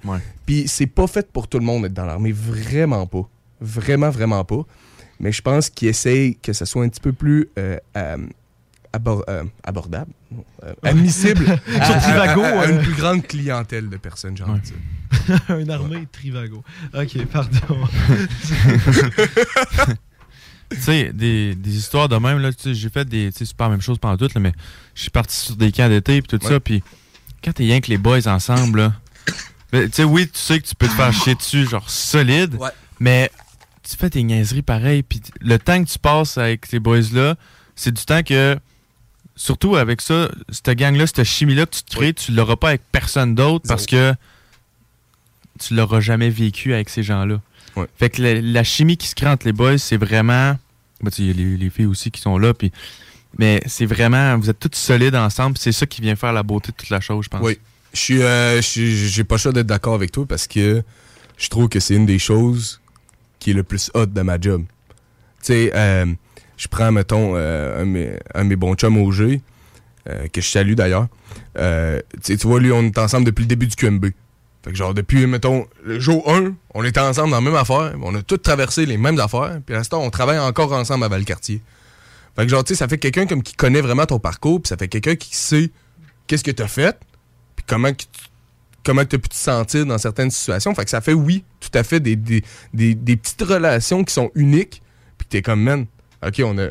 [0.46, 2.32] Puis c'est pas fait pour tout le monde d'être dans l'armée.
[2.32, 3.28] Vraiment pas.
[3.60, 4.66] Vraiment, vraiment pas.
[5.20, 8.16] Mais je pense qu'ils essayent que ça soit un petit peu plus euh, euh,
[8.92, 10.12] abor- euh, abordable,
[10.64, 11.50] euh, admissible
[11.80, 14.76] à, Sur à- Trivago, à- à une plus grande clientèle de personnes, j'ai envie dire.
[15.58, 16.62] Une armée Trivago.
[16.94, 17.58] Ok, pardon.
[20.70, 23.30] tu sais, des, des histoires de même, là, tu sais, j'ai fait des.
[23.32, 24.52] Tu sais, c'est pas la même chose pendant tout, là, mais
[24.94, 26.48] je suis parti sur des camps d'été et tout Ouais.
[26.48, 26.82] ça, puis
[27.42, 28.92] quand t'es rien que les boys ensemble, là.
[29.72, 32.56] ben, Tu sais, oui, tu sais que tu peux te faire chier dessus, genre solide,
[33.00, 33.30] mais
[33.88, 37.34] tu fais tes niaiseries pareil, puis le temps que tu passes avec ces boys-là,
[37.74, 38.58] c'est du temps que.
[39.40, 42.82] Surtout avec ça, cette gang-là, cette chimie-là que tu te crées, tu l'auras pas avec
[42.92, 44.12] personne d'autre parce que
[45.58, 47.40] tu l'auras jamais vécu avec ces gens-là.
[47.96, 50.58] Fait que la, la chimie qui se crée entre les boys, c'est vraiment.
[51.00, 52.70] bah, sais, Il y a les, les filles aussi qui sont là, puis.
[53.38, 54.36] Mais c'est vraiment.
[54.36, 57.00] Vous êtes tous solides ensemble, c'est ça qui vient faire la beauté de toute la
[57.00, 57.40] chose, je pense.
[57.42, 57.56] Oui.
[57.94, 60.82] Je suis, euh, j'ai pas le choix d'être d'accord avec toi parce que
[61.38, 62.82] je trouve que c'est une des choses
[63.38, 64.64] qui est le plus hot de ma job.
[65.42, 66.04] Tu sais, euh,
[66.60, 69.40] je prends, mettons, euh, un, de mes, de mes bons chums au G,
[70.08, 71.06] euh, que je salue d'ailleurs.
[71.58, 74.06] Euh, tu vois, lui, on est ensemble depuis le début du QMB.
[74.62, 77.94] Fait que genre, depuis, mettons, le jour 1, on était ensemble dans la même affaire.
[78.02, 79.58] On a tous traversé les mêmes affaires.
[79.64, 81.62] Puis à l'instant, on travaille encore ensemble à Valcartier.
[82.36, 84.68] Fait que genre, tu sais, ça fait quelqu'un comme qui connaît vraiment ton parcours, puis
[84.68, 85.70] ça fait quelqu'un qui sait
[86.26, 86.98] qu'est-ce que t'as fait,
[87.56, 88.06] puis comment tu
[88.84, 90.74] comment tu as pu te sentir dans certaines situations.
[90.74, 92.42] Fait que ça fait, oui, tout à fait des, des,
[92.72, 94.82] des- des petites relations qui sont uniques,
[95.18, 95.86] puis que t'es comme, man,
[96.26, 96.68] ok, on a...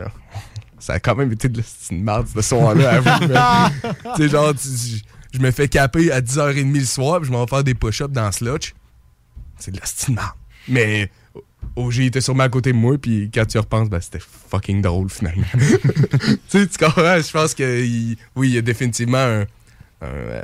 [0.81, 3.27] Ça a quand même été de la merde, ce soir-là, à vous.
[3.27, 5.01] mais- Tu sais, genre, tu-
[5.34, 8.11] je me fais caper à 10h30 le soir, puis je m'en vais faire des push-ups
[8.13, 8.73] dans Slutch.
[9.57, 10.31] C'est de la petite merde.
[10.69, 11.11] Mais
[11.76, 14.19] OG était sûrement à côté de moi, puis quand tu y repenses, ben, c'était
[14.49, 15.43] fucking drôle, finalement.
[15.53, 17.19] tu sais, tu comprends?
[17.19, 19.41] Je pense que, il- oui, il y a définitivement un...
[20.01, 20.43] un, euh,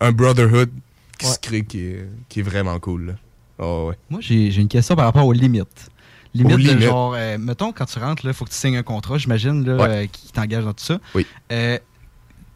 [0.00, 0.70] un brotherhood
[1.18, 3.06] qui se crée qui est, qui est vraiment cool.
[3.06, 3.12] Là.
[3.58, 3.96] Oh, ouais.
[4.10, 5.90] Moi, j'ai une question par rapport aux limites.
[6.36, 8.82] Limites Aux de genre, euh, mettons, quand tu rentres, il faut que tu signes un
[8.82, 9.88] contrat, j'imagine, là, Ouais.
[9.88, 10.98] euh, qui t'engage dans tout ça.
[11.14, 11.26] Oui.
[11.52, 11.78] Euh,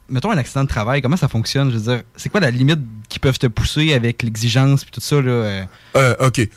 [0.09, 1.71] mettons un accident de travail, comment ça fonctionne?
[1.71, 5.01] Je veux dire, c'est quoi la limite qui peuvent te pousser avec l'exigence et tout
[5.01, 5.21] ça?
[5.21, 5.65] Là, euh?
[5.97, 6.49] Euh, ok.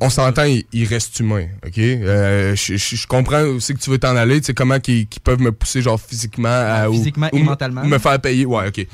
[0.00, 1.76] On s'entend, il, il reste humain, ok?
[1.78, 5.08] Euh, je, je- je comprends aussi que tu veux t'en aller, tu sais, comment qu'ils
[5.08, 7.84] qu'ils peuvent me pousser, genre, physiquement, à, ou- physiquement ou et me- mentalement.
[7.84, 8.86] Me faire payer, ouais, ok.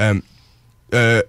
[0.00, 0.20] Euh,
[0.94, 1.22] euh,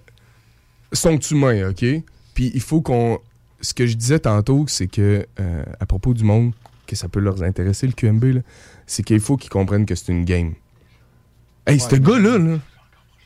[0.91, 1.85] sont humains, ok?
[2.33, 3.19] Puis il faut qu'on.
[3.61, 6.53] Ce que je disais tantôt, c'est que, euh, à propos du monde,
[6.87, 8.41] que ça peut leur intéresser, le QMB, là,
[8.87, 10.53] c'est qu'il faut qu'ils comprennent que c'est une game.
[11.65, 12.57] Hey, ce gars-là, là,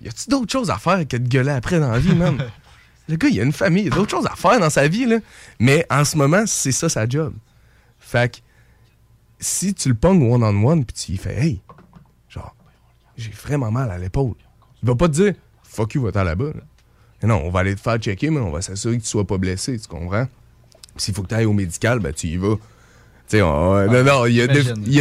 [0.02, 2.38] y a-tu d'autres choses à faire que de gueuler après dans la vie, man?
[3.08, 5.06] Le gars, il a une famille, il a d'autres choses à faire dans sa vie,
[5.06, 5.18] là.
[5.60, 7.34] Mais en ce moment, c'est ça sa job.
[8.00, 8.40] Fait que,
[9.40, 11.62] si tu le pognes one-on-one, puis tu lui fais, hey,
[12.30, 12.56] genre,
[13.16, 14.34] j'ai vraiment mal à l'épaule,
[14.82, 15.34] il va pas te dire,
[15.64, 16.46] fuck you, va-t'en là-bas.
[16.46, 16.62] là.
[17.26, 19.26] Mais non, on va aller te faire checker, mais on va s'assurer que tu sois
[19.26, 20.28] pas blessé, tu comprends?
[20.96, 22.56] S'il faut que tu ailles au médical, ben tu y vas.
[22.56, 22.62] Tu
[23.38, 24.46] sais, on- non, non, il y, a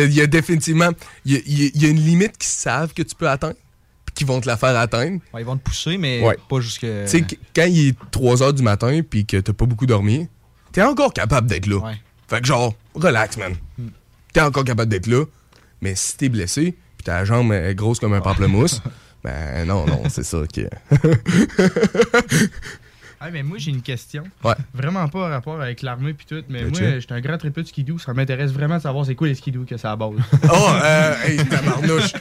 [0.05, 0.88] y y définitivement,
[1.26, 3.56] il y a, y une limite qu'ils savent que tu peux atteindre,
[4.06, 5.20] puis qu'ils vont te la faire atteindre.
[5.34, 6.38] Ouais, ils vont te pousser, mais Ouais.
[6.48, 6.80] pas jusque.
[6.80, 9.84] Tu sais, qu- quand il est 3 h du matin puis que t'as pas beaucoup
[9.86, 10.26] dormi,
[10.72, 11.92] t'es encore capable d'être là.
[12.28, 13.55] Fait que genre, relax, man.
[14.32, 15.24] T'es encore capable d'être là,
[15.82, 18.80] mais si t'es blessé puis ta jambe est grosse comme un pamplemousse,
[19.24, 20.64] ben non, non, c'est ça qui
[23.20, 24.24] Ah, mais moi, j'ai une question.
[24.42, 24.55] Ouais.
[24.74, 27.62] Vraiment pas en rapport avec l'armée puis tout, mais Ben, moi, j'étais un grand tripeux
[27.62, 27.98] de skidoo.
[27.98, 30.16] Ça m'intéresse vraiment de savoir c'est quoi les skidoo que ça à base.
[30.52, 32.12] Oh, euh, hey, tabarnouche.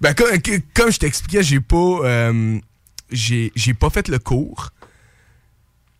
[0.00, 0.28] Ben, comme,
[0.74, 1.76] comme je t'expliquais, j'ai pas.
[1.76, 2.58] euh,
[3.10, 4.70] j'ai j'ai pas fait le cours.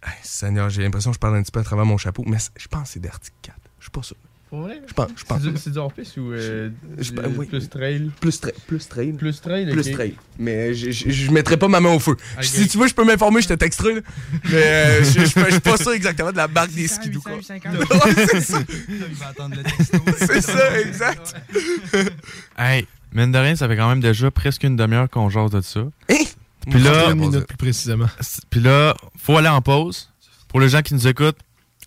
[0.05, 2.39] Hey, Seigneur, j'ai l'impression que je parle un petit peu à travers mon chapeau, mais
[2.57, 3.57] je pense que c'est d'Arctique 4.
[3.79, 4.17] Je suis pas sûr.
[4.49, 4.81] Pour vrai?
[4.87, 5.11] Je pense.
[5.15, 5.43] Je pense.
[5.57, 7.47] C'est du- hors-piste ou euh, Je- du- oui.
[7.47, 8.11] plus trail?
[8.21, 9.13] Plus, tra- plus trail.
[9.13, 10.15] Plus trail, Plus trail.
[10.39, 12.17] Mais je, je, mettrai pas ma main au feu.
[12.41, 13.97] Si tu veux, je peux m'informer, je te texterai.
[13.97, 14.01] là.
[14.45, 17.21] Mais euh, je, suis pas sûr exactement de la marque des skidoo.
[17.29, 18.59] Ouais, c'est ça.
[18.89, 19.99] Il va attendre le texto.
[20.19, 21.35] C'est ça, exact.
[22.59, 25.61] Hey, mine de rien, ça fait quand même déjà presque une demi-heure qu'on jase de
[25.61, 25.81] ça.
[26.07, 26.27] Puis
[26.67, 28.07] On là, prend une minute plus précisément.
[28.51, 30.11] Puis là, faut aller en pause.
[30.49, 31.39] Pour les gens qui nous écoutent,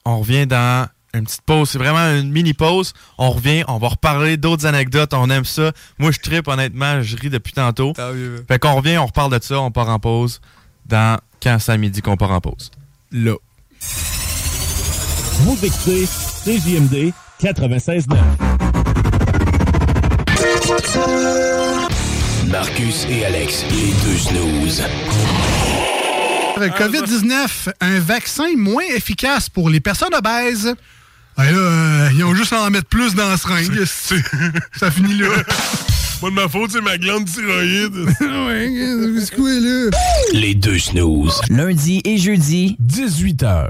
[0.05, 1.69] on revient dans une petite pause.
[1.69, 2.93] C'est vraiment une mini pause.
[3.17, 5.13] On revient, on va reparler d'autres anecdotes.
[5.13, 5.71] On aime ça.
[5.99, 7.01] Moi, je tripe honnêtement.
[7.01, 7.93] Je ris depuis tantôt.
[8.47, 9.59] Fait qu'on revient, on reparle de ça.
[9.59, 10.41] On part en pause
[10.85, 12.71] dans Quand c'est à midi qu'on part en pause.
[13.11, 13.35] Là.
[15.39, 16.05] Vous écoutez
[16.45, 18.17] CJMD 96.9.
[22.47, 24.83] Marcus et Alex, les deux snooze.
[26.55, 30.75] Avec COVID-19, un vaccin moins efficace pour les personnes obèses.
[31.37, 33.83] Ah là, euh, ils ont juste à en mettre plus dans la seringue.
[34.77, 35.27] Ça finit là.
[36.19, 37.95] Pas de ma faute, c'est ma glande thyroïde.
[38.21, 38.69] ouais,
[39.19, 39.89] c'est quoi là?
[40.33, 41.41] Les deux snooze.
[41.49, 43.69] Lundi et jeudi, 18h.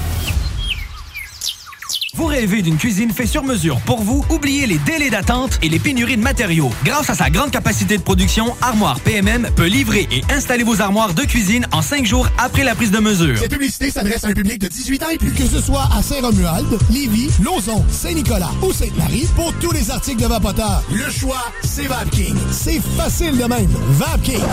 [2.13, 4.25] Vous rêvez d'une cuisine faite sur mesure pour vous?
[4.29, 6.69] Oubliez les délais d'attente et les pénuries de matériaux.
[6.83, 11.13] Grâce à sa grande capacité de production, Armoire PMM peut livrer et installer vos armoires
[11.13, 13.37] de cuisine en cinq jours après la prise de mesure.
[13.37, 15.31] Cette publicité s'adresse à un public de 18 ans et plus.
[15.31, 20.27] Que ce soit à Saint-Romuald, Lévis, Lauson, Saint-Nicolas ou Sainte-Marie, pour tous les articles de
[20.27, 22.35] Vapoteur, le choix, c'est VapKing.
[22.51, 23.71] C'est facile de même.
[23.91, 24.43] VapKing.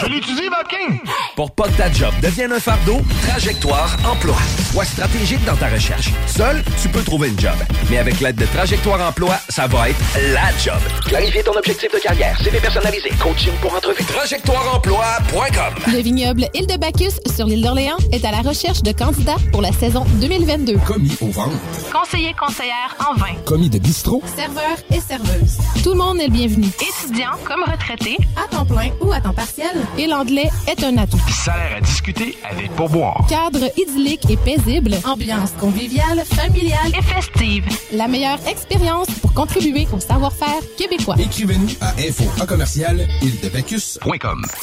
[0.00, 1.00] Je l'utilise, VapKing.
[1.34, 4.36] Pour pas que ta job devienne un fardeau, Trajectoire Emploi.
[4.72, 6.12] Sois stratégique dans ta recherche.
[6.26, 7.54] Seul, tu peux trouver une job.
[7.90, 9.98] Mais avec l'aide de Trajectoire Emploi, ça va être
[10.34, 10.78] la job.
[11.06, 14.04] Clarifier ton objectif de carrière, CV personnalisé, coaching pour entrevue.
[14.04, 19.38] TrajectoireEmploi.com Le vignoble Île de Bacchus sur l'île d'Orléans est à la recherche de candidats
[19.52, 20.76] pour la saison 2022.
[20.86, 21.56] Commis au ventre.
[21.90, 23.34] Conseiller conseillère en vin.
[23.46, 24.22] Commis de bistrot.
[24.36, 25.56] Serveur et serveuse.
[25.82, 26.66] Tout le monde est le bienvenu.
[26.66, 29.74] Étudiant comme retraité, à temps plein ou à temps partiel.
[29.96, 31.20] Et l'anglais est un atout.
[31.30, 33.24] Salaire à discuter avec pourboire.
[33.30, 37.64] Cadre idyllique et paisible, ambiance conviviale, familiale et festive.
[37.92, 41.16] La meilleure expérience pour contribuer au savoir-faire québécois.
[41.18, 43.06] Écrivez-nous à info à commercial.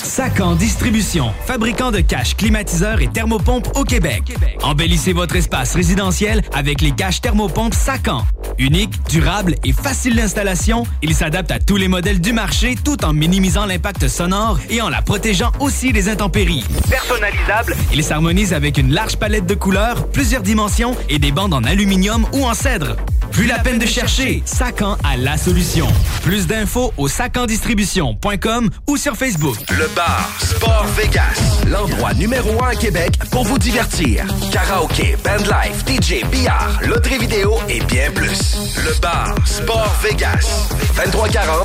[0.03, 4.35] Sacan Distribution, fabricant de caches climatiseurs et thermopompes au Québec.
[4.63, 8.23] Embellissez votre espace résidentiel avec les caches thermopompes Sacan.
[8.57, 13.11] Unique, durable et facile d'installation, il s'adapte à tous les modèles du marché tout en
[13.11, 16.63] minimisant l'impact sonore et en la protégeant aussi des intempéries.
[16.89, 21.63] Personnalisable, il s'harmonise avec une large palette de couleurs, plusieurs dimensions et des bandes en
[21.63, 22.95] aluminium ou en cèdre.
[23.31, 25.87] Plus la peine de chercher, Sacan a la solution.
[26.23, 29.57] Plus d'infos au sacandistribution.com ou sur Facebook.
[29.71, 34.25] Le bar Sport Vegas, l'endroit numéro un à Québec pour vous divertir.
[34.51, 38.75] Karaoke, bandlife, DJ, billard, loterie vidéo et bien plus.
[38.77, 41.64] Le bar Sport Vegas, 2340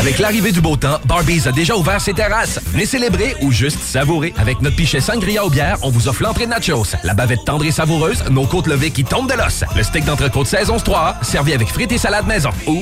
[0.00, 2.58] Avec l'arrivée du beau temps, Barbies a déjà ouvert ses terrasses.
[2.72, 4.32] Venez célébrer ou juste savourer.
[4.38, 7.64] Avec notre pichet sangria aux bières, on vous offre l'entrée de nachos, la bavette tendre
[7.64, 11.52] et savoureuse, nos côtes levées qui tombent de l'os, le steak d'entrecôte saison 3 servi
[11.52, 12.50] avec frites et salade maison.
[12.66, 12.80] Ouh!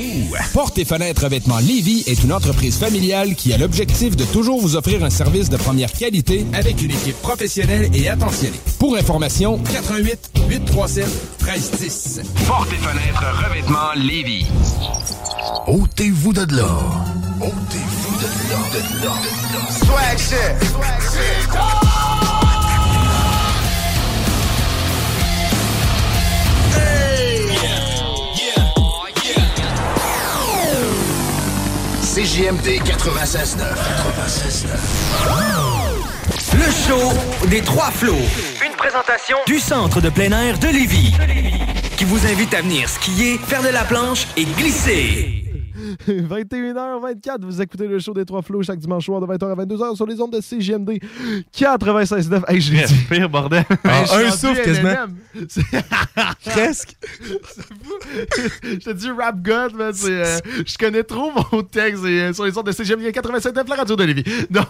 [0.52, 4.76] Porte et fenêtres revêtements Lévy est une entreprise familiale qui a l'objectif de toujours vous
[4.76, 8.60] offrir un service de première qualité avec une équipe professionnelle et attentionnée.
[8.78, 11.06] Pour information, 88 837
[11.42, 12.20] 1310.
[12.46, 14.46] Porte et fenêtres revêtements Lévis.
[15.98, 16.78] Ôtez-vous de là.
[17.40, 18.60] Ôtez-vous de là.
[18.72, 19.14] De là.
[19.68, 20.54] Swag shit.
[32.14, 33.58] CJMD 96.9.
[34.54, 34.68] 96.9.
[36.54, 37.12] Le show
[37.48, 38.14] des trois flots.
[38.64, 41.16] Une présentation du centre de plein air de Lévis.
[41.96, 45.47] Qui vous invite à venir skier, faire de la planche et glisser.
[46.06, 49.96] 21h24, vous écoutez le show des Trois Flots chaque dimanche soir de 20h à 22h
[49.96, 51.00] sur les ondes de CGMD
[51.56, 52.42] 96.9.
[52.48, 52.94] Hey, je l'ai dit.
[53.08, 53.64] Pire bordel.
[53.84, 54.94] Hey, un souffle quasiment.
[55.48, 55.62] C'est-
[56.50, 56.96] Presque.
[58.62, 62.32] je te dis rap god, mais c'est, euh, je connais trop mon texte et, euh,
[62.32, 64.24] sur les ondes de CGMD 96.9, la radio de Lévis.
[64.50, 64.66] Donc,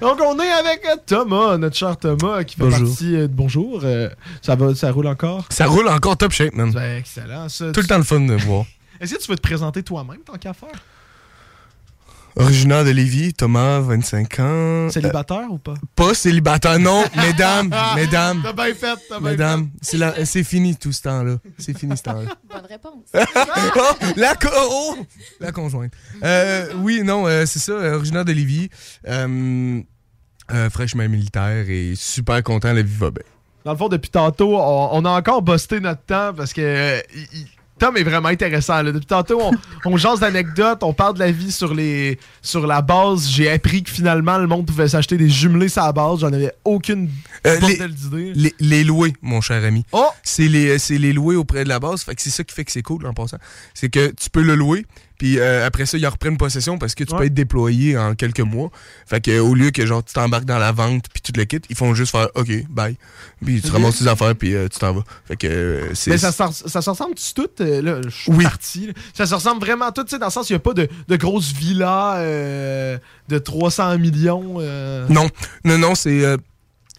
[0.00, 2.86] Donc, on est avec euh, Thomas, notre cher Thomas, qui fait Bonjour.
[2.88, 3.80] partie euh, de Bonjour.
[3.84, 4.08] euh,
[4.42, 5.44] ça, va, ça roule encore?
[5.50, 6.70] Ça roule encore top shape, man.
[6.72, 7.48] Ben, excellent.
[7.48, 7.72] ça.
[7.72, 8.64] Tout le temps le fun de voir.
[9.00, 10.70] Est-ce que tu veux te présenter toi-même, tant qu'à faire?
[12.36, 14.90] Originaire de Lévis, Thomas, 25 ans.
[14.90, 15.72] Célibataire ou pas?
[15.72, 17.02] Euh, pas célibataire, non.
[17.16, 18.40] mesdames, mesdames.
[18.44, 21.36] T'as bien fait, t'as bien Mesdames, c'est la- c'est fini tout ce temps-là.
[21.58, 22.30] C'est fini ce temps-là.
[22.48, 23.08] Bonne réponse.
[23.14, 24.96] oh, la, co- oh,
[25.40, 25.92] la conjointe.
[26.22, 28.68] Euh, oui, non, euh, c'est ça, originaire de Lévis.
[29.08, 29.80] Euh,
[30.52, 33.24] euh, fraîchement militaire et super content, la vie va bien.
[33.64, 37.00] Dans le fond, depuis tantôt, on, on a encore busté notre temps parce que euh,
[37.78, 38.82] Tom est vraiment intéressant.
[38.82, 38.92] là.
[38.92, 39.52] Depuis tantôt, on,
[39.84, 43.28] on jase d'anecdotes, on parle de la vie sur les sur la base.
[43.28, 46.20] J'ai appris que finalement, le monde pouvait s'acheter des jumelés sur la base.
[46.20, 47.08] J'en avais aucune
[47.46, 47.58] Euh.
[48.34, 49.84] Les, les louer, mon cher ami.
[49.92, 50.08] Oh!
[50.22, 52.02] C'est les, c'est les louer auprès de la base.
[52.02, 53.38] Fait que c'est ça qui fait que c'est cool en passant.
[53.74, 54.86] C'est que tu peux le louer,
[55.18, 57.18] puis euh, après ça, ils en reprennent possession parce que tu Ouais.
[57.20, 58.70] peux être déployé en quelques mois.
[59.06, 61.38] Fait que euh, au lieu que genre tu t'embarques dans la vente puis tu te
[61.38, 62.96] le quittes, ils font juste faire OK, bye.
[63.44, 65.04] Puis tu ramasses tes affaires puis euh, tu t'en vas.
[65.26, 66.10] Fait que euh, c'est.
[66.10, 67.48] Mais ça, se ça se ressemble-tu tout?
[67.60, 68.44] euh, là, je suis Oui.
[68.44, 68.86] parti.
[68.88, 68.92] là.
[69.14, 70.88] Ça se ressemble vraiment tout, tu sais, dans le sens, il n'y a pas de,
[71.08, 72.98] de grosses villas euh,
[73.28, 74.56] de 300 millions.
[74.60, 75.06] euh.
[75.08, 75.28] Non,
[75.64, 76.36] non, non, c'est.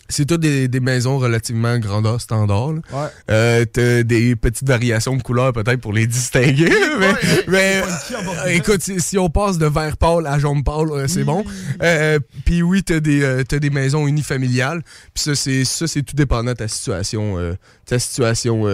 [0.10, 2.74] C'est toutes des, des maisons relativement grandeur standard.
[2.74, 2.82] là.
[2.92, 3.08] Ouais.
[3.32, 6.70] Euh, t'as des petites variations de couleurs peut-être pour les distinguer.
[7.00, 7.14] mais
[7.48, 11.24] mais, euh, écoute, si, si on passe de vert pâle à jaune pâle, euh, c'est
[11.24, 11.44] bon.
[11.82, 14.82] Euh, Puis oui, t'as des, t'as des maisons unifamiliales.
[15.14, 17.54] Puis ça, c'est ça, c'est tout dépendant de ta situation, euh,
[17.86, 18.66] ta situation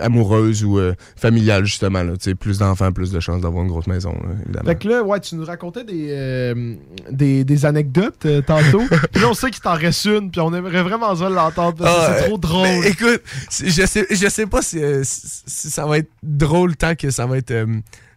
[0.00, 0.78] amoureuse ou
[1.16, 2.02] familiale justement.
[2.02, 2.12] Là.
[2.16, 4.66] Tu sais, Plus d'enfants, plus de chances d'avoir une grosse maison, là, évidemment.
[4.66, 6.74] Fait que là, ouais, tu nous racontais des, euh,
[7.10, 8.82] des, des anecdotes tantôt.
[9.12, 11.94] puis là, on sait qu'il t'en reste une, puis on aimerait vraiment ça l'entendre parce
[11.94, 12.62] que Ah, c'est euh, trop drôle.
[12.68, 13.22] ben, écoute,
[13.62, 17.26] je sais, je sais pas si, euh, si- ça va être drôle tant que ça
[17.26, 17.66] va être, euh,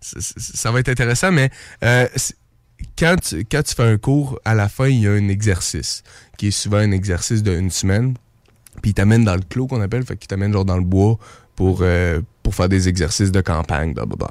[0.01, 1.49] ça va être intéressant, mais
[1.83, 2.07] euh,
[2.97, 6.03] quand tu, quand tu fais un cours, à la fin, il y a un exercice
[6.37, 8.13] qui est souvent un exercice d'une semaine.
[8.81, 11.17] Puis il t'amène dans le clos qu'on appelle, fait qu'il t'amène genre dans le bois
[11.55, 14.29] pour, euh, pour faire des exercices de campagne, blablabla.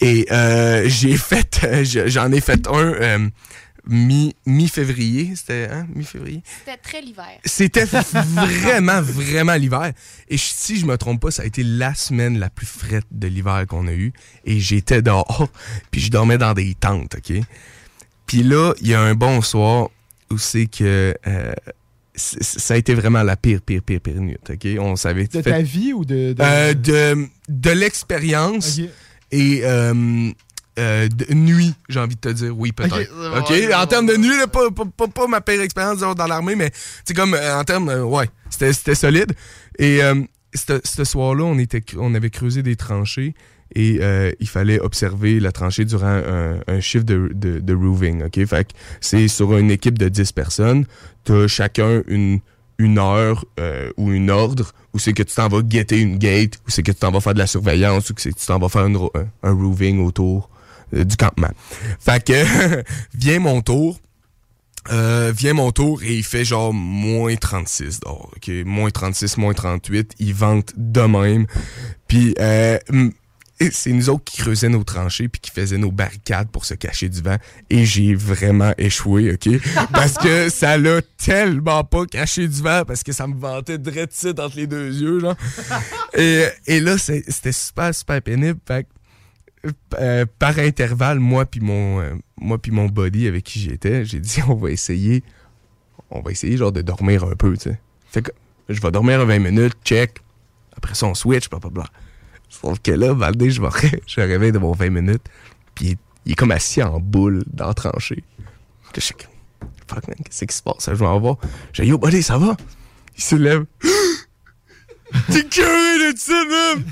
[0.00, 3.28] Et euh, j'ai fait, euh, je- j'en ai fait un euh,
[3.86, 6.42] mi- mi-février, c'était, hein, mi-février?
[6.64, 7.38] C'était très l'hiver.
[7.44, 9.92] C'était vraiment, vraiment l'hiver.
[10.28, 13.26] Et si je me trompe pas, ça a été la semaine la plus frette de
[13.28, 14.12] l'hiver qu'on a eu.
[14.44, 15.48] Et j'étais dehors,
[15.90, 17.36] puis je dormais dans des tentes, OK?
[18.26, 19.88] Puis là, il y a un bon soir
[20.30, 21.52] où c'est que euh,
[22.14, 24.66] ça a été vraiment la pire, pire, pire, pire nuit, OK?
[24.78, 25.26] On savait...
[25.26, 26.32] de ta vie ou de.
[26.34, 28.78] de- Euh, de, de l'expérience
[29.32, 30.30] et euh,
[30.78, 33.10] euh, nuit, j'ai envie de te dire, oui, peut-être.
[33.38, 36.26] Ok, ouais, en termes de nuit, là, pas, pas, pas- pas ma pire expérience dans
[36.26, 36.70] l'armée, mais
[37.04, 39.32] c'est comme euh, en termes, euh, ouais, c'était solide.
[39.78, 40.00] Et
[40.54, 43.34] ce soir-là, on, était, on avait creusé des tranchées
[43.74, 48.24] et euh, il fallait observer la tranchée durant un, un shift de, de, de roofing.
[48.24, 48.44] OK?
[48.46, 50.86] Fait que c'est sur une équipe de 10 personnes.
[51.24, 52.40] T'as chacun une,
[52.78, 56.56] une heure euh, ou une ordre où c'est que tu t'en vas guetter une gate,
[56.66, 58.68] ou c'est que tu t'en vas faire de la surveillance, ou que tu t'en vas
[58.68, 60.50] faire une un, un roofing autour
[60.92, 61.50] du campement.
[61.98, 62.82] Fait que
[63.14, 64.00] vient mon tour.
[64.90, 68.50] Euh, vient mon tour et il fait genre moins 36 dehors, ok?
[68.64, 70.14] Moins 36, moins 38.
[70.18, 71.46] Il vente de même.
[72.08, 72.78] Puis euh,
[73.70, 77.08] c'est nous autres qui creusaient nos tranchées puis qui faisaient nos barricades pour se cacher
[77.08, 77.36] du vent.
[77.68, 79.60] Et j'ai vraiment échoué, OK?
[79.92, 84.14] Parce que ça l'a tellement pas caché du vent parce que ça me ventait direct
[84.14, 85.36] ici entre les deux yeux, là.
[86.16, 88.58] et, et là, c'était super, super pénible.
[88.66, 88.88] Fait que
[89.98, 94.20] euh, par intervalle, moi puis mon, euh, moi puis mon buddy avec qui j'étais, j'ai
[94.20, 95.22] dit on va essayer,
[96.10, 97.80] on va essayer genre de dormir un peu, tu sais.
[98.10, 98.30] Fait que
[98.68, 100.18] je vais dormir 20 minutes, check.
[100.76, 101.84] Après ça, on switch, blablabla.
[102.48, 103.68] Sauf que là, Valdé, je me
[104.06, 105.22] je réveille de mon 20 minutes,
[105.74, 108.24] puis il, est- comme assis en boule dans la tranchée.
[108.92, 110.86] Que fuck man, qu'est-ce qui se passe?
[110.88, 111.36] Je vais en voir.
[111.72, 112.56] J'ai yo, buddy, ça va?
[113.16, 113.64] Il se lève.
[115.32, 116.84] T'es curé de ça, même!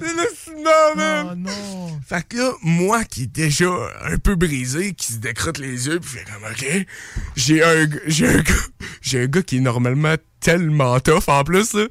[0.00, 1.28] C'est le man!
[1.30, 2.00] Oh non!
[2.06, 3.70] Fait que là, moi qui est déjà
[4.04, 6.86] un peu brisé, qui se décrotte les yeux, puis fait comme, OK,
[7.36, 8.54] j'ai un, j'ai un gars,
[9.00, 11.86] j'ai un gars qui est normalement tellement tough en plus, là.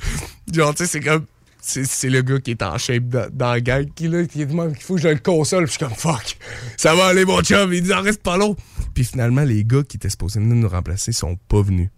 [0.51, 1.25] Genre, tu sais, c'est comme,
[1.59, 4.73] c'est, le gars qui est en shape dans, dans la gang, qui là, qui demande
[4.73, 6.37] qu'il faut que je le console, puis je suis comme, fuck,
[6.77, 8.55] ça va aller, mon chum, il dit, en reste pas long.
[8.93, 11.89] Puis finalement, les gars qui étaient supposés venir nous remplacer sont pas venus.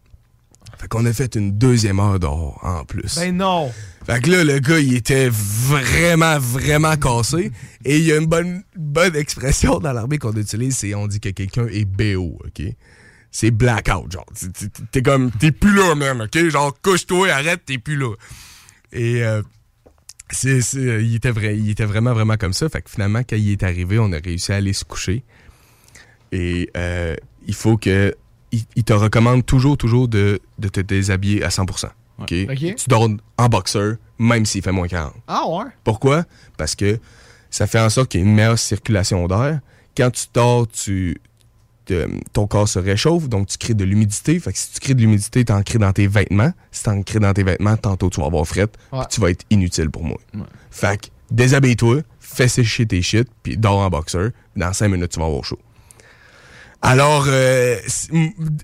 [0.77, 3.17] Fait qu'on a fait une deuxième heure dehors en plus.
[3.17, 3.71] Ben non!
[4.05, 7.51] Fait que là, le gars, il était vraiment, vraiment cassé.
[7.85, 11.19] Et il y a une bonne, bonne expression dans l'armée qu'on utilise, c'est on dit
[11.19, 12.61] que quelqu'un est BO, OK?
[13.31, 14.25] C'est blackout, genre.
[14.91, 16.37] T'es- comme, t'es plus là, même, OK?
[16.49, 18.13] Genre, couche-toi, arrête, t'es plus là.
[18.93, 19.41] Et euh,
[20.29, 22.69] c'est, c'est- il, était vrai, il était vraiment, vraiment comme ça.
[22.69, 25.23] Fait que finalement, quand il est arrivé, on a réussi à aller se coucher.
[26.31, 27.15] Et euh,
[27.47, 28.13] il faut que.
[28.55, 31.85] Il, il te recommande toujours, toujours de, de te déshabiller à 100%.
[32.19, 32.33] OK?
[32.49, 32.75] Ok.
[32.75, 35.13] Tu dors en boxeur, même s'il fait moins 40.
[35.27, 35.65] Ah ouais?
[35.83, 36.23] Pourquoi?
[36.57, 36.99] Parce que
[37.49, 39.59] ça fait en sorte qu'il y ait une meilleure circulation d'air.
[39.97, 41.17] Quand tu dors, tu,
[41.85, 44.39] te- ton corps se réchauffe, donc tu crées de l'humidité.
[44.39, 46.51] Fait que si tu crées de l'humidité, tu en crées dans tes vêtements.
[46.71, 49.05] Si tu en crées dans tes vêtements, tantôt tu vas avoir fret, Ouais.
[49.09, 50.17] tu vas être inutile pour moi.
[50.71, 54.31] Fait que déshabille-toi, fais sécher tes shit, puis dors en boxeur.
[54.55, 55.59] Dans 5 minutes, tu vas avoir chaud.
[56.87, 57.79] Alors, euh,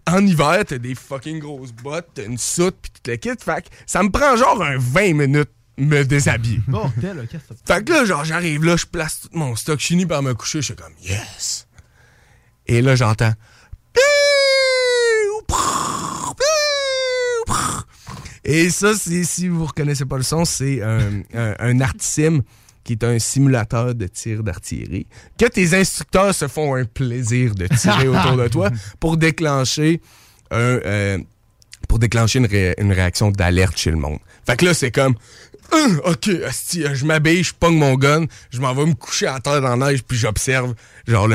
[0.08, 3.44] en hiver, t'as des fucking grosses bottes, t'as une soute, puis tu te le quittes.
[3.44, 5.50] Fait que ça me prend genre un 20 minutes
[5.80, 6.62] me déshabiller.
[6.68, 9.88] Bordel, ok, c'est Fait que là, genre, j'arrive là, je place tout mon stock, je
[9.88, 11.68] finis par me coucher, je suis comme, yes!
[12.68, 13.34] Et là, j'entends.
[18.44, 21.80] Et ça, si vous reconnaissez pas le son, c'est un, un,
[22.84, 25.08] qui est un simulateur de tir d'artillerie.
[25.38, 30.02] Que tes instructeurs se font un plaisir de tirer autour de toi pour déclencher
[30.52, 31.18] un, euh,
[31.88, 34.20] pour déclencher une, ré- une réaction d'alerte chez le monde.
[34.46, 35.16] Fait que là, c'est comme,
[35.74, 36.50] Hum, ok, euh,
[36.94, 39.92] je m'habille, je pogne mon gun, je m'en vais me coucher à terre dans la
[39.92, 40.76] neige, puis j'observe,
[41.08, 41.30] genre,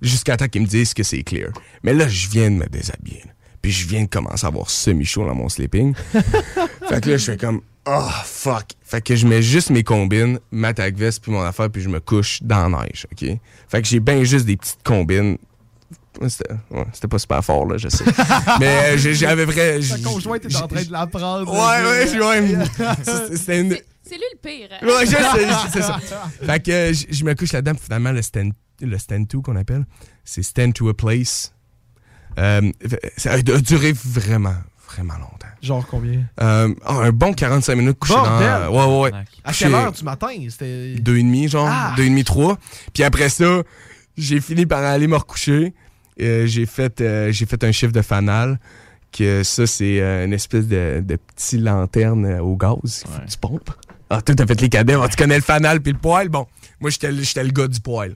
[0.00, 1.50] jusqu'à temps qu'ils me disent que c'est clear.
[1.82, 3.22] Mais là, je viens de me déshabiller.
[3.26, 3.32] là.
[3.60, 5.94] Puis je viens de commencer à avoir semi-chaud dans mon sleeping.
[6.94, 8.64] fait que là, je fais comme, oh, fuck.
[8.82, 11.88] Fait que je mets juste mes combines, ma tag veste, puis mon affaire, puis je
[11.88, 13.38] me couche dans la neige, ok?
[13.68, 15.38] Fait que j'ai bien juste des petites combines.
[16.28, 18.04] C'était ouais, c'était pas super fort, là, je sais.
[18.60, 19.74] Mais euh, j'avais vrai.
[19.76, 21.50] Ta j'ai- conjointe est en train de l'apprendre.
[21.50, 22.66] Ouais, ouais, je ouais.
[23.04, 23.76] C'est- C'était une.
[24.02, 24.68] C'est lui le pire.
[24.82, 25.98] Ouais, je sais, c'est ça.
[26.44, 29.54] Fait que euh, je me couche là-dedans, puis finalement, le stand, le stand to qu'on
[29.54, 29.86] appelle,
[30.24, 31.54] c'est stand to a place.
[32.38, 32.70] Euh,
[33.16, 34.56] ça a duré vraiment,
[34.92, 35.46] vraiment longtemps.
[35.62, 36.24] Genre combien?
[36.40, 38.48] Euh, ah, un bon 45 minutes couché Bordel!
[38.48, 38.70] dans...
[38.70, 39.24] Ouais, ouais, ouais.
[39.44, 40.28] À quelle heure du matin?
[40.48, 40.94] C'était.
[41.00, 41.68] Deux et demi, genre.
[41.70, 41.94] Ah!
[41.96, 42.58] Deux et demi, trois.
[42.92, 43.62] Puis après ça,
[44.16, 45.74] j'ai fini par aller me recoucher.
[46.20, 48.58] Euh, j'ai fait, euh, j'ai fait un chiffre de fanal.
[49.12, 53.04] Que ça, c'est euh, une espèce de, de petit lanterne au gaz.
[53.28, 53.70] Tu pompes.
[54.08, 54.94] Ah, toi, t'as fait les cadets.
[55.00, 56.28] Ah, tu connais le fanal puis le poêle.
[56.28, 56.46] Bon,
[56.80, 58.14] moi, j'étais le j'étais le gars du poêle.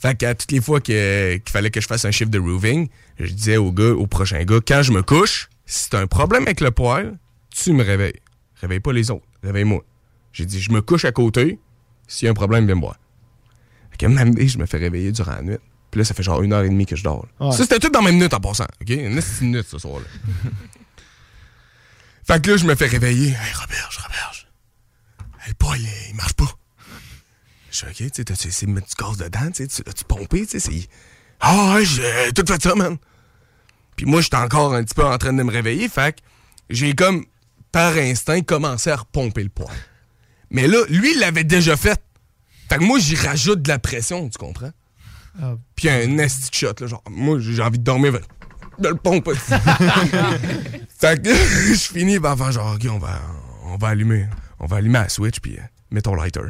[0.00, 2.38] Fait que à toutes les fois que- qu'il fallait que je fasse un chiffre de
[2.38, 6.06] roofing, je disais au gars, au prochain gars, quand je me couche, si t'as un
[6.06, 7.18] problème avec le poêle,
[7.50, 8.18] tu me réveilles.
[8.60, 9.26] Réveille pas les autres.
[9.42, 9.84] Réveille-moi.
[10.32, 11.58] J'ai dit, je me couche à côté.
[12.08, 12.96] S'il y a un problème, viens me voir.
[13.90, 15.58] Fait que même je me fais réveiller durant la nuit.
[15.90, 17.26] Puis là, ça fait genre une heure et demie que je dors.
[17.40, 17.50] Ouais.
[17.52, 18.66] Ça, c'était tout dans la même minute en passant.
[18.80, 18.88] OK?
[18.90, 20.06] Une minute ce soir-là.
[22.26, 23.28] fait que là, je me fais réveiller.
[23.30, 24.48] Hey, Roberge, Roberge.
[25.42, 26.44] Hey, le poêle, il, il marche pas.
[27.70, 29.50] Je suis OK, tu sais, t'as-tu essayé de mettre du gaz dedans?
[29.52, 30.46] Tu sais, tu l'as-tu pompé?
[30.46, 30.88] Tu sais, c'est.
[31.40, 32.96] Ah, ouais, j'ai tout fait ça, man.
[33.96, 35.88] Puis moi, j'étais encore un petit peu en train de me réveiller.
[35.88, 36.20] Fait que
[36.68, 37.24] j'ai comme,
[37.72, 39.68] par instinct, commencé à repomper le poêle.
[40.50, 42.00] Mais là, lui, il l'avait déjà fait.
[42.68, 44.72] Fait que moi, j'y rajoute de la pression, tu comprends?
[45.40, 45.54] Ah.
[45.76, 48.12] Puis un nasty shot, là, genre, moi, j'ai envie de dormir,
[48.78, 49.34] de le pomper.
[50.98, 51.30] fait que
[51.74, 53.20] je finis par faire genre, OK, on va,
[53.64, 54.26] on va allumer,
[54.58, 56.40] on va allumer la switch, puis euh, mets ton lighter.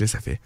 [0.00, 0.40] Que là, ça fait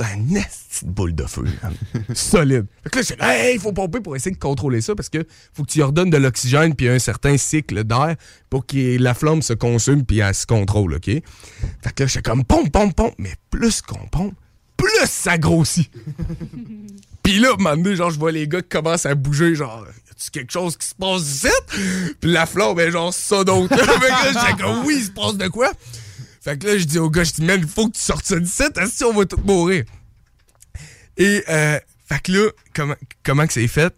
[0.00, 1.44] un de boule de feu,
[2.14, 2.66] solide.
[2.84, 5.26] Fait que là, je hey, il faut pomper pour essayer de contrôler ça, parce que
[5.52, 8.14] faut que tu lui redonnes de l'oxygène, puis un certain cycle d'air
[8.50, 11.06] pour que la flamme se consume, puis elle se contrôle, OK?
[11.06, 11.22] Fait
[11.94, 14.34] que là, je suis comme pompe, pompe, pompe, mais plus qu'on pompe,
[14.76, 15.90] plus ça grossit.
[17.22, 20.30] Puis là, donné, genre, je vois les gars qui commencent à bouger, genre, y a-tu
[20.30, 21.48] quelque chose qui se passe ici?
[22.20, 23.68] Puis la flamme est genre ça d'autre.
[23.76, 25.70] Fait que là, j'étais comme, oui, il se passe de quoi?
[26.42, 28.24] Fait que là, je dis au gars, je dis, man, il faut que tu sortes
[28.24, 29.84] ça d'ici, si on va tous mourir?
[31.16, 33.94] Et, euh, fait que là, comment, comment que c'est fait?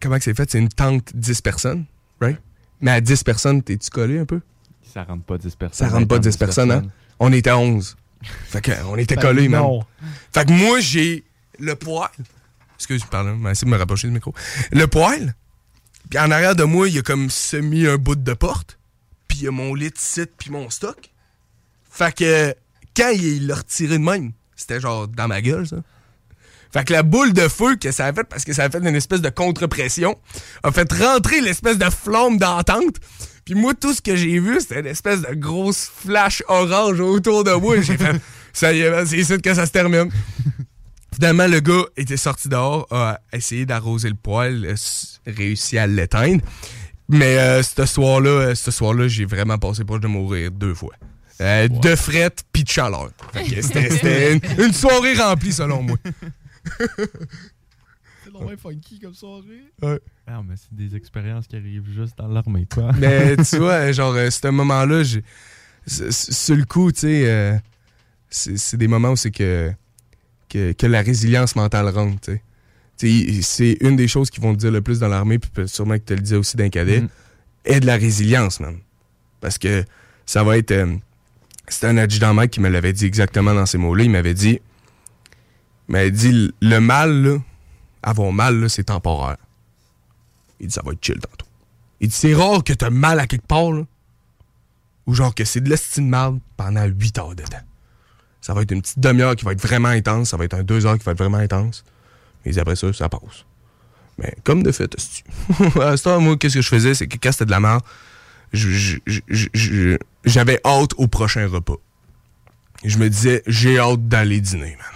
[0.00, 0.48] Comment que c'est fait?
[0.48, 1.84] C'est une tente 10 personnes,
[2.20, 2.40] right?
[2.80, 4.40] Mais à 10 personnes, t'es-tu collé un peu?
[4.94, 5.88] Ça rentre pas 10 personnes.
[5.88, 6.82] Ça rentre pas 10 personnes, hein?
[7.18, 7.96] On était 11.
[8.22, 9.62] Fait que, on était Ben collés, man.
[9.62, 9.84] non.
[10.32, 11.24] Fait que moi, j'ai
[11.58, 12.10] le poil.
[12.76, 14.32] Excuse, pardon, je vais essayer de me rapprocher du micro.
[14.70, 15.34] Le poil.
[16.10, 18.78] Puis en arrière de moi, il y a comme semi un bout de porte.
[19.26, 21.11] Puis il y a mon lit de site puis mon stock.
[21.92, 22.54] Fait que
[22.96, 25.76] quand il l'a retiré de même, c'était genre dans ma gueule, ça.
[26.72, 28.78] Fait que la boule de feu que ça a fait, parce que ça a fait
[28.78, 30.16] une espèce de contre-pression,
[30.62, 32.96] a fait rentrer l'espèce de flamme d'entente.
[33.44, 37.44] Puis moi, tout ce que j'ai vu, c'était une espèce de grosse flash orange autour
[37.44, 37.80] de moi.
[37.82, 38.18] J'ai fait,
[38.54, 40.10] ça y est, c'est ici que ça se termine.
[41.14, 46.40] Finalement, le gars était sorti dehors, a essayé d'arroser le poêle, s- réussi à l'éteindre.
[47.10, 50.94] Mais euh, ce soir-là, euh, ce soir-là, j'ai vraiment passé proche de mourir deux fois.
[51.40, 53.10] Euh, De fret puis de chaleur.
[53.60, 55.96] C'était une, une soirée remplie, selon moi.
[58.24, 59.64] C'est vraiment funky comme soirée.
[59.82, 60.00] Ouais.
[60.26, 62.92] Ah, mais c'est des expériences qui arrivent juste dans l'armée, quoi.
[62.98, 67.58] Mais tu vois, genre, euh, ce moment-là, sur le coup, tu sais, euh,
[68.30, 69.72] c'est des moments où c'est que,
[70.48, 73.42] que, que la résilience mentale rentre, tu sais.
[73.42, 76.04] C'est une des choses qui vont te dire le plus dans l'armée, puis sûrement que
[76.04, 77.08] tu le disais aussi d'un cadet, Mm.
[77.64, 78.76] est de la résilience, man.
[79.40, 79.84] Parce que
[80.24, 80.72] ça va être.
[81.72, 84.04] C'était un adjudant mec qui me l'avait dit exactement dans ces mots-là.
[84.04, 84.60] Il m'avait dit.
[85.88, 87.38] Dit le mal, là,
[88.02, 89.38] avoir mal, c'est temporaire.
[90.60, 91.46] Il dit ça va être chill tantôt.
[92.00, 93.82] Il dit c'est rare que t'as mal à quelque part, là.
[95.06, 97.56] Ou genre que c'est de l'estime mal pendant 8 heures de temps.
[98.40, 100.62] Ça va être une petite demi-heure qui va être vraiment intense, ça va être un
[100.62, 101.84] 2 heures qui va être vraiment intense.
[102.44, 103.44] Et après ça, ça passe.
[104.18, 105.24] Mais comme de fait, esti.
[105.80, 107.82] à ce temps, moi, qu'est-ce que je faisais, c'est que quand c'était de la merde,
[110.24, 111.76] j'avais hâte au prochain repas.
[112.84, 114.86] Je me disais, j'ai hâte d'aller dîner, man.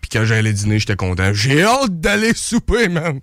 [0.00, 1.32] Puis quand j'allais dîner, j'étais content.
[1.32, 3.20] J'ai hâte d'aller souper, man.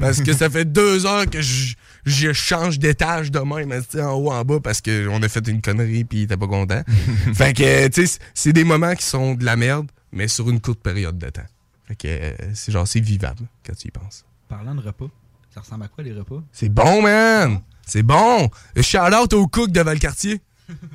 [0.00, 1.74] Parce que ça fait deux heures que je,
[2.04, 5.60] je change d'étage de même, esti, en haut, en bas, parce qu'on a fait une
[5.60, 6.82] connerie puis était pas content.
[7.34, 10.60] fait que, tu sais, c'est des moments qui sont de la merde, mais sur une
[10.60, 11.46] courte période de temps.
[11.86, 14.24] Fait que euh, c'est genre, c'est vivable quand tu y penses.
[14.48, 15.08] Parlant de repas,
[15.54, 16.42] ça ressemble à quoi les repas?
[16.52, 17.60] C'est bon, man!
[17.88, 18.48] C'est bon!
[18.80, 20.40] Shout out au cook de Valcartier.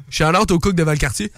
[0.10, 1.32] Shout out au cook de Valcartier.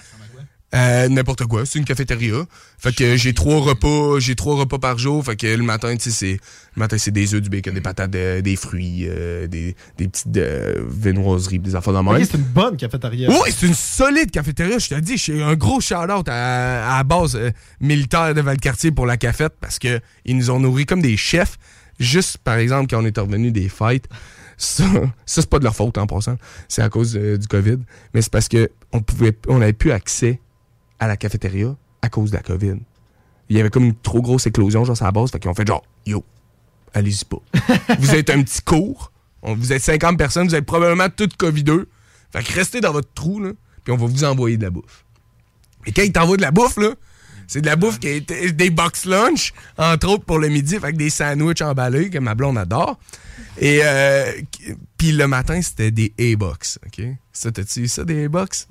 [0.73, 2.43] Euh, N'importe quoi, c'est une cafétéria.
[2.77, 5.23] Fait que j'ai trois repas, j'ai trois repas par jour.
[5.23, 6.33] Fait que le matin, tu sais, c'est
[6.75, 10.09] le matin c'est des œufs, du bacon, des patates, euh, des fruits, euh, des, des
[10.09, 11.95] petites euh, viennoiseries, des affaires.
[11.95, 13.29] Ok, c'est une bonne cafétéria.
[13.29, 14.77] Oui, c'est une solide cafétéria.
[14.77, 18.91] Je te dis, j'ai un gros shout-out à, à la base euh, militaire de Valcartier
[18.91, 21.57] pour la cafette parce que ils nous ont nourris comme des chefs.
[21.97, 24.09] Juste, par exemple, quand on est revenu des fêtes,
[24.57, 24.83] ça,
[25.25, 26.37] ça c'est pas de leur faute en passant.
[26.67, 27.77] C'est à cause euh, du COVID.
[28.13, 30.39] Mais c'est parce que on pouvait, on n'avait plus accès
[30.99, 32.75] à la cafétéria à cause de la COVID.
[33.49, 35.31] Il y avait comme une trop grosse éclosion, genre, à la base.
[35.31, 36.23] Fait qu'ils ont fait genre, yo,
[36.93, 37.37] allez-y pas.
[37.99, 39.11] vous êtes un petit cours.
[39.41, 41.85] On- vous êtes 50 personnes, vous êtes probablement toutes COVID-2.
[42.31, 43.51] Fait que restez dans votre trou, là,
[43.83, 45.05] puis on va vous envoyer de la bouffe.
[45.85, 46.89] Et quand ils t'envoient de la bouffe, là,
[47.47, 50.91] c'est de la bouffe qui est des box lunch, entre autres pour le midi, que
[50.91, 52.99] des sandwichs emballés que ma blonde adore.
[53.57, 54.31] Et euh,
[54.97, 57.05] puis le matin, c'était des A-box, OK?
[57.31, 58.67] Ça, t'as-tu vu ça, des A-box?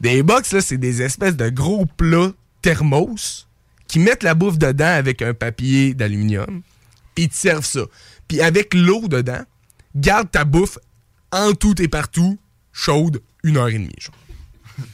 [0.00, 3.48] Des A-box, là, c'est des espèces de gros plats thermos
[3.88, 6.62] qui mettent la bouffe dedans avec un papier d'aluminium,
[7.14, 7.82] puis ils te servent ça.
[8.28, 9.42] Puis avec l'eau dedans,
[9.94, 10.78] garde ta bouffe
[11.30, 12.38] en tout et partout,
[12.72, 14.14] chaude, une heure et demie, genre.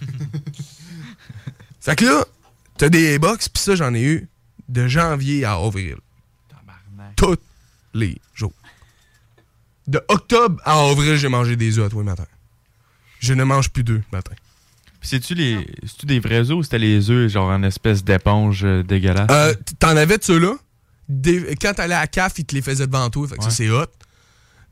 [1.81, 2.25] fait que là,
[2.79, 4.29] t'as des A-box, puis ça, j'en ai eu
[4.69, 5.97] de janvier à avril.
[7.17, 7.37] Tous
[7.95, 8.53] les jours.
[9.87, 12.27] De octobre à avril, j'ai mangé des œufs à tous les matins.
[13.21, 14.35] Je ne mange plus d'œufs le matin.
[15.01, 15.67] C'est-tu les...
[16.05, 19.29] des vrais œufs ou c'était les œufs genre en espèce d'éponge euh, dégueulasse?
[19.31, 20.55] Euh, T'en avais de ceux-là.
[21.09, 23.27] Des- Quand t'allais à la CAF, ils te les faisaient devant toi.
[23.29, 23.87] Fait que ça, c'est hot.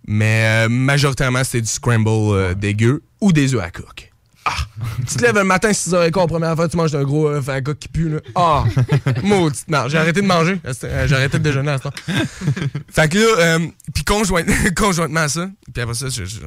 [0.07, 4.13] Mais euh, majoritairement, c'était du scramble euh, dégueu ou des œufs à coque.
[4.49, 4.55] Ah!
[5.09, 7.81] tu te lèves le matin, 6h15, première fois, tu manges un gros œuf à coque
[7.81, 8.09] qui pue.
[8.11, 8.21] Là.
[8.37, 8.65] Ah!
[9.25, 9.91] Maudite merde.
[9.91, 10.61] J'ai arrêté de manger.
[10.65, 11.93] Euh, J'ai arrêté de déjeuner à ce temps.
[12.91, 13.25] Fait que là,
[13.59, 14.45] euh, puis conjoint-
[14.77, 16.41] conjointement à ça, puis après ça, je- je-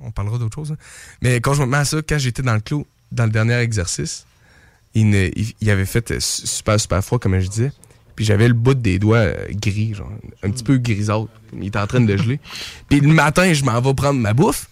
[0.00, 0.70] on, on parlera d'autre chose.
[0.72, 0.76] hein.
[1.20, 4.24] Mais conjointement à ça, quand j'étais dans le clos, dans le dernier exercice,
[4.94, 7.72] il, ne- il- il avait fait euh, su- super, super froid, comme je disais.
[8.14, 10.10] Puis j'avais le bout des doigts euh, gris, genre,
[10.42, 11.26] un petit peu grisâtre.
[11.52, 12.40] Il était en train de geler.
[12.88, 14.68] Puis le matin, je m'en vais prendre ma bouffe.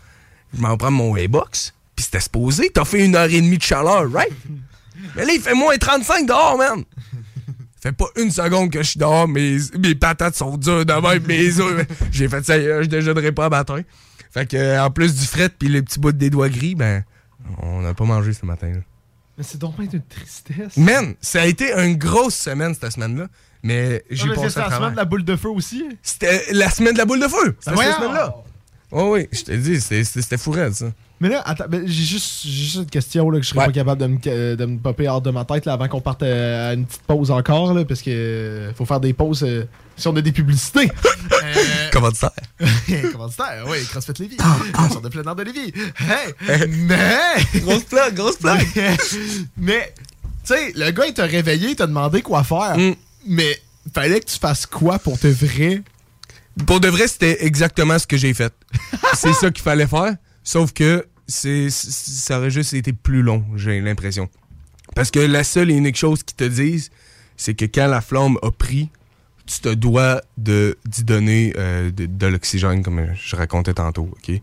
[0.56, 1.73] Je m'en vais prendre mon A-box.
[1.96, 2.70] Puis c'était supposé.
[2.72, 4.32] T'as fait une heure et demie de chaleur, right?
[5.16, 6.84] Mais là, il fait moins 35 dehors, man!
[7.80, 11.22] fait pas une seconde que je suis dehors, mes, mes patates sont dures de même,
[11.26, 11.86] mes œufs.
[12.10, 13.80] J'ai fait ça, je déjeunerai pas à matin.
[14.32, 17.04] Fait que, euh, en plus du fret puis les petits bouts des doigts gris, ben,
[17.62, 18.68] On n'a pas mangé ce matin.
[18.68, 18.80] là.
[19.36, 20.76] Mais c'est donc bien une tristesse.
[20.76, 23.26] Man, ça a été une grosse semaine cette semaine-là.
[23.62, 25.84] Mais j'ai passé à la semaine de la boule de feu aussi.
[26.02, 27.56] C'était la semaine de la boule de feu.
[27.60, 28.34] C'était cette semaine-là.
[28.92, 30.86] Oh oui, je t'ai dit, c'était- c'était c'était fou raide, ça.
[31.24, 32.44] Mais là, attends, j'ai juste,
[32.74, 33.66] une question là, que je serais Ouais.
[33.68, 36.22] pas capable de me, de me popper hors de ma tête là, avant qu'on parte
[36.22, 39.64] euh, à une petite pause encore, là, parce que euh, faut faire des pauses euh,
[39.96, 40.90] si on a des publicités.
[41.32, 42.32] Euh, Comment ça
[43.12, 44.36] Commanditaire, oui, CrossFit Lévis.
[44.36, 45.72] La sorte de plein air de Lévis.
[45.98, 47.36] Hey, mais...
[47.60, 48.66] Grosse plaque, grosse plaque.
[49.56, 49.94] mais,
[50.44, 52.76] tu sais, le gars, il t'a réveillé, il t'a demandé quoi faire.
[52.76, 52.94] Mm.
[53.28, 53.58] Mais
[53.94, 55.82] fallait que tu fasses quoi pour te vrai?
[56.66, 58.52] Pour de vrai, c'était exactement ce que j'ai fait.
[59.14, 63.80] c'est ça qu'il fallait faire, sauf que c'est ça aurait juste été plus long, j'ai
[63.80, 64.28] l'impression.
[64.94, 66.90] Parce que la seule et unique chose qu'ils te disent,
[67.36, 68.90] c'est que quand la flamme a pris,
[69.46, 74.40] tu te dois de d'y donner euh, de, de l'oxygène, comme je racontais tantôt, OK?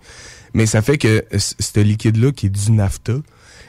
[0.54, 3.14] Mais ça fait que ce liquide-là, qui est du nafta,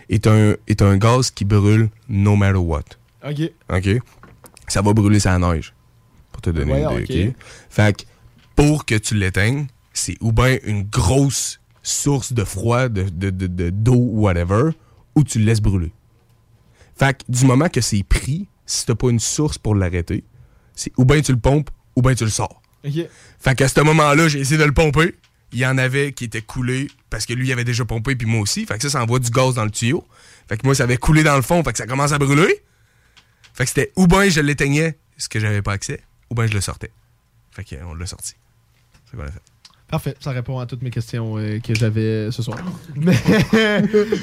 [0.09, 2.85] est un, est un gaz qui brûle no matter what.
[3.25, 3.51] OK.
[3.73, 3.89] OK?
[4.69, 5.75] Ça va brûler sa neige.
[6.33, 7.29] Pour te donner une idée.
[7.29, 7.35] OK?
[7.71, 8.03] Fait que
[8.57, 13.47] pour que tu l'éteignes, c'est ou bien une grosse source de froid, de, de, de-
[13.47, 14.71] de- d'eau, whatever,
[15.15, 15.93] ou tu le laisses brûler.
[16.97, 20.25] Fait que du moment que c'est pris, si t'as pas une source pour l'arrêter,
[20.75, 22.63] c'est ou bien tu le pompes, ou bien tu le sors.
[22.85, 22.93] OK.
[23.39, 25.15] Fait qu'à ce moment-là, j'ai essayé de le pomper.
[25.53, 28.27] Il y en avait qui étaient coulés parce que lui, il avait déjà pompé, puis
[28.27, 28.65] moi aussi.
[28.65, 30.07] Fait que ça, ça envoie du gaz dans le tuyau.
[30.49, 32.63] Fait que moi, ça avait coulé dans le fond, fait que ça commence à brûler.
[33.53, 36.01] Fait que c'était ou bien je l'éteignais, ce que j'avais pas accès,
[36.31, 36.91] ou bien je le sortais.
[37.51, 38.35] Fait qu'on l'a sorti.
[39.11, 39.43] C'est quoi l'a fait.
[39.93, 42.57] Parfait, ça répond à toutes mes questions euh, que j'avais ce soir.
[42.97, 43.13] Mais,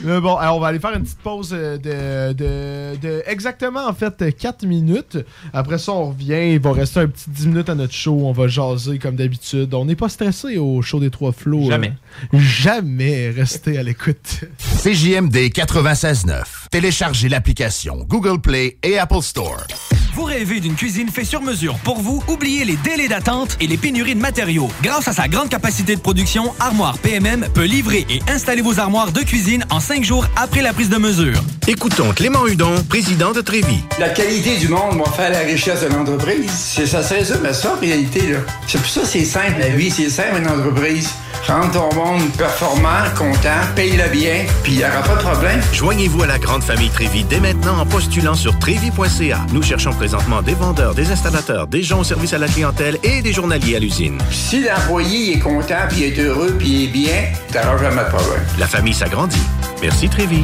[0.03, 3.85] mais bon, alors on va aller faire une petite pause euh, de, de, de exactement
[3.87, 5.19] en fait 4 minutes.
[5.53, 6.53] Après ça, on revient.
[6.53, 8.19] Il va rester un petit 10 minutes à notre show.
[8.23, 9.71] On va jaser comme d'habitude.
[9.75, 11.67] On n'est pas stressé au show des trois flots.
[11.67, 11.93] euh, Jamais.
[12.33, 14.45] jamais rester à l'écoute.
[14.83, 16.43] CJMD 96.9.
[16.71, 19.65] Téléchargez l'application Google Play et Apple Store.
[20.13, 22.23] Vous rêvez d'une cuisine faite sur mesure pour vous?
[22.27, 24.69] Oubliez les délais d'attente et les pénuries de matériaux.
[24.83, 29.11] Grâce à sa grande capacité de production, Armoire PMM peut livrer et installer vos armoires
[29.11, 31.41] de cuisine en cinq jours après la prise de mesure.
[31.67, 33.83] Écoutons Clément Hudon, président de Trévis.
[33.97, 36.51] La qualité du monde va faire la richesse de l'entreprise.
[36.51, 38.39] C'est ça, c'est ça, mais ça, en réalité, là.
[38.67, 41.09] C'est pour ça que c'est simple, la vie, c'est simple, une entreprise.
[41.47, 45.61] Rendre ton monde performant, content, paye-le bien, puis il n'y aura pas de problème.
[45.73, 49.45] Joignez-vous à la grande famille Trévis dès maintenant en postulant sur trévis.ca.
[49.53, 53.21] Nous cherchons présentement des vendeurs, des installateurs, des gens au service à la clientèle et
[53.21, 54.17] des journaliers à l'usine.
[54.31, 58.43] Si l'employé est content, puis est heureux, puis est bien, t'auras jamais de problème.
[58.57, 59.41] La famille s'agrandit.
[59.81, 60.43] Merci Trévis.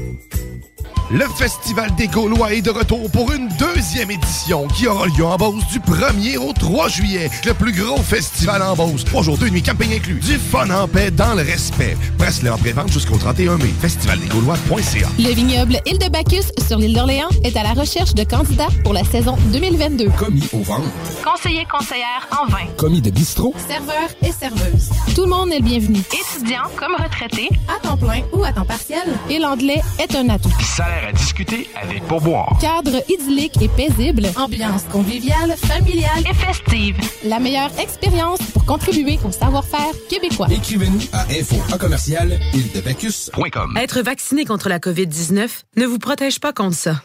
[1.13, 5.35] Le Festival des Gaulois est de retour pour une deuxième édition qui aura lieu en
[5.35, 7.29] Beauce du 1er au 3 juillet.
[7.45, 9.03] Le plus gros festival en Beauce.
[9.03, 10.21] Trois jours, deux nuits, camping inclus.
[10.21, 11.97] Du fun en paix dans le respect.
[12.17, 13.73] Presse-le en pré-vente jusqu'au 31 mai.
[13.81, 18.69] Festivaldesgaulois.ca Le vignoble Île de Bacchus sur l'île d'Orléans est à la recherche de candidats
[18.85, 20.11] pour la saison 2022.
[20.17, 20.87] Commis au ventre.
[21.25, 22.65] Conseiller conseillère en vin.
[22.77, 23.53] Commis de bistrot.
[23.67, 24.89] Serveur et serveuse.
[25.13, 25.99] Tout le monde est le bienvenu.
[25.99, 29.03] Étudiant comme retraité, à temps plein ou à temps partiel.
[29.29, 30.49] Et l'anglais est un atout.
[30.61, 32.57] Salaire à discuter avec pourboire.
[32.61, 36.95] Cadre idyllique et paisible, ambiance conviviale, familiale et festive.
[37.23, 40.47] La meilleure expérience pour contribuer au savoir-faire québécois.
[40.51, 43.77] Écrivez-nous à info à commercial île-de-bacchus.com.
[43.77, 47.01] Être vacciné contre la COVID-19 ne vous protège pas contre ça.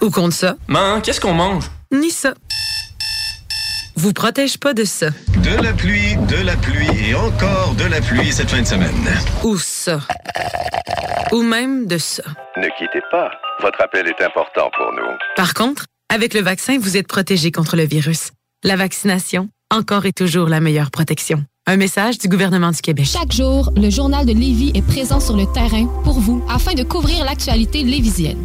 [0.00, 0.56] Ou contre ça.
[0.68, 1.70] Man, qu'est-ce qu'on mange?
[1.92, 2.34] Ni ça.
[3.96, 5.10] Vous protège pas de ça.
[5.42, 8.90] De la pluie, de la pluie et encore de la pluie cette fin de semaine.
[9.44, 10.00] Ou ça.
[11.30, 12.24] Ou même de ça.
[12.56, 13.30] Ne quittez pas.
[13.62, 15.16] Votre appel est important pour nous.
[15.36, 18.32] Par contre, avec le vaccin, vous êtes protégé contre le virus.
[18.64, 21.44] La vaccination, encore et toujours la meilleure protection.
[21.66, 23.06] Un message du gouvernement du Québec.
[23.06, 26.82] Chaque jour, le journal de Lévis est présent sur le terrain pour vous afin de
[26.82, 28.44] couvrir l'actualité lévisienne.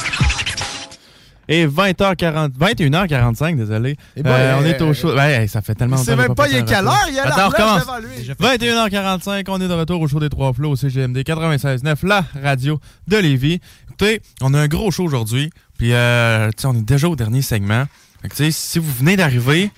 [1.51, 3.97] Et 20h40, 21h45, désolé.
[4.15, 5.13] Eh ben, Euh, on est euh, au show.
[5.13, 7.25] Ouais, ça fait tellement longtemps même qu'on pas il est quelle heure, il y a
[7.25, 7.81] Attends, on relève recommence.
[7.81, 8.57] devant lui.
[8.57, 12.79] 21h45, on est de retour au show des Trois Flots au CGMD 96.9, la radio
[13.07, 13.59] de Lévis.
[13.87, 17.83] Écoutez, on a un gros show aujourd'hui, puis euh, on est déjà au dernier segment.
[18.21, 19.71] Fait que, tu sais, si vous venez d'arriver,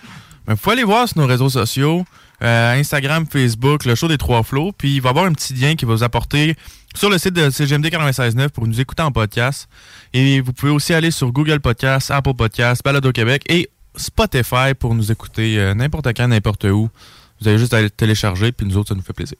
[0.45, 2.05] ben, vous pouvez aller voir sur nos réseaux sociaux,
[2.43, 5.53] euh, Instagram, Facebook, le show des Trois Flots, puis il va y avoir un petit
[5.53, 6.55] lien qui va vous apporter
[6.95, 9.67] sur le site de CGMD 96.9 pour nous écouter en podcast.
[10.13, 14.95] Et vous pouvez aussi aller sur Google Podcast, Apple Podcast, Balado Québec et Spotify pour
[14.95, 16.89] nous écouter euh, n'importe quand, n'importe où.
[17.41, 19.37] Vous avez juste à télécharger, puis nous autres, ça nous fait plaisir.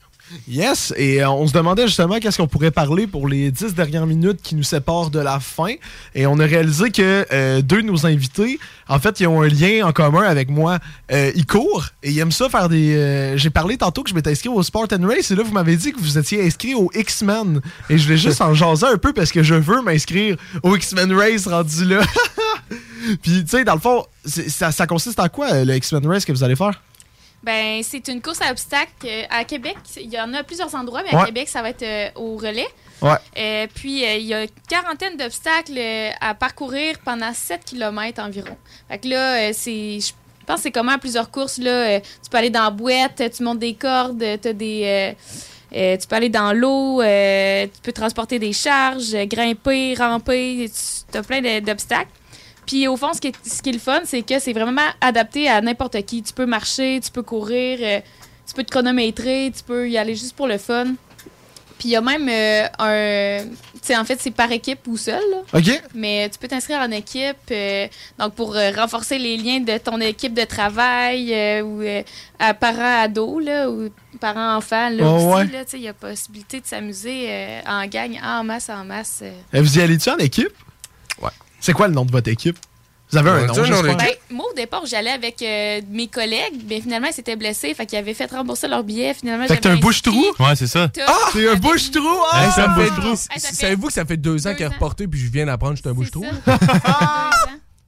[0.47, 4.07] Yes, et euh, on se demandait justement qu'est-ce qu'on pourrait parler pour les 10 dernières
[4.07, 5.73] minutes qui nous séparent de la fin.
[6.15, 9.47] Et on a réalisé que euh, deux de nos invités, en fait, ils ont un
[9.47, 10.79] lien en commun avec moi.
[11.11, 13.33] Euh, ils courent et ils aiment ça faire des...
[13.35, 15.75] J'ai parlé tantôt que je m'étais inscrit au Sport and Race et là, vous m'avez
[15.75, 17.61] dit que vous étiez inscrit au X-Men.
[17.89, 21.13] Et je voulais juste en jaser un peu parce que je veux m'inscrire au X-Men
[21.13, 22.01] Race rendu là.
[23.21, 26.31] Puis, tu sais, dans le fond, ça, ça consiste en quoi, le X-Men Race que
[26.31, 26.81] vous allez faire?
[27.43, 29.75] Ben, c'est une course à obstacles euh, à Québec.
[29.97, 31.25] Il y en a à plusieurs endroits, mais à Ouais.
[31.25, 32.67] Québec, ça va être euh, au relais.
[33.01, 33.11] Ouais.
[33.37, 35.77] Euh, puis, euh, il y a une quarantaine d'obstacles
[36.21, 38.55] à parcourir pendant 7 km environ.
[38.89, 39.99] Fait que là, c'est.
[39.99, 41.57] Je pense que c'est comment à plusieurs courses.
[41.57, 45.15] Là, tu peux aller dans la boîte, tu montes des cordes, tu as des.
[45.75, 50.69] euh, tu peux aller dans l'eau, euh, tu peux transporter des charges, grimper, ramper,
[51.11, 52.11] tu as plein d'obstacles.
[52.65, 54.81] Puis au fond, ce qui est, ce qui est le fun, c'est que c'est vraiment
[55.01, 56.23] adapté à n'importe qui.
[56.23, 57.99] Tu peux marcher, tu peux courir, euh,
[58.47, 60.93] tu peux te chronométrer, tu peux y aller juste pour le fun.
[61.79, 63.45] Puis il y a même euh, un...
[63.85, 65.19] Tu en fait, c'est par équipe ou seul.
[65.31, 65.59] là.
[65.59, 65.81] OK.
[65.93, 67.87] Mais tu peux t'inscrire en équipe, euh,
[68.17, 71.81] donc pour euh, renforcer les liens de ton équipe de travail ou
[72.39, 73.89] à parents-ados, là, ou
[74.21, 75.51] parents-enfants, là Oh, aussi.
[75.51, 75.65] ouais.
[75.73, 77.27] Il y a possibilité de s'amuser
[77.67, 79.19] en gang, en masse, en masse.
[79.23, 80.53] Euh, Vous y allez-tu en équipe?
[81.63, 82.57] C'est quoi le nom de votre équipe?
[83.09, 83.53] Vous avez un Ouais, nom?
[83.95, 87.73] Ben, moi, au départ, j'allais avec euh, mes collègues, mais finalement, ils s'étaient blessés.
[87.73, 89.13] Fait qu'ils avaient fait rembourser leur billet.
[89.13, 90.25] Finalement, Fait que t'es un bouche-trou?
[90.39, 90.89] Ouais, c'est ça.
[91.07, 91.13] Ah!
[91.31, 92.01] C'est un bouche-trou!
[92.33, 92.51] Hey, Ah!
[92.51, 94.67] ça me fait- Ah, s- ça fait Savez-vous que ça fait deux ans qu'il est
[94.67, 96.25] reporté puis je viens d'apprendre que je suis un bouche-trou?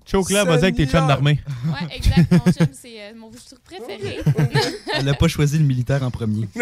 [0.10, 1.39] Choke là, vas-y avec tes chums d'armée.
[1.65, 2.31] Ouais, exact.
[2.31, 4.19] Mon chum, c'est euh, mon bouche préféré.
[4.93, 6.47] Elle n'a pas choisi le militaire en premier.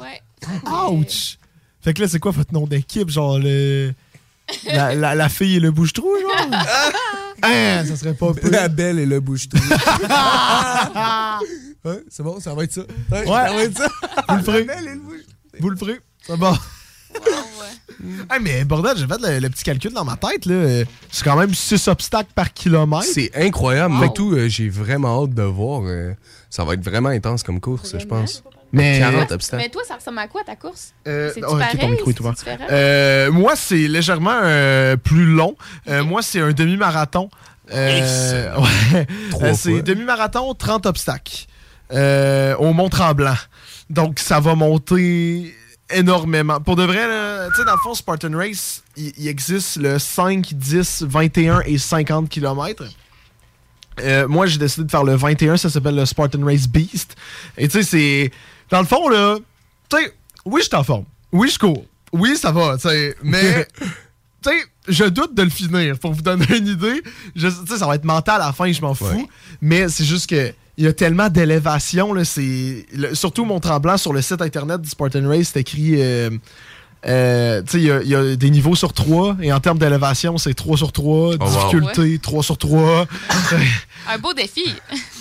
[0.00, 0.22] ouais.
[0.90, 1.38] Ouch!
[1.82, 3.10] Fait que là, c'est quoi votre nom d'équipe?
[3.10, 3.92] Genre le.
[4.66, 6.50] La, la, la fille et le bouche-trou, genre?
[7.46, 8.48] Hein, ça serait pas peu.
[8.48, 9.58] La belle et le bouche-trou.
[11.84, 12.80] ouais, c'est bon, ça va être ça.
[13.12, 13.26] Ouais, Ouais.
[13.26, 13.88] Ça va être ça.
[14.30, 14.64] Vous le ferez.
[14.64, 15.60] La belle et le bouche-trou.
[15.60, 16.00] Vous le ferez.
[16.26, 16.54] C'est bon.
[18.30, 20.46] Hey, mais bordel, j'ai fait le, le petit calcul dans ma tête.
[20.46, 20.84] là.
[21.10, 23.04] C'est quand même 6 obstacles par kilomètre.
[23.04, 23.94] C'est incroyable.
[23.94, 24.00] Wow.
[24.00, 25.82] Mais tout, euh, j'ai vraiment hâte de voir.
[25.84, 26.12] euh,
[26.50, 28.42] ça va être vraiment intense comme course, je pense.
[28.74, 29.62] Mais- 40 obstacles.
[29.62, 30.92] Mais toi, ça ressemble à quoi ta course?
[31.06, 31.78] Euh, C'est-tu oh, ok, pareil?
[31.78, 32.32] ton micro est C'est-tu ouvert.
[32.34, 32.66] différent?
[32.70, 35.56] Euh, moi, c'est légèrement euh, plus long.
[35.88, 37.28] Euh, Moi, c'est un demi-marathon.
[37.72, 39.06] Euh, ouais.
[39.30, 41.46] Trois c'est demi-marathon, 30 obstacles.
[41.92, 43.34] Euh, au Mont-Tremblant.
[43.90, 45.54] Donc, ça va monter
[45.90, 46.60] énormément.
[46.60, 47.04] Pour de vrai,
[47.50, 51.78] tu sais, dans le fond, Spartan Race, il, il existe le 5, 10, 21 et
[51.78, 52.84] 50 km.
[54.00, 57.14] Euh, moi, j'ai décidé de faire le 21, ça s'appelle le Spartan Race Beast.
[57.56, 58.30] Et tu sais, c'est.
[58.70, 59.36] Dans le fond, là,
[59.90, 60.12] tu sais,
[60.44, 61.04] oui, je suis en forme.
[61.32, 61.84] Oui, je cours.
[62.12, 63.16] Oui, ça va, tu sais.
[63.22, 63.66] Mais,
[64.42, 64.56] tu sais,
[64.88, 65.98] je doute de le finir.
[65.98, 67.02] Pour vous donner une idée,
[67.36, 69.28] tu sais, ça va être mental à la fin, je m'en fous.
[69.60, 70.52] Mais c'est juste que.
[70.76, 72.84] Il y a tellement d'élévation, là, c'est...
[72.92, 76.02] le- Surtout mon tremblant sur le site internet du Spartan Race, c'est écrit...
[76.02, 76.30] euh,
[77.06, 79.60] euh, tu sais, il y a- il y, a des niveaux sur 3, et en
[79.60, 81.38] termes d'élévation, c'est 3 sur 3, wow.
[81.38, 83.06] difficulté, 3 sur 3.
[84.08, 84.64] Un beau défi.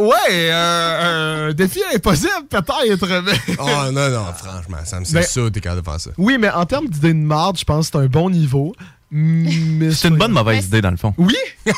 [0.00, 3.22] Ouais, euh, un défi impossible, peut-être.
[3.22, 3.54] Mais...
[3.58, 6.10] Oh non, non, franchement, Sam, c'est Ben- ça, t'es capable de faire ça.
[6.18, 8.74] Oui, mais en termes d'idée de marde, je pense que c'est un bon niveau.
[9.12, 11.12] Mais C'est une bonne mauvaise idée, dans le fond.
[11.18, 11.34] Oui?
[11.64, 11.72] Ta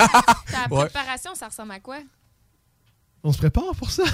[0.70, 0.84] Ouais.
[0.84, 1.96] préparation, ça ressemble à quoi?
[3.24, 4.02] On se prépare pour ça?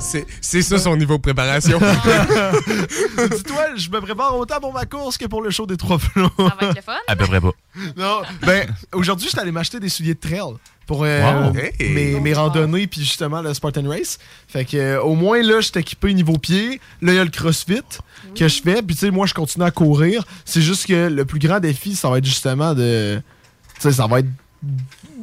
[0.00, 1.78] C'est c'est ça son niveau de préparation.
[2.68, 6.28] Dis-toi, je me prépare autant pour ma course que pour le show des trois flots.
[6.36, 6.96] Ça va être le fun?
[7.06, 7.52] À peu près pas.
[7.96, 10.54] Non, ben, aujourd'hui, j'étais allé m'acheter des souliers de trail
[10.86, 11.52] pour euh, Wow.
[11.80, 14.18] mes, mes randonnées puis justement le Spartan Race.
[14.48, 16.80] Fait que euh, au moins là, j'étais équipé niveau pied.
[17.00, 17.80] Là, il y a le CrossFit
[18.34, 18.82] que je fais.
[18.82, 20.24] Puis tu sais, moi, je continue à courir.
[20.44, 23.22] C'est juste que le plus grand défi, ça va être justement de.
[23.76, 24.28] Tu sais, ça va être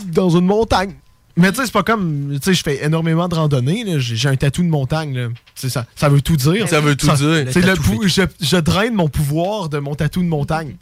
[0.07, 0.95] dans une montagne.
[1.37, 2.31] Mais tu sais, c'est pas comme.
[2.33, 3.85] Tu sais, je fais énormément de randonnées.
[3.99, 5.15] J'ai un tatou de montagne.
[5.15, 5.27] là.
[5.55, 6.67] Ça, ça veut tout dire.
[6.67, 7.17] Ça veut tout dire.
[7.51, 10.75] C'est Le le tatou pou- je, je draine mon pouvoir de mon tatou de montagne.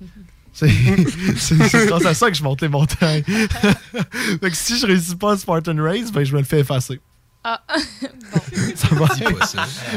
[0.54, 0.68] C'est
[1.88, 3.24] grâce à ça que je monte les montagnes.
[4.42, 7.00] fait que si je réussis pas à Spartan Race, ben je me le fais effacer.
[7.44, 7.62] Ah,
[8.76, 9.08] Ça va.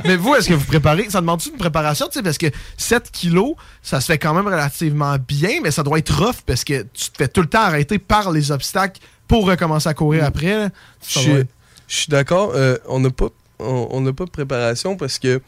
[0.04, 2.46] Mais vous, est-ce que vous préparez Ça demande-tu une préparation tu sais, Parce que
[2.76, 6.62] 7 kilos, ça se fait quand même relativement bien, mais ça doit être rough parce
[6.62, 9.00] que tu te fais tout le temps arrêter par les obstacles
[9.32, 10.54] pour recommencer à courir après.
[10.58, 10.68] là.
[11.06, 11.44] Je
[11.88, 12.52] suis- d'accord.
[12.54, 13.28] euh, on n'a pas,
[13.58, 15.40] on, n'a pas de préparation parce que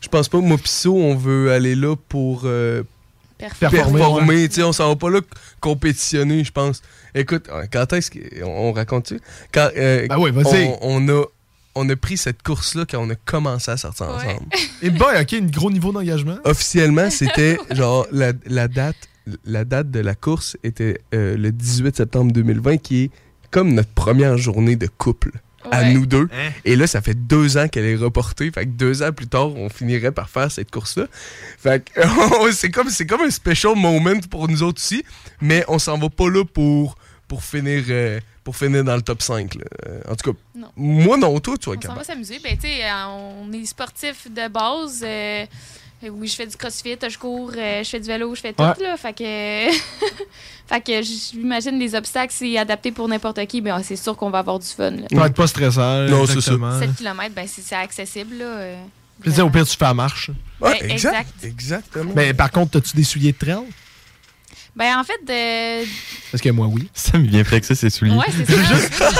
[0.00, 2.82] je pense pas que moi pis So, on veut aller là pour euh,
[3.38, 4.48] Performer, performer.
[4.48, 5.20] tu On s'en va pas là
[5.60, 6.82] compétitionner, je pense.
[7.14, 9.20] Écoute, euh, quand est-ce qu'on on raconte-tu?
[9.52, 11.24] Quand, euh, Ben oui, on, on a,
[11.74, 14.40] on a pris cette course-là quand on a commencé à sortir ensemble.
[14.82, 16.38] Et boy, ok, un gros niveau d'engagement.
[16.44, 18.96] Officiellement, c'était genre la, la date
[19.44, 23.10] la date de la course était euh, le 18 septembre 2020 qui est
[23.50, 25.32] comme notre première journée de couple
[25.72, 26.28] à nous deux.
[26.32, 26.50] Hein?
[26.64, 28.50] Et là, ça fait deux ans qu'elle est reportée.
[28.52, 31.06] Fait que deux ans plus tard, on finirait par faire cette course-là.
[31.58, 32.00] Fait que
[32.52, 35.04] c'est comme, c'est comme un special moment pour nous autres aussi.
[35.40, 36.96] Mais on s'en va pas là pour,
[37.26, 39.56] pour, finir, euh, pour finir dans le top 5.
[39.56, 39.64] là.
[39.88, 40.68] Euh, En tout cas, Non.
[40.76, 42.38] moi non, toi, tu vas On s'en va s'amuser.
[42.44, 45.02] Ben, tu sais, on est sportif de base.
[45.04, 45.46] euh,
[46.02, 48.62] oui, je fais du crossfit, je cours, euh, je fais du vélo, je fais tout,
[48.62, 48.72] Ouais.
[48.82, 48.96] là.
[48.96, 49.24] Fait que,
[50.66, 54.38] fait que j'imagine les obstacles, c'est adapté pour n'importe qui, mais c'est sûr qu'on va
[54.40, 54.90] avoir du fun.
[54.90, 55.26] Là.
[55.26, 56.02] Être pas stressant.
[56.08, 56.52] Non, c'est ça.
[56.52, 56.78] exactement.
[56.78, 58.44] 7 km, ben, c'est accessible, là.
[58.44, 58.76] euh,
[59.24, 60.30] tu sais, au pire, tu fais la marche.
[60.60, 60.92] Ouais, Ouais, exact.
[61.20, 61.44] exact.
[61.44, 62.12] Exactement.
[62.14, 63.64] Mais par contre, as-tu des souliers de trail?
[64.76, 65.86] Ben, en fait, de...
[66.30, 66.88] Parce que moi, oui.
[66.94, 68.14] Ça me vient flexer ses souliers.
[68.14, 69.10] Ouais, c'est ça.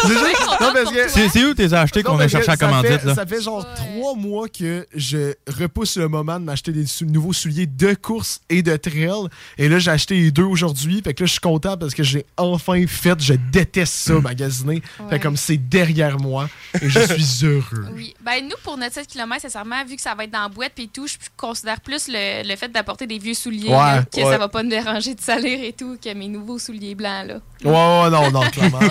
[1.33, 3.15] C'est où t'es acheté qu'on que chercher à là?
[3.15, 7.33] Ça fait genre trois mois que je repousse le moment de m'acheter des sou- nouveaux
[7.33, 9.29] souliers de course et de trail.
[9.59, 11.01] Et là, j'ai acheté les deux aujourd'hui.
[11.03, 13.21] Fait que là, je suis content parce que j'ai enfin fait.
[13.21, 14.83] Je déteste ça, magasiner.
[15.01, 15.11] Ouais.
[15.11, 16.49] Fait comme c'est derrière moi
[16.81, 17.87] et je suis heureux.
[17.95, 18.15] Oui.
[18.25, 20.79] Ben, nous, pour notre 7 km, sincèrement, vu que ça va être dans la boîte
[20.79, 24.17] et tout, je considère plus le, le fait d'apporter des vieux souliers, Ouais, là, que
[24.21, 24.25] ouais.
[24.31, 27.41] ça va pas me déranger de et tout, que mes nouveaux souliers blancs, là.
[27.65, 28.79] Ouais, ouais, non, non, clairement.
[28.81, 28.89] tu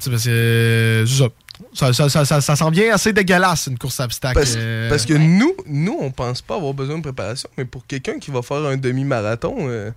[0.00, 1.28] sais, parce que c'est ça.
[1.74, 4.34] Ça, ça, ça, ça, ça sent bien assez dégueulasse, une course à obstacles.
[4.34, 7.86] Parce, euh, parce que nous, nous, on pense pas avoir besoin de préparation, mais pour
[7.86, 9.90] quelqu'un qui va faire un demi-marathon euh,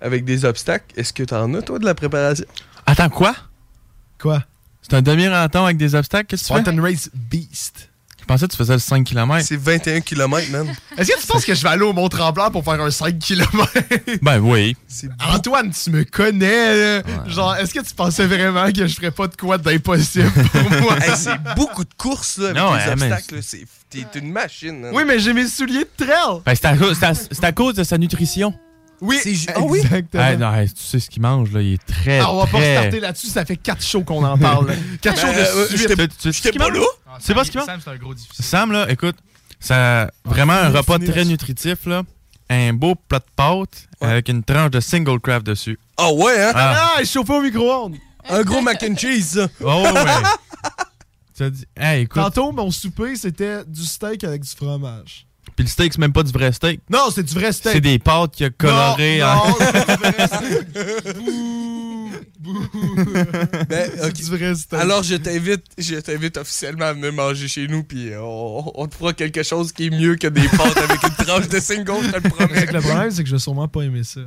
[0.00, 2.46] avec des obstacles, est-ce que t'en as, toi, de la préparation?
[2.86, 3.34] Attends, quoi?
[4.20, 4.44] Quoi?
[4.82, 6.26] C'est un demi-marathon avec des obstacles?
[6.26, 6.60] Qu'est-ce que tu fais?
[6.62, 7.90] Spartan Race Beast.
[8.24, 9.44] Je pensais que tu faisais le 5 km.
[9.46, 10.74] C'est 21 km, man.
[10.96, 13.50] Est-ce que tu penses que je vais aller au Mont-Tremblant pour faire un 5 km?
[14.22, 14.74] Ben oui.
[15.28, 17.02] Antoine, tu me connais, là.
[17.26, 20.96] Genre, est-ce que tu pensais vraiment que je ferais pas de quoi d'impossible pour moi?
[21.04, 23.34] Hey, c'est beaucoup de courses là, avec Non, les ouais, mais- obstacles.
[23.34, 23.40] là.
[23.42, 24.86] C'est- T'es une machine.
[24.86, 24.90] hein.
[24.94, 26.40] Oui, mais j'ai mes souliers de trail.
[26.46, 28.54] Ben, c'est à, à cause de sa nutrition.
[29.04, 29.20] Oui,
[29.54, 29.80] Ah oui?
[29.80, 30.22] exactement.
[30.24, 32.46] Hey, non, hey, tu sais ce qu'il mange, là, il est très, Ah, on va
[32.46, 32.74] pas très...
[32.76, 34.74] starter là-dessus, ça fait 4 shows qu'on en parle.
[35.02, 35.88] 4 shows Ben, euh, de suite.
[35.88, 36.78] j'étais- Tu sais ce J'étais qu'il pas mange?
[36.78, 36.84] là?
[37.20, 37.66] C'est pas ce qu'il mange?
[37.66, 38.44] Sam, c'est un gros difficile.
[38.44, 39.16] Sam, là, écoute,
[39.60, 42.02] ça vraiment un repas très nutritif, là.
[42.50, 45.78] Un beau plat de pâtes avec une tranche de single craft dessus.
[45.96, 46.52] Ah ouais, hein?
[46.54, 46.94] Ah.
[46.98, 47.96] Ah, chauffé au micro-ondes.
[48.28, 49.48] Un gros mac and cheese, ça.
[49.62, 50.10] Oh, ouais, ouais.
[51.36, 55.26] tu as dit, hey, écoute, Tantôt, mon souper, c'était du steak avec du fromage.
[55.56, 56.80] Puis le steak, c'est même pas du vrai steak.
[56.90, 57.72] Non, c'est du vrai steak.
[57.72, 59.48] C'est des pâtes qui a coloré Non, en...
[59.48, 60.68] non, c'est du vrai steak.
[62.44, 62.94] Bouh, bouh.
[63.68, 64.12] Ben, ok.
[64.14, 64.78] C'est du vrai steak.
[64.80, 68.86] Alors, je t'invite, je t'invite officiellement à venir manger chez nous, puis euh, on, on
[68.86, 72.02] te fera quelque chose qui est mieux que des pâtes avec une tranche de single,
[72.02, 72.66] je te le promets.
[72.66, 74.20] le problème, c'est que je vais sûrement pas aimer ça.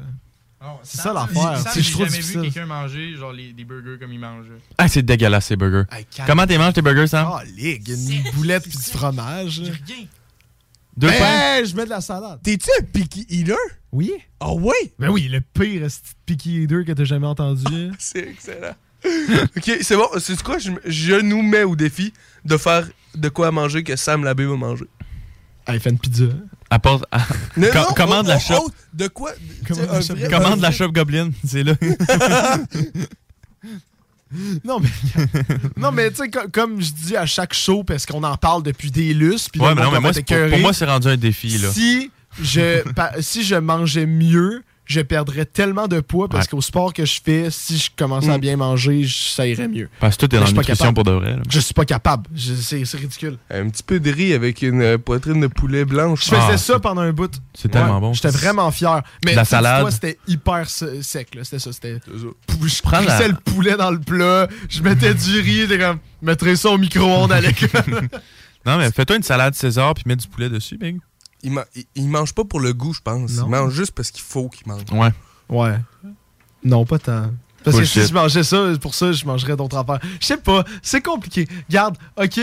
[0.84, 1.64] C'est ça l'affaire.
[1.76, 4.48] J'ai jamais vu quelqu'un manger genre les, des burgers comme il mange.
[4.78, 5.84] Ah, c'est dégueulasse, ces burgers.
[6.26, 7.28] Comment t'es manges tes burgers, Sam?
[7.32, 9.62] Ah, ligue, une boulette puis du fromage.
[9.62, 9.70] là.
[10.98, 11.64] Deux Ben, pains?
[11.64, 12.40] je mets de la salade.
[12.42, 13.54] T'es-tu un picky eater?
[13.92, 14.14] Oui.
[14.40, 14.74] Ah oui?
[14.98, 15.88] Ben oui, le pire
[16.26, 17.92] picky eater que t'as jamais entendu.
[18.00, 18.76] C'est excellent.
[19.56, 20.08] ok, c'est bon.
[20.20, 20.58] C'est quoi?
[20.58, 22.14] Je, je nous mets au défi
[22.46, 24.86] de faire de quoi à manger que Sam Labbé va manger.
[25.68, 26.26] Ah, il fait une pizza.
[26.70, 27.06] Apporte.
[27.56, 28.64] Non, Com- non, commande oh, la oh, shop.
[28.66, 29.32] oh, de quoi?
[29.68, 30.16] Commande la shop.
[30.30, 31.74] Commande la shop Goblin, c'est là.
[34.64, 34.90] Non, mais,
[35.78, 38.64] non, mais tu sais, co- comme je dis à chaque show, parce qu'on en parle
[38.64, 41.58] depuis des lustres, puis Ouais, mais non, moi, pour, pour moi, c'est rendu un défi,
[41.58, 41.70] là.
[41.72, 42.84] Si je,
[43.20, 46.50] si je mangeais mieux, je perdrais tellement de poids parce Ouais.
[46.52, 49.90] qu'au sport que je fais, si je commençais à bien manger, je- ça irait mieux.
[50.00, 50.96] Parce que toi, t'es Mais dans je suis la pas nutrition capable.
[50.96, 51.36] pour de vrai.
[51.38, 51.44] là.
[51.50, 52.30] Je suis pas capable.
[52.36, 53.38] C'est ridicule.
[53.52, 56.22] Un petit peu de riz avec une euh, poitrine de poulet blanche.
[56.26, 57.32] Je faisais Ah, ça pendant un bout.
[57.54, 58.14] c'est tellement bon.
[58.14, 59.02] J'étais vraiment fier.
[59.26, 59.90] Mais la salade.
[59.92, 61.36] c'était hyper se- sec.
[61.36, 61.44] là.
[61.44, 61.72] C'était ça.
[61.74, 62.00] C'était.
[62.08, 64.48] Je Prends la- poussais le poulet dans le plat.
[64.70, 65.62] Je mettais du riz.
[65.62, 66.00] J'étais comme.
[66.22, 67.70] Je mettrais ça au micro-ondes à l'école.
[68.66, 70.98] Non, mais fais-toi une salade César puis mets du poulet dessus, Big.
[71.44, 73.32] Il, ma- il- il mange pas pour le goût, je pense.
[73.38, 73.46] Non.
[73.46, 74.82] Il mange juste parce qu'il faut qu'il mange.
[74.92, 75.12] Ouais.
[75.50, 75.80] Ouais.
[76.64, 77.32] Non, pas tant.
[77.64, 80.00] Parce que si je mangeais ça, pour ça, je mangerais d'autres affaires.
[80.20, 81.48] Je sais pas, c'est compliqué.
[81.70, 82.40] Garde, ok.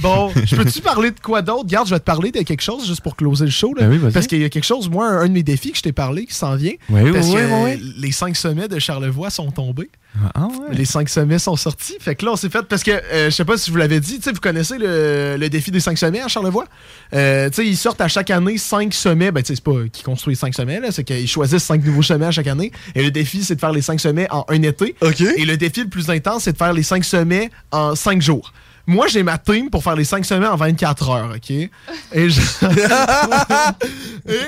[0.00, 1.66] Bon, je peux-tu parler de quoi d'autre?
[1.66, 3.74] Garde, je vais te parler de quelque chose juste pour closer le show.
[3.74, 3.88] Là.
[3.88, 5.82] Ben oui, parce qu'il y a quelque chose, moi, un, de mes défis que je
[5.82, 6.74] t'ai parlé qui s'en vient.
[6.88, 9.90] Oui, parce oui, que les cinq sommets de Charlevoix sont tombés.
[10.34, 10.74] Ah ouais.
[10.74, 11.96] Les cinq sommets sont sortis.
[12.00, 12.62] Fait que là, on s'est fait.
[12.62, 15.36] Parce que, euh, je sais pas si vous l'avez dit, tu sais, vous connaissez le,
[15.38, 16.66] le défi des cinq sommets à Charlevoix?
[17.14, 19.30] Euh, tu sais, ils sortent à chaque année cinq sommets.
[19.30, 22.02] Ben, tu sais, c'est pas qu'ils construisent cinq sommets, là, c'est qu'ils choisissent cinq nouveaux
[22.02, 22.72] sommets à chaque année.
[22.94, 24.96] Et le défi, c'est de faire les cinq sommets en un été.
[25.36, 28.52] Et le défi le plus intense, c'est de faire les cinq sommets en cinq jours.
[28.90, 31.50] Moi, j'ai ma team pour faire les cinq sommets en 24 heures, OK?
[31.50, 31.70] Et,
[32.30, 32.40] je-
[34.28, 34.40] Et,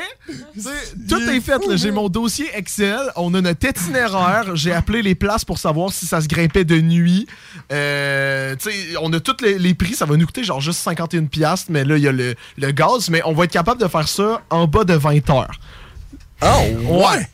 [1.08, 1.60] tout est fait.
[1.76, 2.98] J'ai mon dossier Excel.
[3.16, 4.56] On a notre itinéraire.
[4.56, 7.26] J'ai appelé les places pour savoir si ça se grimpait de nuit.
[7.70, 8.56] Euh,
[9.02, 9.94] on a tous les, les prix.
[9.94, 12.70] Ça va nous coûter genre juste 51$, piastres, mais là, il y a le, le
[12.72, 13.10] gaz.
[13.10, 15.60] Mais on va être capable de faire ça en bas de 20 heures.
[16.42, 16.46] Oh,
[17.04, 17.28] ouais!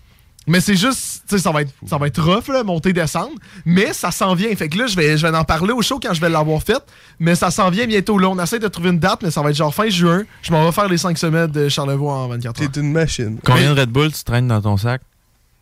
[0.46, 3.32] Mais c'est juste, tu sais, ça va être, ça va être rough, là, monter, descendre.
[3.64, 4.54] Mais ça s'en vient.
[4.54, 6.62] Fait que là, je vais, je vais en parler au show quand je vais l'avoir
[6.62, 6.82] fait.
[7.18, 8.18] Mais ça s'en vient bientôt.
[8.18, 10.22] Là, on essaie de trouver une date, mais ça va être genre fin juin.
[10.42, 12.70] Je m'en vais faire les 5 semaines de Charlevoix en 24 heures.
[12.70, 13.38] T'es une machine.
[13.44, 15.02] Combien de Red Bull tu traînes dans ton sac?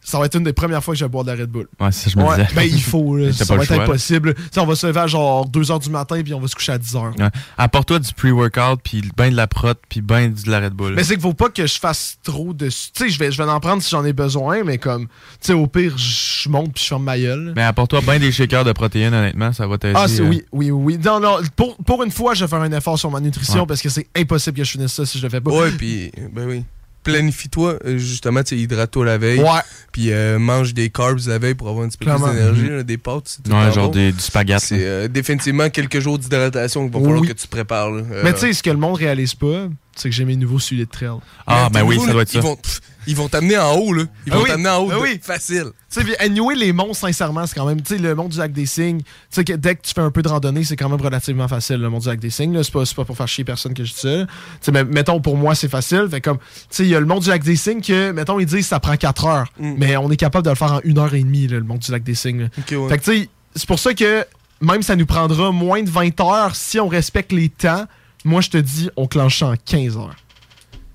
[0.07, 1.67] Ça va être une des premières fois que je vais boire de la Red Bull.
[1.81, 2.55] Ouais, c'est ça, je me Ouais, disais.
[2.55, 3.33] ben il faut, là.
[3.33, 4.35] Ça va être choix, impossible.
[4.59, 6.79] On va se lever à genre 2h du matin puis on va se coucher à
[6.79, 7.19] 10h.
[7.19, 7.29] Ouais.
[7.57, 10.95] Apporte-toi du pre-workout, puis ben de la prot, puis ben de la Red Bull.
[10.95, 12.67] Mais c'est qu'il faut pas que je fasse trop de.
[12.69, 15.13] Tu sais, je vais, je vais en prendre si j'en ai besoin, mais comme, tu
[15.41, 17.55] sais, au pire, je monte puis je ferme ma gueule.
[17.57, 19.95] Mais apporte-toi ben des shakers de protéines, honnêtement, ça va t'aider.
[19.97, 20.29] Ah, c'est euh.
[20.29, 20.99] oui, oui, oui.
[21.03, 23.67] Non, non, pour, pour une fois, je vais faire un effort sur ma nutrition Ouais.
[23.67, 25.51] parce que c'est impossible que je finisse ça si je le fais pas.
[25.51, 26.65] Ouais, puis, ben oui.
[27.05, 29.39] Planifie-toi, euh, justement, tu sais, hydrate-toi la veille.
[29.41, 29.61] Ouais.
[29.93, 32.29] Puis euh, mange des carbs la veille pour avoir un petit peu Clairement.
[32.29, 32.63] plus d'énergie.
[32.63, 32.77] Mhm.
[32.79, 33.93] là, Des pâtes, c'est tout Ouais, genre bon.
[33.93, 34.67] des- du spaghetti.
[34.67, 37.29] C'est euh, définitivement quelques jours d'hydratation qu'il va falloir Oui.
[37.29, 37.91] que tu te prépares.
[37.91, 38.03] là.
[38.11, 40.59] Euh, Mais tu sais, ce que le monde réalise pas, c'est que j'ai mes nouveaux
[40.59, 41.11] souliers de trail.
[41.47, 42.39] Ah, ben oui, ça doit être ça.
[42.39, 44.05] Ils vont, pff, ils vont t'amener en haut, là.
[44.27, 44.89] Ils Ah vont oui, t'amener en haut.
[44.93, 45.21] ah de- oui.
[45.23, 45.67] Facile.
[45.93, 48.53] Tu sais, anyway, les monts, sincèrement, c'est quand même, tu sais, le mont du lac
[48.53, 50.89] des Cygnes, tu sais, que dès que tu fais un peu de randonnée, c'est quand
[50.89, 52.65] même relativement facile, le mont du lac des Cygnes, là.
[52.65, 54.09] C'est pas, c'est pas pour faire chier personne que je dis ça.
[54.09, 54.27] là.
[54.27, 56.09] Tu sais, mais mettons, pour moi, c'est facile.
[56.11, 58.41] Fait comme, tu sais, il y a le mont du lac des Cygnes que, mettons,
[58.41, 59.53] ils disent ça prend 4 heures.
[59.59, 61.77] Mais on est capable de le faire en 1 heure et demie, là, le mont
[61.79, 62.49] du lac des ouais.
[62.89, 64.25] Fait que, tu sais, c'est pour ça que,
[64.61, 67.85] même ça nous prendra moins de 20 heures si on respecte les temps.
[68.25, 70.17] Moi, je te dis, on clenche ça en 15 heures.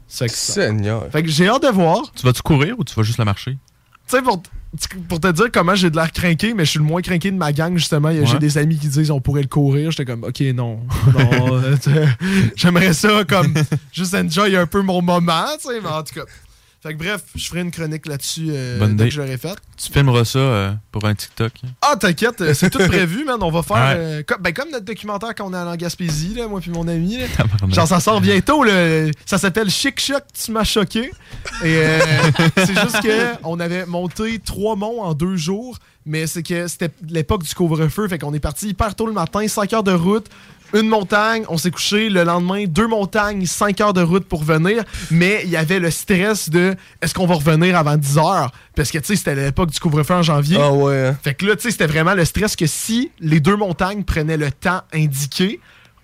[0.08, 0.54] C'est que ça.
[0.54, 1.08] Seigneur.
[1.12, 2.12] Fait que j'ai hâte de voir.
[2.16, 3.58] Tu vas-tu courir ou tu vas juste la marcher?
[4.08, 4.42] Tu sais, pour,
[5.08, 7.38] pour te dire comment j'ai de l'air craqué, mais je suis le moins craqué de
[7.38, 8.10] ma gang, justement.
[8.26, 9.92] J'ai des amis qui disent on pourrait le courir.
[9.92, 10.80] J'étais comme, ok, non.
[11.14, 11.76] non euh,
[12.56, 13.54] J'aimerais ça, comme,
[13.92, 16.26] juste enjoy un peu mon moment, tu sais, mais en tout cas.
[16.82, 19.58] Fait que bref, je ferai une chronique là-dessus euh, dès que je l'aurai faite.
[19.76, 21.52] Tu filmeras ça euh, pour un TikTok.
[21.82, 23.38] Ah, t'inquiète, euh, c'est tout prévu, man.
[23.42, 23.96] On va faire.
[23.98, 26.72] Euh, comme, ben, comme notre documentaire quand on est allé en Gaspésie, là, moi puis
[26.72, 27.18] mon ami.
[27.18, 27.26] là.
[27.36, 27.74] Tabarnak.
[27.76, 28.64] Genre, ça sort bientôt.
[28.64, 29.12] là.
[29.26, 31.12] Ça s'appelle Chic Choc, tu m'as choqué.
[31.64, 32.00] Et euh,
[32.56, 36.92] c'est juste que on avait monté trois monts en deux jours, mais c'est que c'était
[37.10, 38.08] l'époque du couvre-feu.
[38.08, 40.28] Fait qu'on est parti hyper tôt le matin, 5 heures de route.
[40.74, 44.84] Une montagne, on s'est couché le lendemain, deux montagnes, 5 heures de route pour venir,
[45.10, 48.52] mais il y avait le stress de est-ce qu'on va revenir avant 10 heures?
[48.76, 50.58] Parce que tu sais, c'était l'époque du couvre-feu en janvier.
[50.62, 51.08] Ah ouais.
[51.08, 51.18] hein.
[51.24, 54.38] Fait que là, tu sais, c'était vraiment le stress que si les deux montagnes prenaient
[54.38, 55.60] le temps indiqué,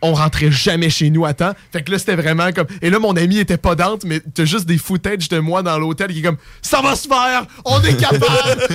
[0.06, 1.54] on rentrait jamais chez nous à temps.
[1.72, 2.68] Fait que là, c'était vraiment comme.
[2.82, 5.78] Et là, mon ami était pas dante, mais t'as juste des footage de moi dans
[5.80, 7.46] l'hôtel qui est comme Ça va se faire!
[7.66, 8.62] On est capable!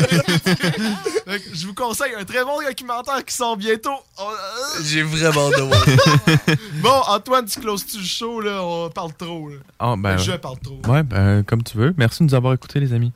[1.27, 3.91] Fait que je vous conseille un très bon documentaire qui sort bientôt.
[4.19, 5.85] On- J'ai vraiment de voir.
[6.83, 8.61] Bon, Antoine, tu closes-tu le show, là?
[8.63, 9.57] On parle trop, là.
[9.79, 10.39] Ah, ben, Je ouais.
[10.39, 10.81] parle trop.
[10.89, 11.95] Ouais, ben, comme tu veux.
[11.97, 13.13] Merci de nous avoir écoutés, les amis.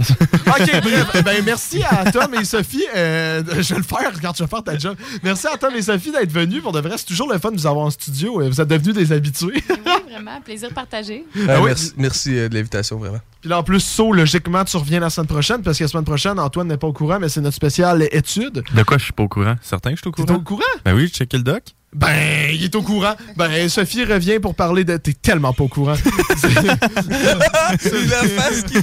[0.00, 1.22] OK, bref.
[1.24, 2.84] Ben, merci à Tom et Sophie.
[2.94, 4.96] Euh, je vais le faire quand tu vas faire ta job.
[5.22, 6.62] Merci à Tom et Sophie d'être venus.
[6.62, 8.40] Pour de vrai, c'est toujours le fun de vous avoir en studio.
[8.42, 9.62] Vous êtes devenus des habitués.
[9.90, 11.24] Oui, vraiment, plaisir partagé.
[11.48, 13.20] Ah, merci merci, euh, de l'invitation, vraiment.
[13.40, 16.04] Puis là, en plus, So, logiquement, tu reviens la semaine prochaine parce que la semaine
[16.04, 18.62] prochaine, Antoine n'est pas au courant, mais c'est notre spécial étude.
[18.74, 19.56] De quoi je suis pas au courant?
[19.62, 20.26] Certain que je suis au courant.
[20.26, 20.62] T'es au courant?
[20.84, 21.62] Ben oui, je checké le doc.
[21.94, 23.14] Ben, il est au courant.
[23.36, 24.96] Ben, Sophie revient pour parler de.
[24.96, 25.94] T'es tellement pas au courant.
[26.36, 28.74] c'est la face qui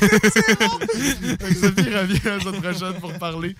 [1.55, 3.55] Sophie revient la semaine prochaine pour parler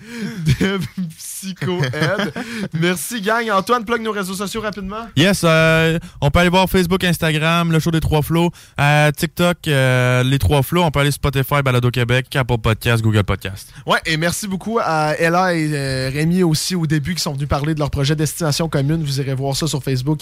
[0.60, 0.78] de
[1.16, 2.32] psycho-aide.
[2.74, 3.50] Merci, gang.
[3.50, 5.06] Antoine, plug nos réseaux sociaux rapidement.
[5.16, 9.56] Yes, euh, on peut aller voir Facebook, Instagram, le show des trois flots, euh, TikTok,
[9.66, 10.82] euh, les trois flots.
[10.82, 13.72] On peut aller Spotify, Balado Québec, Apple Podcast, Google Podcast.
[13.86, 17.48] Ouais, et merci beaucoup à Ella et euh, Rémi aussi au début qui sont venus
[17.48, 19.02] parler de leur projet Destination Commune.
[19.02, 20.20] Vous irez voir ça sur Facebook.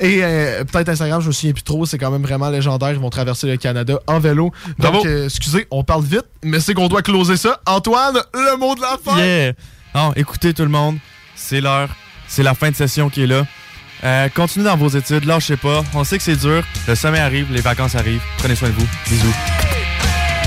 [0.00, 1.86] Et euh, peut-être Instagram, je me souviens plus trop.
[1.86, 2.90] C'est quand même vraiment légendaire.
[2.90, 4.52] Ils vont traverser le Canada en vélo.
[4.78, 7.60] Donc, euh, excusez, on parle vite, mais c'est qu'on doit closer ça.
[7.66, 9.18] Antoine, le mot de la fin.
[9.18, 9.52] Yeah!
[9.94, 10.98] Non, écoutez tout le monde,
[11.34, 11.88] c'est l'heure,
[12.28, 13.46] c'est la fin de session qui est là.
[14.04, 15.82] Euh, continuez dans vos études, lâchez pas.
[15.94, 16.62] On sait que c'est dur.
[16.86, 18.22] Le sommet arrive, les vacances arrivent.
[18.38, 18.86] Prenez soin de vous.
[19.08, 19.34] Bisous.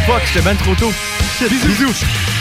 [0.06, 0.92] Fuck, j'étais ben trop tôt.
[1.38, 1.68] Shit, bisous.
[1.68, 2.41] bisous.